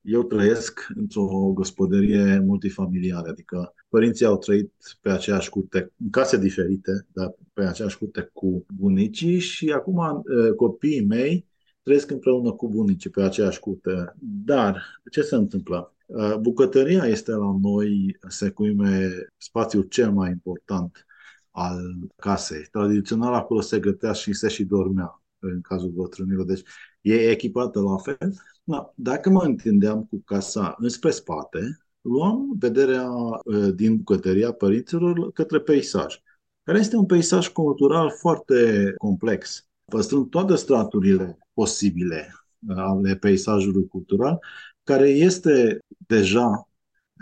eu 0.00 0.22
trăiesc 0.22 0.86
într-o 0.94 1.50
gospodărie 1.54 2.38
multifamiliară, 2.38 3.28
adică 3.28 3.74
părinții 3.88 4.26
au 4.26 4.38
trăit 4.38 4.72
pe 5.00 5.10
aceeași 5.10 5.48
curte, 5.48 5.92
în 6.02 6.10
case 6.10 6.38
diferite, 6.38 7.06
dar 7.12 7.34
pe 7.52 7.64
aceeași 7.64 7.98
curte 7.98 8.30
cu 8.32 8.66
bunicii 8.76 9.38
și 9.38 9.70
acum 9.70 10.22
copiii 10.56 11.06
mei 11.06 11.46
trăiesc 11.82 12.10
împreună 12.10 12.52
cu 12.52 12.68
bunicii 12.68 13.10
pe 13.10 13.22
aceeași 13.22 13.60
curte. 13.60 14.14
Dar 14.20 15.00
ce 15.10 15.22
se 15.22 15.34
întâmplă? 15.34 15.94
Bucătăria 16.40 17.04
este 17.04 17.30
la 17.30 17.58
noi, 17.62 18.16
secuime, 18.28 19.10
spațiul 19.36 19.82
cel 19.82 20.12
mai 20.12 20.30
important 20.30 21.06
al 21.50 21.80
casei. 22.16 22.66
Tradițional 22.70 23.34
acolo 23.34 23.60
se 23.60 23.78
gătea 23.78 24.12
și 24.12 24.32
se 24.32 24.48
și 24.48 24.64
dormea 24.64 25.22
în 25.38 25.60
cazul 25.60 25.90
bătrânilor. 25.90 26.44
Deci 26.44 26.62
e 27.08 27.30
echipată 27.30 27.80
la 27.80 27.96
fel. 27.96 28.34
Da, 28.64 28.92
dacă 28.94 29.30
mă 29.30 29.42
întindeam 29.42 30.04
cu 30.04 30.22
casa 30.24 30.74
înspre 30.78 31.10
spate, 31.10 31.78
luam 32.00 32.54
vederea 32.58 33.10
uh, 33.10 33.74
din 33.74 33.96
bucătăria 33.96 34.52
părinților 34.52 35.32
către 35.32 35.60
peisaj, 35.60 36.20
care 36.62 36.78
este 36.78 36.96
un 36.96 37.06
peisaj 37.06 37.48
cultural 37.48 38.10
foarte 38.10 38.92
complex, 38.96 39.68
păstrând 39.84 40.30
toate 40.30 40.54
straturile 40.54 41.38
posibile 41.54 42.34
uh, 42.68 42.76
ale 42.76 43.16
peisajului 43.16 43.88
cultural, 43.88 44.38
care 44.82 45.08
este 45.08 45.78
deja 46.06 46.68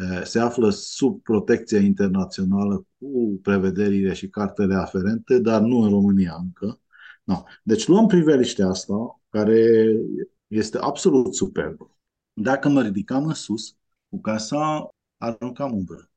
uh, 0.03 0.23
se 0.25 0.39
află 0.39 0.71
sub 0.71 1.23
protecția 1.23 1.81
internațională 1.81 2.87
cu 2.99 3.41
prevederile 3.43 4.13
și 4.13 4.29
cartele 4.29 4.75
aferente, 4.75 5.39
dar 5.39 5.61
nu 5.61 5.79
în 5.79 5.91
România 5.91 6.37
încă. 6.41 6.81
No. 7.25 7.43
Deci 7.63 7.87
luăm 7.87 8.07
priveliștea 8.07 8.69
asta, 8.69 8.95
care 9.37 9.87
este 10.47 10.79
absolut 10.79 11.35
superb. 11.35 11.91
Dacă 12.33 12.69
mă 12.69 12.83
ridicam 12.83 13.27
în 13.27 13.35
sus, 13.35 13.77
cu 14.09 14.21
casa 14.21 14.89
aruncam 15.17 15.75
umbră. 15.75 16.11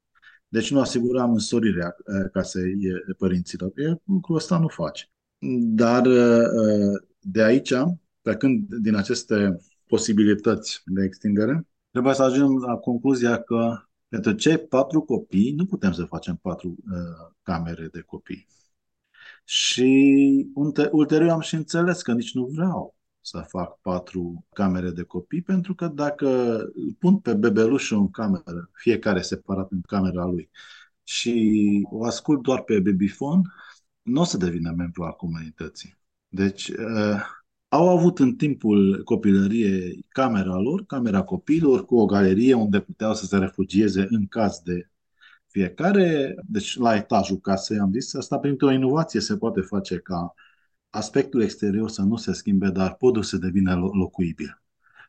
Deci 0.48 0.72
nu 0.72 0.80
asiguram 0.80 1.32
însorirea 1.32 1.96
eh, 2.06 2.30
casei 2.32 2.72
eh, 2.72 3.16
părinților. 3.18 3.72
E, 3.76 3.96
lucrul 4.04 4.36
ăsta 4.36 4.60
nu 4.60 4.68
face. 4.68 5.06
Dar 5.62 6.06
eh, 6.06 7.02
de 7.20 7.44
aici, 7.44 7.74
plecând 8.22 8.76
din 8.76 8.96
aceste 8.96 9.60
posibilități 9.88 10.82
de 10.86 11.04
extindere, 11.04 11.68
trebuie 11.92 12.14
să 12.14 12.24
ajungem 12.24 12.58
la 12.58 12.76
concluzia 12.76 13.42
că 13.42 13.78
pentru 14.08 14.32
cei 14.32 14.58
patru 14.58 15.02
copii 15.02 15.52
nu 15.52 15.66
putem 15.66 15.92
să 15.92 16.04
facem 16.04 16.36
patru 16.36 16.68
uh, 16.70 17.34
camere 17.42 17.88
de 17.92 18.02
copii. 18.02 18.48
Și 19.44 20.52
ulterior 20.92 21.30
am 21.30 21.40
și 21.40 21.56
înțeles 21.56 22.02
că 22.02 22.14
nici 22.14 22.34
nu 22.34 22.46
vreau 22.46 22.99
să 23.22 23.46
fac 23.48 23.80
patru 23.82 24.46
camere 24.54 24.90
de 24.90 25.04
copii, 25.04 25.42
pentru 25.42 25.76
că 25.76 25.88
dacă 25.88 26.58
îl 26.58 26.96
pun 27.00 27.18
pe 27.18 27.34
bebelușul 27.34 27.98
în 27.98 28.10
cameră, 28.12 28.70
fiecare 28.74 29.22
separat 29.22 29.72
în 29.72 29.82
camera 29.82 30.26
lui, 30.26 30.50
și 31.04 31.88
o 31.92 32.06
ascult 32.06 32.42
doar 32.42 32.62
pe 32.62 32.80
babyphone, 32.80 33.42
nu 34.02 34.22
o 34.22 34.24
să 34.24 34.38
devină 34.38 34.74
membru 34.78 35.04
al 35.04 35.14
comunității. 35.14 35.98
Deci, 36.28 36.68
uh, 36.68 37.22
au 37.68 37.90
avut 37.90 38.20
în 38.20 38.36
timpul 38.36 39.04
copilăriei 39.04 40.06
camera 40.10 40.56
lor, 40.56 40.86
camera 40.86 41.24
copiilor, 41.24 41.86
cu 41.86 41.98
o 41.98 42.06
galerie 42.06 42.54
unde 42.54 42.80
puteau 42.80 43.14
să 43.14 43.26
se 43.26 43.38
refugieze 43.38 44.08
în 44.10 44.28
caz 44.28 44.60
de 44.64 44.90
fiecare, 45.48 46.36
deci 46.46 46.78
la 46.78 46.96
etajul 46.96 47.38
casei, 47.38 47.80
am 47.80 47.92
zis, 47.92 48.14
asta 48.14 48.40
printr-o 48.40 48.72
inovație 48.72 49.20
se 49.20 49.38
poate 49.38 49.62
face 49.62 49.98
ca 49.98 50.34
aspectul 50.90 51.42
exterior 51.42 51.90
să 51.90 52.02
nu 52.02 52.16
se 52.16 52.34
schimbe, 52.34 52.70
dar 52.70 52.96
podul 52.96 53.24
să 53.24 53.38
devină 53.38 53.76
locuibil. 53.76 54.62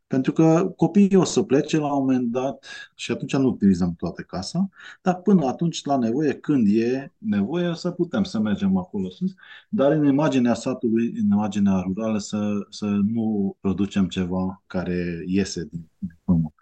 Pentru 0.07 0.33
că 0.33 0.72
copiii 0.76 1.16
o 1.16 1.24
să 1.24 1.43
plece 1.43 1.76
la 1.78 1.95
un 1.95 2.05
moment 2.05 2.31
dat 2.31 2.66
și 2.95 3.11
atunci 3.11 3.37
nu 3.37 3.49
utilizăm 3.49 3.95
toată 3.95 4.22
casa, 4.22 4.68
dar 5.03 5.14
până 5.14 5.47
atunci, 5.47 5.85
la 5.85 5.97
nevoie, 5.99 6.35
când 6.35 6.66
e 6.70 7.12
nevoie, 7.18 7.68
o 7.68 7.74
să 7.74 7.91
putem 7.91 8.24
să 8.24 8.39
mergem 8.39 8.76
acolo 8.76 9.11
sus, 9.11 9.35
dar 9.68 9.93
în 9.93 10.07
imaginea 10.07 10.55
satului, 10.55 11.07
în 11.07 11.24
imaginea 11.24 11.81
rurală, 11.81 12.18
să, 12.18 12.66
să 12.70 12.87
nu 12.87 13.57
producem 13.61 14.09
ceva 14.09 14.62
care 14.66 15.22
iese 15.26 15.64
din 15.64 15.89
pământ. 16.24 16.55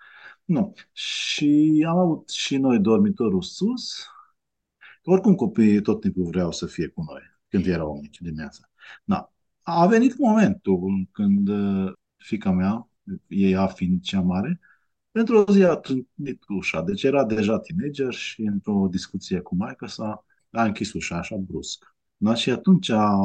Nu. 0.45 0.75
Și 0.93 1.85
am 1.89 1.99
avut 1.99 2.29
și 2.29 2.57
noi 2.57 2.79
dormitorul 2.79 3.43
sus. 3.43 4.07
Oricum 5.05 5.35
copiii 5.35 5.83
tot 5.83 6.01
timpul 6.01 6.25
vreau 6.25 6.53
să 6.53 6.67
fie 6.67 6.87
cu 6.89 7.03
noi, 7.03 7.21
când 7.49 7.67
erau 7.67 7.99
mici 8.01 8.21
dimineața. 8.21 8.71
Da. 9.05 9.33
A 9.63 9.87
venit 9.87 10.19
momentul 10.19 11.09
când 11.13 11.49
uh, 11.49 11.93
fica 12.17 12.51
mea, 12.51 12.89
ea 13.27 13.67
fiind 13.67 14.03
cea 14.03 14.21
mare, 14.21 14.61
pentru 15.11 15.37
o 15.37 15.53
zi 15.53 15.63
a 15.63 15.75
trântit 15.75 16.43
ușa. 16.49 16.83
Deci 16.83 17.03
era 17.03 17.25
deja 17.25 17.59
teenager 17.59 18.13
și 18.13 18.43
într-o 18.43 18.89
discuție 18.91 19.41
cu 19.41 19.55
maica 19.55 19.87
sa 19.87 20.25
a 20.51 20.65
închis 20.65 20.93
ușa 20.93 21.17
așa 21.17 21.37
brusc. 21.37 21.95
Da? 22.17 22.35
Și 22.35 22.51
atunci 22.51 22.89
a, 22.89 23.19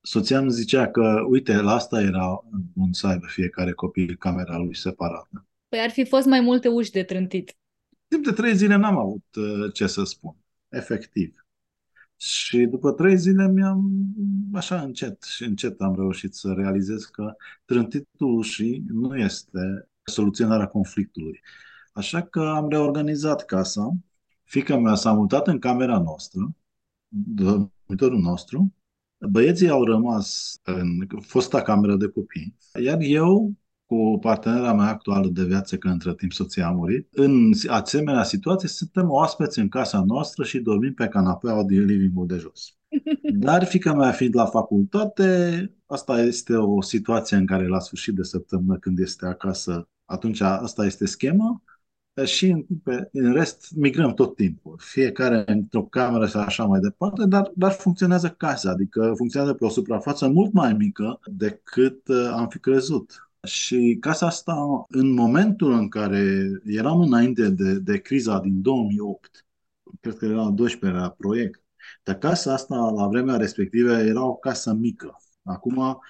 soția 0.00 0.38
îmi 0.38 0.50
zicea 0.50 0.88
că, 0.88 1.24
uite, 1.28 1.56
la 1.56 1.72
asta 1.72 2.00
era 2.00 2.44
bun 2.72 2.92
să 2.92 3.06
aibă 3.06 3.26
fiecare 3.26 3.72
copil 3.72 4.16
camera 4.16 4.56
lui 4.56 4.76
separată. 4.76 5.46
Păi 5.68 5.78
ar 5.78 5.90
fi 5.90 6.04
fost 6.04 6.26
mai 6.26 6.40
multe 6.40 6.68
uși 6.68 6.90
de 6.90 7.02
trântit. 7.02 7.56
Timp 8.08 8.24
de 8.24 8.32
trei 8.32 8.56
zile 8.56 8.76
n-am 8.76 8.98
avut 8.98 9.24
uh, 9.36 9.72
ce 9.72 9.86
să 9.86 10.04
spun. 10.04 10.36
Efectiv. 10.68 11.46
Și 12.20 12.58
după 12.58 12.92
trei 12.92 13.16
zile 13.16 13.48
mi-am, 13.48 14.06
așa 14.52 14.80
încet 14.80 15.22
și 15.22 15.44
încet 15.44 15.80
am 15.80 15.94
reușit 15.94 16.34
să 16.34 16.52
realizez 16.52 17.04
că 17.04 17.34
trântitul 17.64 18.36
ușii 18.36 18.84
nu 18.88 19.16
este 19.16 19.88
soluționarea 20.02 20.66
conflictului. 20.66 21.40
Așa 21.92 22.22
că 22.22 22.40
am 22.40 22.68
reorganizat 22.68 23.44
casa. 23.44 23.96
Fica 24.44 24.78
mea 24.78 24.94
s-a 24.94 25.12
mutat 25.12 25.46
în 25.48 25.58
camera 25.58 25.98
noastră, 25.98 26.54
dormitorul 27.08 28.20
nostru. 28.20 28.74
Băieții 29.30 29.68
au 29.68 29.84
rămas 29.84 30.60
în 30.62 31.06
fosta 31.20 31.62
cameră 31.62 31.96
de 31.96 32.08
copii, 32.08 32.56
iar 32.82 32.98
eu 33.00 33.52
cu 33.88 34.18
partenera 34.20 34.74
mea 34.74 34.88
actuală 34.88 35.28
de 35.28 35.44
viață, 35.44 35.76
că 35.76 35.88
între 35.88 36.14
timp 36.14 36.32
soția 36.32 36.66
a 36.66 36.70
murit. 36.70 37.08
În 37.12 37.52
asemenea 37.68 38.22
situație, 38.22 38.68
suntem 38.68 39.10
oaspeți 39.10 39.58
în 39.58 39.68
casa 39.68 40.02
noastră 40.06 40.44
și 40.44 40.58
dormim 40.58 40.94
pe 40.94 41.08
canapeaua 41.08 41.64
din 41.64 41.84
living 41.84 42.26
de 42.26 42.36
jos. 42.36 42.76
Dar 43.46 43.64
fica 43.64 43.94
mea 43.94 44.10
fiind 44.10 44.34
la 44.34 44.46
facultate, 44.46 45.70
asta 45.86 46.20
este 46.20 46.54
o 46.54 46.82
situație 46.82 47.36
în 47.36 47.46
care 47.46 47.66
la 47.66 47.78
sfârșit 47.78 48.14
de 48.14 48.22
săptămână, 48.22 48.78
când 48.78 48.98
este 48.98 49.26
acasă, 49.26 49.88
atunci 50.04 50.40
asta 50.40 50.84
este 50.84 51.06
schema 51.06 51.62
și 52.24 52.46
în, 52.46 52.64
pe, 52.82 53.08
în 53.12 53.32
rest 53.32 53.72
migrăm 53.76 54.14
tot 54.14 54.36
timpul. 54.36 54.78
Fiecare 54.82 55.44
într-o 55.46 55.82
cameră 55.82 56.26
și 56.26 56.36
așa 56.36 56.64
mai 56.64 56.80
departe, 56.80 57.26
dar, 57.26 57.52
dar 57.54 57.72
funcționează 57.72 58.28
casa, 58.28 58.70
adică 58.70 59.12
funcționează 59.16 59.54
pe 59.54 59.64
o 59.64 59.68
suprafață 59.68 60.28
mult 60.28 60.52
mai 60.52 60.72
mică 60.72 61.20
decât 61.24 62.08
uh, 62.08 62.30
am 62.32 62.48
fi 62.48 62.58
crezut. 62.58 63.27
Și 63.46 63.96
casa 64.00 64.26
asta, 64.26 64.84
în 64.88 65.12
momentul 65.12 65.72
în 65.72 65.88
care 65.88 66.50
eram 66.64 67.00
înainte 67.00 67.48
de, 67.48 67.78
de 67.78 67.98
criza 68.00 68.40
din 68.40 68.62
2008, 68.62 69.46
cred 70.00 70.16
că 70.16 70.24
era 70.24 70.50
12 70.50 71.00
la 71.00 71.10
proiect, 71.10 71.62
dar 72.02 72.18
casa 72.18 72.52
asta, 72.52 72.76
la 72.76 73.06
vremea 73.06 73.36
respectivă, 73.36 73.92
era 73.92 74.24
o 74.24 74.36
casă 74.36 74.72
mică. 74.72 75.20
Acum 75.42 76.00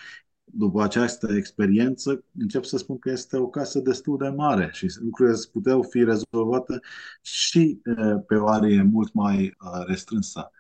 după 0.45 0.83
această 0.83 1.33
experiență, 1.37 2.25
încep 2.39 2.65
să 2.65 2.77
spun 2.77 2.99
că 2.99 3.11
este 3.11 3.37
o 3.37 3.49
casă 3.49 3.79
destul 3.79 4.19
de 4.19 4.29
mare 4.29 4.71
și 4.73 4.87
lucrurile 5.01 5.39
puteau 5.53 5.83
fi 5.83 6.05
rezolvate 6.05 6.81
și 7.23 7.81
pe 8.27 8.35
o 8.35 8.49
arie 8.49 8.83
mult 8.83 9.13
mai 9.13 9.57
restrânsă. 9.87 10.51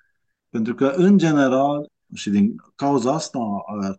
Pentru 0.48 0.74
că, 0.74 0.86
în 0.96 1.18
general, 1.18 1.90
și 2.14 2.30
din 2.30 2.56
cauza 2.74 3.12
asta, 3.12 3.38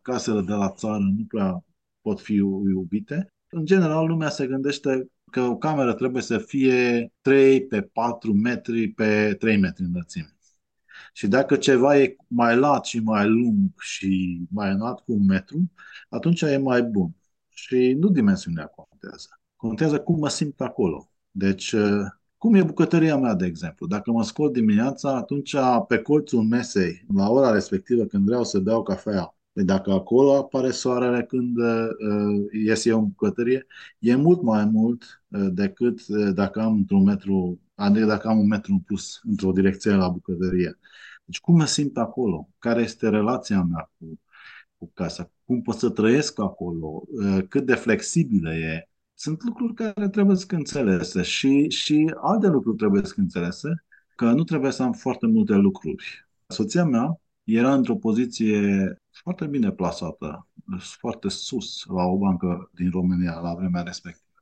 casele 0.02 0.42
de 0.42 0.54
la 0.54 0.72
țară 0.72 0.98
nu 0.98 1.26
prea 1.28 1.64
pot 2.10 2.22
fi 2.22 2.34
iubite, 2.34 3.34
în 3.50 3.66
general, 3.66 4.08
lumea 4.08 4.30
se 4.30 4.48
gândește 4.48 5.10
că 5.32 5.42
o 5.42 5.58
cameră 5.58 5.94
trebuie 5.94 6.22
să 6.22 6.38
fie 6.38 7.12
3 7.22 7.66
pe 7.66 7.82
4 7.82 8.34
metri 8.34 8.88
pe 8.88 9.36
3 9.40 9.58
metri 9.58 9.84
înălțime. 9.84 10.38
Și 11.14 11.28
dacă 11.28 11.56
ceva 11.56 11.98
e 11.98 12.16
mai 12.28 12.58
lat 12.58 12.86
și 12.86 13.00
mai 13.00 13.28
lung 13.28 13.80
și 13.80 14.42
mai 14.52 14.72
înalt 14.72 15.00
cu 15.00 15.12
un 15.12 15.26
metru, 15.26 15.72
atunci 16.10 16.42
e 16.42 16.58
mai 16.58 16.82
bun. 16.82 17.16
Și 17.50 17.96
nu 18.00 18.10
dimensiunea 18.10 18.66
contează. 18.66 19.28
Contează 19.56 20.00
cum 20.00 20.20
mă 20.20 20.30
simt 20.30 20.62
acolo. 20.62 21.12
Deci, 21.32 21.72
uh, 21.72 22.06
cum 22.38 22.56
e 22.56 22.64
bucătăria 22.64 23.18
mea, 23.18 23.34
de 23.34 23.46
exemplu? 23.46 23.88
Dacă 23.88 24.12
mă 24.12 24.24
scol 24.24 24.52
dimineața, 24.52 25.16
atunci 25.16 25.56
pe 25.88 25.98
colțul 25.98 26.44
mesei, 26.44 27.06
la 27.16 27.30
ora 27.30 27.52
respectivă, 27.52 28.06
când 28.06 28.26
vreau 28.26 28.44
să 28.44 28.60
beau 28.60 28.84
cafea, 28.84 29.14
Păi 29.14 29.39
dacă 29.54 29.92
acolo 29.92 30.36
apare 30.36 30.72
soarele 30.72 31.24
când 31.24 31.58
uh, 31.58 31.88
ies 32.66 32.86
eu 32.86 33.00
în 33.00 33.08
bucătărie, 33.08 33.66
e 34.00 34.16
mult 34.16 34.42
mai 34.42 34.66
mult 34.66 35.24
uh, 35.28 35.48
decât 35.52 36.00
uh, 36.08 36.34
dacă 36.34 36.62
am 36.62 36.74
într-un 36.74 37.04
metru, 37.04 37.60
adică 37.76 38.06
dacă 38.06 38.28
am 38.28 38.40
un 38.40 38.48
metru 38.48 38.72
în 38.72 38.80
plus 38.80 39.20
într-o 39.24 39.52
direcție 39.52 39.92
la 39.92 40.10
bucătărie. 40.10 40.80
Deci 41.26 41.40
cum 41.40 41.56
mă 41.56 41.66
simt 41.66 41.98
acolo? 41.98 42.50
Care 42.60 42.82
este 42.82 43.10
relația 43.10 43.62
mea 43.62 43.92
cu, 43.98 44.20
cu 44.78 44.92
casa? 44.94 45.32
Cum 45.46 45.62
pot 45.62 45.76
să 45.76 45.90
trăiesc 45.90 46.40
acolo? 46.40 47.04
Uh, 47.08 47.40
cât 47.50 47.66
de 47.66 47.76
flexibilă 47.76 48.54
e? 48.54 48.90
Sunt 49.14 49.44
lucruri 49.44 49.74
care 49.74 50.10
trebuie 50.10 50.36
să 50.36 50.46
înțelese 50.50 51.22
și, 51.22 51.70
și 51.70 52.14
alte 52.22 52.48
lucruri 52.48 52.78
trebuie 52.78 53.06
să 53.06 53.14
înțelese, 53.18 53.86
că 54.16 54.32
nu 54.32 54.44
trebuie 54.44 54.72
să 54.72 54.84
am 54.84 54.94
foarte 54.94 55.28
multe 55.28 55.54
lucruri. 55.54 56.28
Soția 56.48 56.86
mea 56.86 57.20
era 57.56 57.74
într-o 57.74 57.96
poziție 57.96 58.62
foarte 59.12 59.46
bine 59.46 59.72
plasată, 59.72 60.48
foarte 61.00 61.30
sus 61.30 61.86
la 61.86 62.04
o 62.04 62.18
bancă 62.18 62.72
din 62.74 62.90
România 62.90 63.40
la 63.40 63.54
vremea 63.54 63.82
respectivă. 63.82 64.42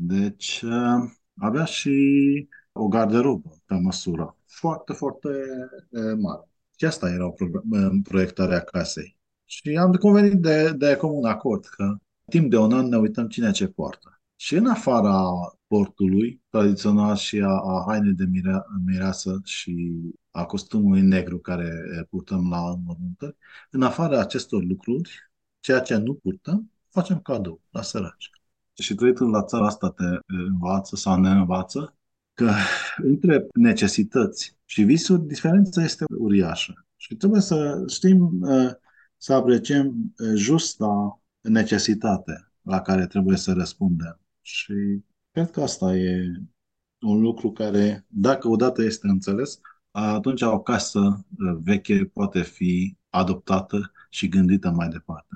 Deci 0.00 0.62
uh, 0.62 1.10
avea 1.36 1.64
și 1.64 2.48
o 2.72 2.88
garderobă 2.88 3.50
pe 3.66 3.74
măsură, 3.74 4.36
foarte, 4.46 4.92
foarte 4.92 5.28
uh, 5.90 6.18
mare. 6.18 6.48
Și 6.78 6.84
asta 6.84 7.08
era 7.08 7.26
o 7.26 7.34
uh, 7.38 7.90
proiectare 8.02 8.54
a 8.54 8.60
casei. 8.60 9.16
Și 9.44 9.76
am 9.80 9.92
convenit 9.92 10.40
de, 10.40 10.72
de 10.72 10.96
comun 10.96 11.24
acord 11.24 11.64
că 11.64 11.96
timp 12.30 12.50
de 12.50 12.56
un 12.56 12.72
an 12.72 12.88
ne 12.88 12.96
uităm 12.96 13.28
cine 13.28 13.50
ce 13.50 13.68
poartă. 13.68 14.17
Și 14.40 14.54
în 14.54 14.66
afara 14.66 15.30
portului 15.66 16.42
tradițional 16.50 17.16
și 17.16 17.40
a, 17.40 17.48
a 17.48 17.84
hainei 17.86 18.12
de 18.12 18.24
mirea, 18.24 18.64
mireasă 18.86 19.40
și 19.44 19.92
a 20.30 20.44
costumului 20.44 21.00
negru 21.00 21.38
care 21.38 21.70
purtăm 22.10 22.48
la 22.50 22.70
înmormântări, 22.70 23.36
în 23.70 23.82
afara 23.82 24.20
acestor 24.20 24.62
lucruri, 24.62 25.10
ceea 25.60 25.80
ce 25.80 25.96
nu 25.96 26.14
purtăm, 26.14 26.70
facem 26.88 27.20
cadou 27.20 27.60
la 27.70 27.82
săraci. 27.82 28.30
Și 28.74 28.94
trăitul 28.94 29.30
la 29.30 29.42
țara 29.42 29.66
asta 29.66 29.90
te 29.90 30.04
învață 30.26 30.96
sau 30.96 31.20
ne 31.20 31.30
învață 31.30 31.96
că 32.34 32.52
între 32.96 33.46
necesități 33.54 34.56
și 34.64 34.82
visuri 34.82 35.26
diferența 35.26 35.82
este 35.82 36.04
uriașă. 36.18 36.86
Și 36.96 37.14
trebuie 37.14 37.40
să 37.40 37.84
știm 37.88 38.40
să 39.16 39.32
apreciem 39.34 40.14
justa 40.34 41.20
necesitate 41.40 42.52
la 42.62 42.80
care 42.80 43.06
trebuie 43.06 43.36
să 43.36 43.52
răspundem. 43.52 44.20
Și 44.50 45.04
cred 45.30 45.50
că 45.50 45.60
asta 45.60 45.96
e 45.96 46.32
un 47.00 47.20
lucru 47.20 47.52
care, 47.52 48.04
dacă 48.08 48.48
odată 48.48 48.82
este 48.82 49.06
înțeles, 49.06 49.60
atunci 49.90 50.42
o 50.42 50.60
casă 50.60 50.98
uh, 50.98 51.58
veche 51.62 52.10
poate 52.12 52.42
fi 52.42 52.96
adoptată 53.08 53.92
și 54.10 54.28
gândită 54.28 54.70
mai 54.70 54.88
departe. 54.88 55.34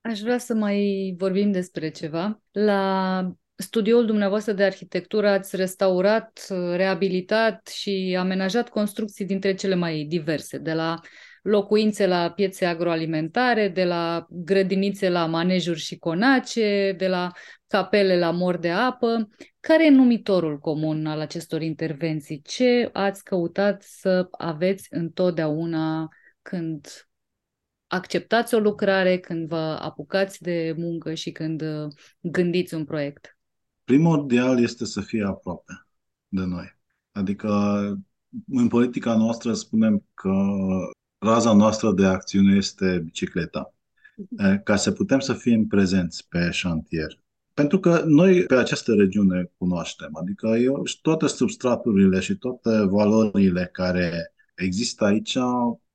Aș 0.00 0.20
vrea 0.20 0.38
să 0.38 0.54
mai 0.54 1.14
vorbim 1.18 1.50
despre 1.50 1.90
ceva. 1.90 2.42
La 2.50 3.34
studioul 3.56 4.06
dumneavoastră 4.06 4.52
de 4.52 4.64
arhitectură 4.64 5.28
ați 5.28 5.56
restaurat, 5.56 6.46
uh, 6.48 6.56
reabilitat 6.76 7.66
și 7.66 8.16
amenajat 8.18 8.68
construcții 8.68 9.24
dintre 9.24 9.54
cele 9.54 9.74
mai 9.74 10.04
diverse, 10.04 10.58
de 10.58 10.72
la 10.72 11.00
locuințe 11.42 12.06
la 12.06 12.30
piețe 12.30 12.64
agroalimentare, 12.64 13.68
de 13.68 13.84
la 13.84 14.26
grădinițe 14.30 15.08
la 15.08 15.26
manejuri 15.26 15.78
și 15.78 15.98
conace, 15.98 16.94
de 16.98 17.08
la 17.08 17.32
capele 17.66 18.18
la 18.18 18.30
mor 18.30 18.56
de 18.56 18.70
apă. 18.70 19.28
Care 19.60 19.86
e 19.86 19.90
numitorul 19.90 20.58
comun 20.58 21.06
al 21.06 21.20
acestor 21.20 21.62
intervenții? 21.62 22.42
Ce 22.42 22.90
ați 22.92 23.24
căutat 23.24 23.82
să 23.82 24.28
aveți 24.30 24.86
întotdeauna 24.90 26.08
când 26.42 26.86
acceptați 27.86 28.54
o 28.54 28.58
lucrare, 28.58 29.18
când 29.18 29.48
vă 29.48 29.78
apucați 29.80 30.42
de 30.42 30.74
muncă 30.76 31.14
și 31.14 31.30
când 31.30 31.62
uh, 31.62 31.92
gândiți 32.20 32.74
un 32.74 32.84
proiect? 32.84 33.38
Primordial 33.84 34.62
este 34.62 34.84
să 34.84 35.00
fie 35.00 35.24
aproape 35.24 35.86
de 36.28 36.44
noi. 36.44 36.78
Adică 37.12 37.48
în 38.48 38.68
politica 38.68 39.16
noastră 39.16 39.52
spunem 39.52 40.06
că 40.14 40.32
raza 41.20 41.52
noastră 41.52 41.92
de 41.92 42.06
acțiune 42.06 42.56
este 42.56 43.00
bicicleta. 43.04 43.74
Mhm. 44.16 44.62
Ca 44.62 44.76
să 44.76 44.90
putem 44.90 45.18
să 45.18 45.32
fim 45.32 45.66
prezenți 45.66 46.28
pe 46.28 46.50
șantier. 46.50 47.18
Pentru 47.54 47.80
că 47.80 48.02
noi 48.06 48.44
pe 48.44 48.54
această 48.54 48.94
regiune 48.94 49.50
cunoaștem, 49.58 50.16
adică 50.16 50.48
eu, 50.48 50.82
toate 51.02 51.26
substraturile 51.26 52.20
și 52.20 52.36
toate 52.36 52.84
valorile 52.84 53.68
care 53.72 54.32
există 54.54 55.04
aici, 55.04 55.36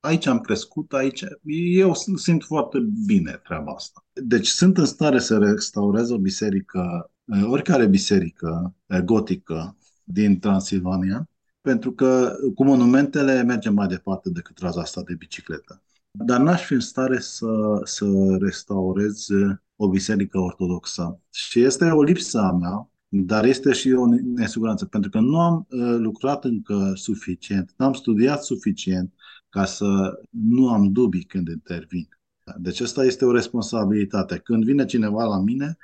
aici 0.00 0.26
am 0.26 0.40
crescut, 0.40 0.92
aici, 0.92 1.24
eu 1.72 1.94
simt 2.16 2.44
foarte 2.44 2.78
bine 3.06 3.40
treaba 3.44 3.72
asta. 3.72 4.04
Deci 4.12 4.46
sunt 4.46 4.78
în 4.78 4.84
stare 4.84 5.18
să 5.18 5.38
restaurez 5.38 6.10
o 6.10 6.18
biserică, 6.18 7.10
oricare 7.44 7.86
biserică 7.86 8.74
gotică 9.04 9.76
din 10.04 10.38
Transilvania, 10.38 11.28
pentru 11.66 11.92
că 11.92 12.36
cu 12.54 12.64
monumentele 12.64 13.42
mergem 13.42 13.74
mai 13.74 13.86
departe 13.86 14.30
decât 14.30 14.58
raza 14.58 14.80
asta 14.80 15.02
de 15.02 15.14
bicicletă. 15.14 15.82
Dar 16.10 16.40
n-aș 16.40 16.64
fi 16.64 16.72
în 16.72 16.80
stare 16.80 17.18
să, 17.18 17.80
să 17.84 18.06
restaurez 18.40 19.26
o 19.76 19.88
biserică 19.88 20.38
ortodoxă. 20.38 21.20
Și 21.30 21.60
este 21.60 21.84
o 21.84 22.02
lipsă 22.02 22.38
a 22.38 22.52
mea, 22.52 22.90
dar 23.08 23.44
este 23.44 23.72
și 23.72 23.92
o 23.92 24.06
nesiguranță, 24.34 24.84
pentru 24.84 25.10
că 25.10 25.20
nu 25.20 25.40
am 25.40 25.66
uh, 25.70 25.96
lucrat 25.98 26.44
încă 26.44 26.92
suficient, 26.94 27.74
nu 27.76 27.86
am 27.86 27.92
studiat 27.92 28.44
suficient 28.44 29.12
ca 29.48 29.64
să 29.64 30.20
nu 30.30 30.68
am 30.68 30.92
dubii 30.92 31.24
când 31.24 31.48
intervin. 31.48 32.08
Deci 32.56 32.80
asta 32.80 33.04
este 33.04 33.24
o 33.24 33.32
responsabilitate. 33.32 34.38
Când 34.38 34.64
vine 34.64 34.84
cineva 34.84 35.24
la 35.24 35.40
mine 35.40 35.76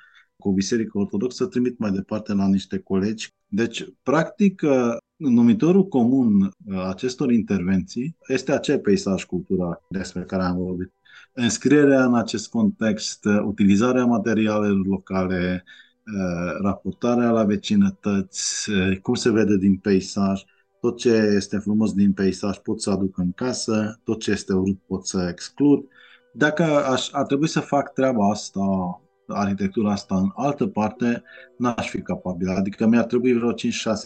cu 0.42 0.48
o 0.48 0.52
biserică 0.52 0.98
ortodoxă, 0.98 1.46
trimit 1.46 1.78
mai 1.78 1.90
departe 1.90 2.34
la 2.34 2.48
niște 2.48 2.78
colegi. 2.78 3.28
Deci, 3.48 3.86
practic, 4.02 4.62
uh, 4.64 4.96
numitorul 5.16 5.88
comun 5.88 6.42
uh, 6.42 6.84
acestor 6.88 7.32
intervenții 7.32 8.16
este 8.26 8.52
acel 8.52 8.78
peisaj 8.78 9.24
cultural 9.24 9.82
despre 9.88 10.22
care 10.22 10.42
am 10.42 10.56
vorbit. 10.56 10.92
Înscrierea 11.32 12.04
în 12.04 12.14
acest 12.14 12.48
context, 12.48 13.24
uh, 13.24 13.42
utilizarea 13.44 14.04
materialelor 14.04 14.86
locale, 14.86 15.64
uh, 15.64 16.60
raportarea 16.62 17.30
la 17.30 17.44
vecinătăți, 17.44 18.70
cum 19.02 19.14
se 19.14 19.30
vede 19.30 19.56
din 19.56 19.76
peisaj, 19.76 20.42
tot 20.80 20.96
ce 20.98 21.10
este 21.10 21.58
frumos 21.58 21.92
din 21.92 22.12
peisaj 22.12 22.56
pot 22.56 22.82
să 22.82 22.90
aduc 22.90 23.18
în 23.18 23.32
casă, 23.32 24.00
tot 24.04 24.20
ce 24.20 24.30
este 24.30 24.52
urât 24.52 24.78
pot 24.86 25.06
să 25.06 25.28
exclud. 25.30 25.84
Dacă 26.32 26.62
aș, 26.62 27.08
ar 27.12 27.26
trebui 27.26 27.48
să 27.48 27.60
fac 27.60 27.92
treaba 27.92 28.30
asta 28.30 28.60
arhitectura 29.26 29.92
asta 29.92 30.16
în 30.16 30.30
altă 30.34 30.66
parte, 30.66 31.22
n-aș 31.56 31.88
fi 31.88 32.00
capabil. 32.00 32.48
Adică 32.48 32.86
mi-ar 32.86 33.04
trebui 33.04 33.32
vreo 33.32 33.52
5-6 33.52 33.54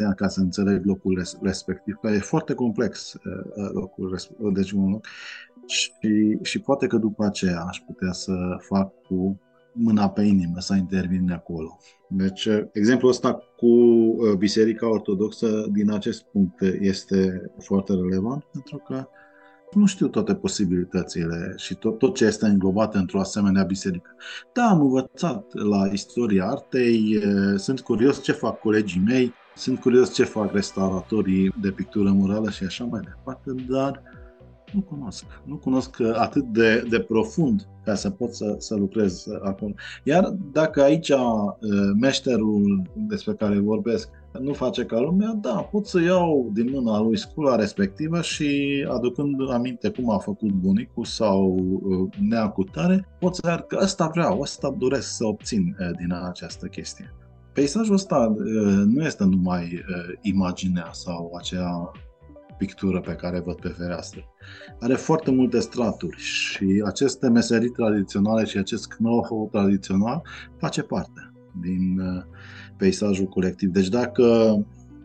ani 0.05 0.15
ca 0.15 0.29
să 0.29 0.41
înțeleg 0.41 0.85
locul 0.85 1.27
respectiv, 1.43 1.95
că 2.01 2.09
e 2.09 2.19
foarte 2.19 2.55
complex 2.55 3.13
uh, 3.13 3.23
uh, 3.57 3.71
locul 3.73 4.11
respectiv, 4.11 4.53
deci 4.53 4.71
un 4.71 4.91
loc. 4.91 5.07
Și, 5.67 5.93
și 6.43 6.61
poate 6.61 6.87
că 6.87 6.97
după 6.97 7.25
aceea 7.25 7.61
aș 7.61 7.79
putea 7.87 8.13
să 8.13 8.57
fac 8.59 8.93
cu 9.09 9.41
mâna 9.73 10.11
pe 10.11 10.23
inimă, 10.23 10.61
să 10.61 10.75
intervin 10.75 11.31
acolo. 11.31 11.79
Deci, 12.09 12.45
uh, 12.45 12.65
exemplul 12.73 13.11
ăsta 13.11 13.39
cu 13.57 13.69
Biserica 14.39 14.91
Ortodoxă, 14.91 15.67
din 15.73 15.91
acest 15.91 16.23
punct, 16.23 16.61
este 16.81 17.51
foarte 17.59 17.93
relevant, 17.93 18.45
pentru 18.53 18.77
că 18.77 19.09
nu 19.73 19.87
știu 19.87 20.09
toate 20.09 20.35
posibilitățile 20.35 21.53
și 21.57 21.75
tot, 21.75 21.99
tot 21.99 22.15
ce 22.15 22.25
este 22.25 22.47
înglobat 22.47 22.95
într-o 22.95 23.21
asemenea 23.21 23.63
biserică. 23.63 24.17
Da, 24.53 24.69
am 24.69 24.81
învățat 24.81 25.55
la 25.55 25.87
istoria 25.87 26.47
artei, 26.47 27.19
sunt 27.57 27.81
curios 27.81 28.23
ce 28.23 28.33
fac 28.33 28.59
colegii 28.59 29.03
mei, 29.07 29.33
sunt 29.55 29.81
curios 29.81 30.15
ce 30.15 30.25
fac 30.25 30.53
restauratorii 30.53 31.53
de 31.61 31.71
pictură 31.71 32.11
murală 32.11 32.51
și 32.51 32.65
așa 32.65 32.85
mai 32.85 33.01
departe, 33.01 33.51
dar 33.69 34.03
nu 34.73 34.81
cunosc. 34.81 35.25
Nu 35.45 35.57
cunosc 35.57 36.01
atât 36.15 36.45
de, 36.45 36.87
de 36.91 37.01
profund 37.01 37.69
ca 37.85 37.95
să 37.95 38.11
pot 38.11 38.35
să, 38.35 38.55
să 38.59 38.75
lucrez 38.75 39.27
acolo. 39.43 39.73
Iar 40.03 40.35
dacă 40.53 40.83
aici 40.83 41.09
uh, 41.09 41.19
meșterul 42.01 42.83
despre 42.95 43.33
care 43.33 43.59
vorbesc 43.59 44.09
nu 44.41 44.53
face 44.53 44.85
ca 44.85 45.01
lumea, 45.01 45.39
da, 45.41 45.69
pot 45.71 45.87
să 45.87 46.01
iau 46.01 46.51
din 46.53 46.71
mâna 46.71 47.01
lui 47.01 47.19
scula 47.19 47.57
respectivă 47.57 48.21
și 48.21 48.85
aducând 48.91 49.51
aminte 49.51 49.89
cum 49.89 50.11
a 50.11 50.19
făcut 50.19 50.51
bunicul 50.51 51.05
sau 51.05 51.57
uh, 51.83 52.09
neacutare, 52.29 53.09
pot 53.19 53.35
să 53.35 53.41
arăt 53.45 53.67
că 53.67 53.79
ăsta 53.83 54.11
vreau, 54.15 54.41
ăsta 54.41 54.75
doresc 54.79 55.17
să 55.17 55.25
obțin 55.25 55.77
uh, 55.81 55.97
din 55.99 56.13
această 56.13 56.67
chestie. 56.67 57.15
Peisajul 57.53 57.95
ăsta 57.95 58.35
nu 58.87 59.03
este 59.05 59.25
numai 59.25 59.85
imaginea 60.23 60.89
sau 60.93 61.33
acea 61.39 61.93
pictură 62.59 63.01
pe 63.01 63.13
care 63.13 63.41
văd 63.41 63.61
pe 63.61 63.69
fereastră. 63.69 64.25
Are 64.81 64.95
foarte 64.95 65.31
multe 65.31 65.61
straturi 65.61 66.17
și 66.19 66.83
aceste 66.87 67.29
meserii 67.29 67.69
tradiționale 67.69 68.45
și 68.45 68.59
acest 68.59 68.93
know-how 68.93 69.49
tradițional 69.53 70.23
face 70.59 70.83
parte 70.83 71.33
din 71.61 72.01
uh, 72.01 72.23
peisajul 72.77 73.27
colectiv. 73.27 73.69
Deci 73.69 73.89
dacă 73.89 74.57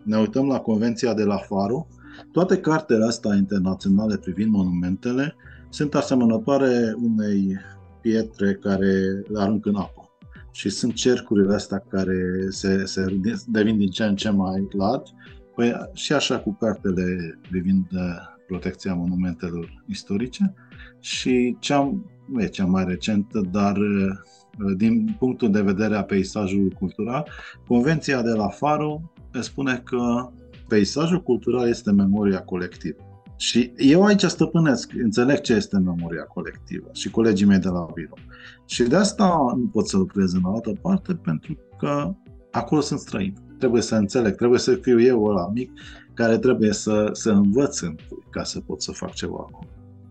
ne 0.03 0.17
uităm 0.17 0.47
la 0.47 0.59
Convenția 0.59 1.13
de 1.13 1.23
la 1.23 1.37
Faro, 1.37 1.87
toate 2.31 2.57
cartele 2.57 3.05
astea 3.05 3.35
internaționale 3.35 4.17
privind 4.17 4.51
monumentele 4.51 5.35
sunt 5.69 5.95
asemănătoare 5.95 6.95
unei 7.01 7.57
pietre 8.01 8.53
care 8.53 8.91
le 9.27 9.39
aruncă 9.39 9.69
în 9.69 9.75
apă. 9.75 10.09
Și 10.51 10.69
sunt 10.69 10.93
cercurile 10.93 11.53
astea 11.53 11.83
care 11.89 12.47
se, 12.49 12.85
se 12.85 13.19
devin 13.47 13.77
din 13.77 13.89
ce 13.89 14.03
în 14.03 14.15
ce 14.15 14.29
mai 14.29 14.67
largi 14.77 15.11
Păi 15.55 15.73
și 15.93 16.13
așa 16.13 16.39
cu 16.39 16.53
cartele 16.59 17.39
privind 17.49 17.85
uh, 17.91 18.01
protecția 18.47 18.93
monumentelor 18.93 19.83
istorice 19.87 20.53
și 20.99 21.55
cea, 21.59 22.01
nu 22.31 22.41
e 22.41 22.47
cea 22.47 22.65
mai 22.65 22.85
recentă, 22.85 23.41
dar 23.51 23.77
uh, 23.77 24.75
din 24.77 25.15
punctul 25.19 25.51
de 25.51 25.61
vedere 25.61 25.95
a 25.95 26.03
peisajului 26.03 26.71
cultural, 26.79 27.29
Convenția 27.67 28.21
de 28.21 28.31
la 28.31 28.47
Faro 28.47 29.01
spune 29.39 29.81
că 29.85 30.29
peisajul 30.67 31.21
cultural 31.21 31.67
este 31.67 31.91
memoria 31.91 32.41
colectivă. 32.41 33.01
Și 33.37 33.71
eu 33.77 34.03
aici 34.03 34.23
stăpânesc, 34.23 34.91
înțeleg 35.03 35.39
ce 35.41 35.53
este 35.53 35.77
memoria 35.77 36.23
colectivă 36.23 36.89
și 36.93 37.09
colegii 37.09 37.45
mei 37.45 37.59
de 37.59 37.67
la 37.67 37.85
birou. 37.93 38.17
Și 38.65 38.83
de 38.83 38.95
asta 38.95 39.53
nu 39.57 39.67
pot 39.71 39.87
să 39.87 39.97
lucrez 39.97 40.33
în 40.33 40.45
altă 40.45 40.73
parte, 40.81 41.13
pentru 41.13 41.57
că 41.77 42.13
acolo 42.51 42.81
sunt 42.81 42.99
străini 42.99 43.50
trebuie 43.61 43.81
să 43.81 43.95
înțeleg, 43.95 44.35
trebuie 44.35 44.59
să 44.59 44.75
fiu 44.75 45.01
eu 45.01 45.23
ăla 45.23 45.49
mic 45.53 45.71
care 46.13 46.37
trebuie 46.37 46.73
să, 46.73 47.09
să 47.11 47.29
învăț 47.29 47.79
în 47.79 47.95
ca 48.29 48.43
să 48.43 48.59
pot 48.59 48.81
să 48.81 48.91
fac 48.91 49.13
ceva 49.13 49.37
acolo. 49.37 49.67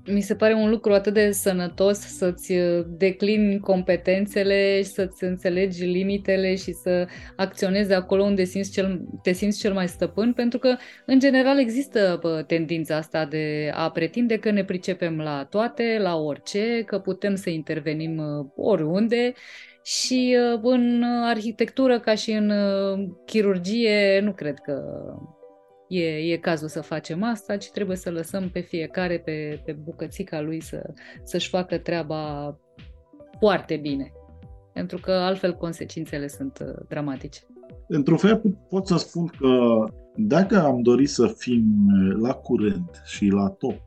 Mi 0.06 0.20
se 0.20 0.34
pare 0.34 0.54
un 0.54 0.70
lucru 0.70 0.92
atât 0.92 1.14
de 1.14 1.30
sănătos 1.30 1.98
să-ți 1.98 2.52
uh, 2.52 2.84
declini 2.88 3.58
competențele, 3.58 4.82
să-ți 4.82 5.24
înțelegi 5.24 5.84
limitele 5.84 6.54
și 6.54 6.72
să 6.72 7.06
acționezi 7.36 7.92
acolo 7.92 8.22
unde 8.22 8.44
simți 8.44 8.70
cel, 8.70 9.00
te 9.22 9.32
simți 9.32 9.58
cel 9.58 9.72
mai 9.72 9.88
stăpân, 9.88 10.32
pentru 10.32 10.58
că, 10.58 10.76
în 11.06 11.18
general, 11.18 11.58
există 11.58 12.20
tendința 12.46 12.96
asta 12.96 13.24
de 13.24 13.70
a 13.74 13.90
pretinde 13.90 14.36
că 14.36 14.50
ne 14.50 14.64
pricepem 14.64 15.16
la 15.18 15.46
toate, 15.50 15.98
la 16.00 16.16
orice, 16.16 16.82
că 16.86 16.98
putem 16.98 17.34
să 17.34 17.50
intervenim 17.50 18.18
uh, 18.18 18.46
oriunde 18.56 19.32
și 19.82 20.36
uh, 20.54 20.60
în 20.62 21.02
arhitectură, 21.02 22.00
ca 22.00 22.14
și 22.14 22.30
în 22.30 22.50
uh, 22.50 23.08
chirurgie, 23.26 24.20
nu 24.22 24.32
cred 24.32 24.58
că 24.58 24.82
e, 25.88 26.32
e 26.32 26.36
cazul 26.36 26.68
să 26.68 26.80
facem 26.80 27.22
asta, 27.22 27.56
ci 27.56 27.70
trebuie 27.70 27.96
să 27.96 28.10
lăsăm 28.10 28.48
pe 28.48 28.60
fiecare, 28.60 29.18
pe, 29.18 29.62
pe 29.64 29.72
bucățica 29.72 30.40
lui, 30.40 30.62
să, 30.62 30.92
să-și 31.22 31.48
facă 31.48 31.78
treaba 31.78 32.56
foarte 33.38 33.76
bine. 33.76 34.12
Pentru 34.72 34.98
că 34.98 35.10
altfel 35.12 35.54
consecințele 35.54 36.28
sunt 36.28 36.58
uh, 36.66 36.84
dramatice. 36.88 37.40
Într-un 37.88 38.16
fel 38.16 38.42
pot 38.68 38.86
să 38.86 38.96
spun 38.96 39.26
că 39.26 39.84
dacă 40.16 40.62
am 40.62 40.82
dorit 40.82 41.08
să 41.08 41.34
fim 41.36 41.64
la 42.20 42.32
curent 42.32 43.02
și 43.04 43.26
la 43.26 43.48
top, 43.48 43.80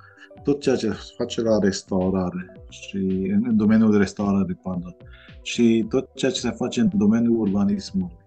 tot 0.44 0.62
ceea 0.62 0.76
ce 0.76 0.88
se 0.88 1.14
face 1.18 1.42
la 1.42 1.60
restaurare 1.60 2.66
și 2.70 2.98
în 3.46 3.58
domeniul 3.58 3.92
de 3.92 3.98
restaurare, 3.98 4.60
pardon, 4.64 4.96
și 5.42 5.86
tot 5.90 6.10
ceea 6.14 6.32
ce 6.32 6.40
se 6.40 6.50
face 6.50 6.82
în 6.82 6.90
domeniul 6.94 7.40
urbanismului 7.40 8.18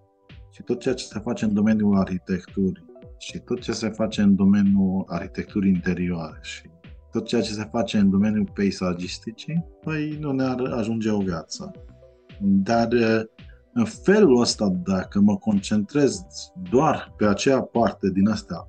și 0.51 0.63
tot 0.63 0.79
ceea 0.79 0.93
ce 0.93 1.05
se 1.05 1.19
face 1.19 1.45
în 1.45 1.53
domeniul 1.53 1.97
arhitecturii 1.97 2.85
și 3.17 3.39
tot 3.39 3.61
ce 3.61 3.71
se 3.71 3.89
face 3.89 4.21
în 4.21 4.35
domeniul 4.35 5.05
arhitecturii 5.07 5.71
interioare 5.71 6.39
și 6.41 6.69
tot 7.11 7.25
ceea 7.25 7.41
ce 7.41 7.53
se 7.53 7.67
face 7.71 7.97
în 7.97 8.09
domeniul 8.09 8.49
peisagisticii, 8.53 9.65
păi 9.81 10.17
nu 10.19 10.31
ne-ar 10.31 10.59
ajunge 10.59 11.09
o 11.09 11.19
viață. 11.19 11.71
Dar 12.39 12.87
în 13.73 13.85
felul 13.85 14.41
ăsta, 14.41 14.69
dacă 14.83 15.19
mă 15.19 15.37
concentrez 15.37 16.25
doar 16.69 17.13
pe 17.17 17.25
aceea 17.25 17.61
parte 17.61 18.09
din 18.09 18.29
asta 18.29 18.67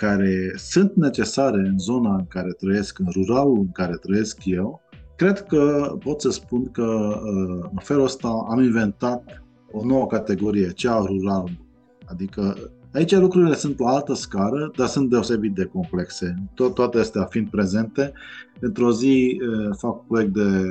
care 0.00 0.52
sunt 0.56 0.94
necesare 0.94 1.58
în 1.58 1.78
zona 1.78 2.14
în 2.14 2.26
care 2.26 2.52
trăiesc, 2.52 2.98
în 2.98 3.06
ruralul 3.12 3.58
în 3.58 3.72
care 3.72 3.94
trăiesc 3.94 4.44
eu, 4.44 4.80
Cred 5.20 5.40
că 5.40 5.94
pot 6.04 6.20
să 6.20 6.30
spun 6.30 6.70
că 6.70 6.82
uh, 6.82 7.68
în 7.70 7.78
felul 7.82 8.04
ăsta 8.04 8.46
am 8.50 8.60
inventat 8.62 9.42
o 9.72 9.84
nouă 9.84 10.06
categorie, 10.06 10.70
cea 10.70 10.98
rural. 10.98 11.50
Adică 12.04 12.56
aici 12.92 13.16
lucrurile 13.16 13.54
sunt 13.54 13.78
la 13.78 13.90
altă 13.90 14.14
scară, 14.14 14.70
dar 14.76 14.86
sunt 14.86 15.10
deosebit 15.10 15.54
de 15.54 15.64
complexe. 15.64 16.34
Tot, 16.54 16.74
toate 16.74 16.98
astea 16.98 17.24
fiind 17.24 17.48
prezente, 17.48 18.12
într-o 18.60 18.92
zi 18.92 19.40
uh, 19.40 19.76
fac 19.78 20.06
proiect 20.06 20.32
de 20.32 20.62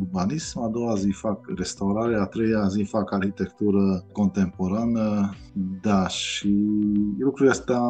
urbanism, 0.00 0.60
a 0.60 0.68
doua 0.68 0.94
zi 0.94 1.10
fac 1.10 1.52
restaurare, 1.56 2.16
a 2.16 2.24
treia 2.24 2.68
zi 2.68 2.82
fac 2.82 3.12
arhitectură 3.12 4.04
contemporană, 4.12 5.34
da, 5.82 6.08
și 6.08 6.48
lucrurile 7.18 7.50
astea, 7.50 7.80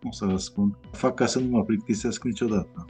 cum 0.00 0.10
să 0.10 0.34
spun, 0.36 0.78
fac 0.92 1.14
ca 1.14 1.26
să 1.26 1.38
nu 1.38 1.48
mă 1.48 1.64
plictisesc 1.64 2.24
niciodată. 2.24 2.84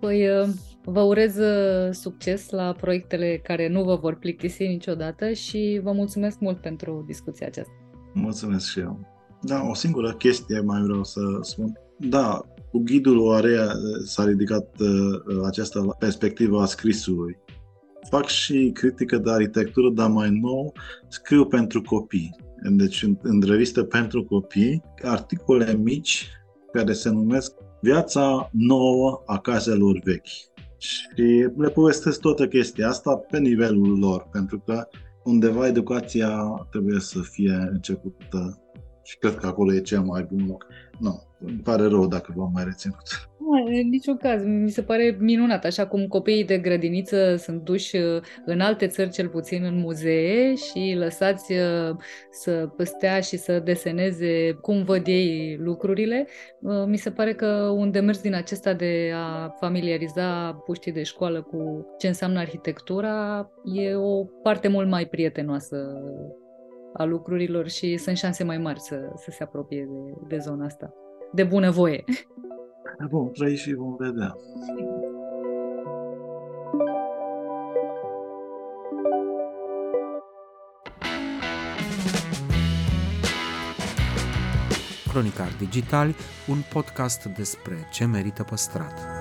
Păi 0.00 0.28
uh, 0.28 0.48
vă 0.84 1.00
urez 1.00 1.36
uh, 1.36 1.88
succes 1.90 2.50
la 2.50 2.72
proiectele 2.80 3.40
care 3.42 3.68
nu 3.68 3.84
vă 3.84 3.96
vor 3.96 4.14
plictisi 4.14 4.66
niciodată 4.66 5.32
și 5.32 5.80
vă 5.82 5.92
mulțumesc 5.92 6.38
mult 6.38 6.60
pentru 6.60 7.04
discuția 7.06 7.46
aceasta. 7.46 7.72
Mulțumesc 8.12 8.66
și 8.66 8.80
eu. 8.80 9.00
Da, 9.42 9.66
o 9.70 9.74
singură 9.74 10.12
chestie 10.12 10.60
mai 10.60 10.82
vreau 10.82 11.04
să 11.04 11.20
spun. 11.40 11.72
Da, 11.98 12.40
cu 12.70 12.78
ghidul 12.78 13.18
Oarea 13.18 13.64
uh, 13.64 14.02
s-a 14.04 14.24
ridicat 14.24 14.80
uh, 14.80 15.46
această 15.46 15.96
perspectivă 15.98 16.60
a 16.60 16.66
scrisului. 16.66 17.38
Fac 18.08 18.26
și 18.26 18.70
critică 18.74 19.18
de 19.18 19.30
arhitectură, 19.30 19.90
dar 19.90 20.10
mai 20.10 20.30
nou 20.30 20.72
scriu 21.08 21.44
pentru 21.46 21.82
copii. 21.82 22.36
Deci 22.70 23.02
în, 23.02 23.18
în 23.22 23.42
revistă 23.42 23.82
pentru 23.82 24.24
copii, 24.24 24.82
articole 25.02 25.74
mici 25.74 26.28
care 26.72 26.92
se 26.92 27.10
numesc 27.10 27.52
viața 27.80 28.48
nouă 28.52 29.22
a 29.26 29.38
caselor 29.38 30.00
vechi. 30.04 30.26
Și 30.78 31.48
le 31.56 31.68
povestesc 31.68 32.20
toată 32.20 32.46
chestia 32.46 32.88
asta 32.88 33.16
pe 33.16 33.38
nivelul 33.38 33.98
lor, 33.98 34.28
pentru 34.32 34.58
că 34.58 34.88
undeva 35.24 35.66
educația 35.66 36.66
trebuie 36.70 37.00
să 37.00 37.20
fie 37.20 37.68
începută 37.72 38.58
și 39.02 39.18
cred 39.18 39.34
că 39.34 39.46
acolo 39.46 39.74
e 39.74 39.80
cel 39.80 40.02
mai 40.02 40.22
bun 40.22 40.46
loc. 40.46 40.66
Nu, 40.98 41.22
îmi 41.38 41.60
pare 41.60 41.86
rău 41.86 42.06
dacă 42.06 42.32
v-am 42.36 42.50
mai 42.54 42.64
reținut. 42.64 43.30
În 43.52 43.88
niciun 43.88 44.16
caz. 44.16 44.44
Mi 44.44 44.70
se 44.70 44.82
pare 44.82 45.16
minunat, 45.20 45.64
așa 45.64 45.86
cum 45.86 46.06
copiii 46.06 46.44
de 46.44 46.58
grădiniță 46.58 47.36
sunt 47.36 47.62
duși 47.62 47.96
uh, 47.96 48.22
în 48.44 48.60
alte 48.60 48.86
țări, 48.86 49.10
cel 49.10 49.28
puțin 49.28 49.64
în 49.64 49.78
muzee 49.78 50.54
și 50.54 50.94
lăsați 50.98 51.52
uh, 51.52 51.96
să 52.30 52.68
păstea 52.76 53.20
și 53.20 53.36
să 53.36 53.58
deseneze 53.58 54.52
cum 54.60 54.82
văd 54.82 55.06
ei 55.06 55.56
lucrurile. 55.60 56.26
Uh, 56.60 56.84
mi 56.86 56.96
se 56.96 57.10
pare 57.10 57.34
că 57.34 57.46
un 57.76 57.90
demers 57.90 58.20
din 58.20 58.34
acesta 58.34 58.72
de 58.72 59.12
a 59.14 59.48
familiariza 59.60 60.52
puștii 60.64 60.92
de 60.92 61.02
școală 61.02 61.42
cu 61.42 61.86
ce 61.98 62.06
înseamnă 62.06 62.38
arhitectura 62.38 63.50
e 63.64 63.94
o 63.94 64.24
parte 64.24 64.68
mult 64.68 64.88
mai 64.88 65.06
prietenoasă 65.06 65.76
a 66.96 67.04
lucrurilor 67.04 67.68
și 67.68 67.96
sunt 67.96 68.16
șanse 68.16 68.44
mai 68.44 68.58
mari 68.58 68.80
să, 68.80 69.12
să 69.14 69.30
se 69.30 69.42
apropie 69.42 69.88
de, 69.90 70.14
de 70.28 70.38
zona 70.38 70.64
asta. 70.64 70.94
De 71.32 71.44
bună 71.44 71.70
voie. 71.70 72.04
Vom 72.98 73.30
trăi 73.30 73.56
și 73.56 73.74
vom 73.74 73.96
vedea. 73.96 74.36
Cronicar 85.08 85.48
Digital, 85.58 86.14
un 86.48 86.58
podcast 86.72 87.24
despre 87.24 87.88
ce 87.92 88.04
merită 88.04 88.42
păstrat. 88.42 89.13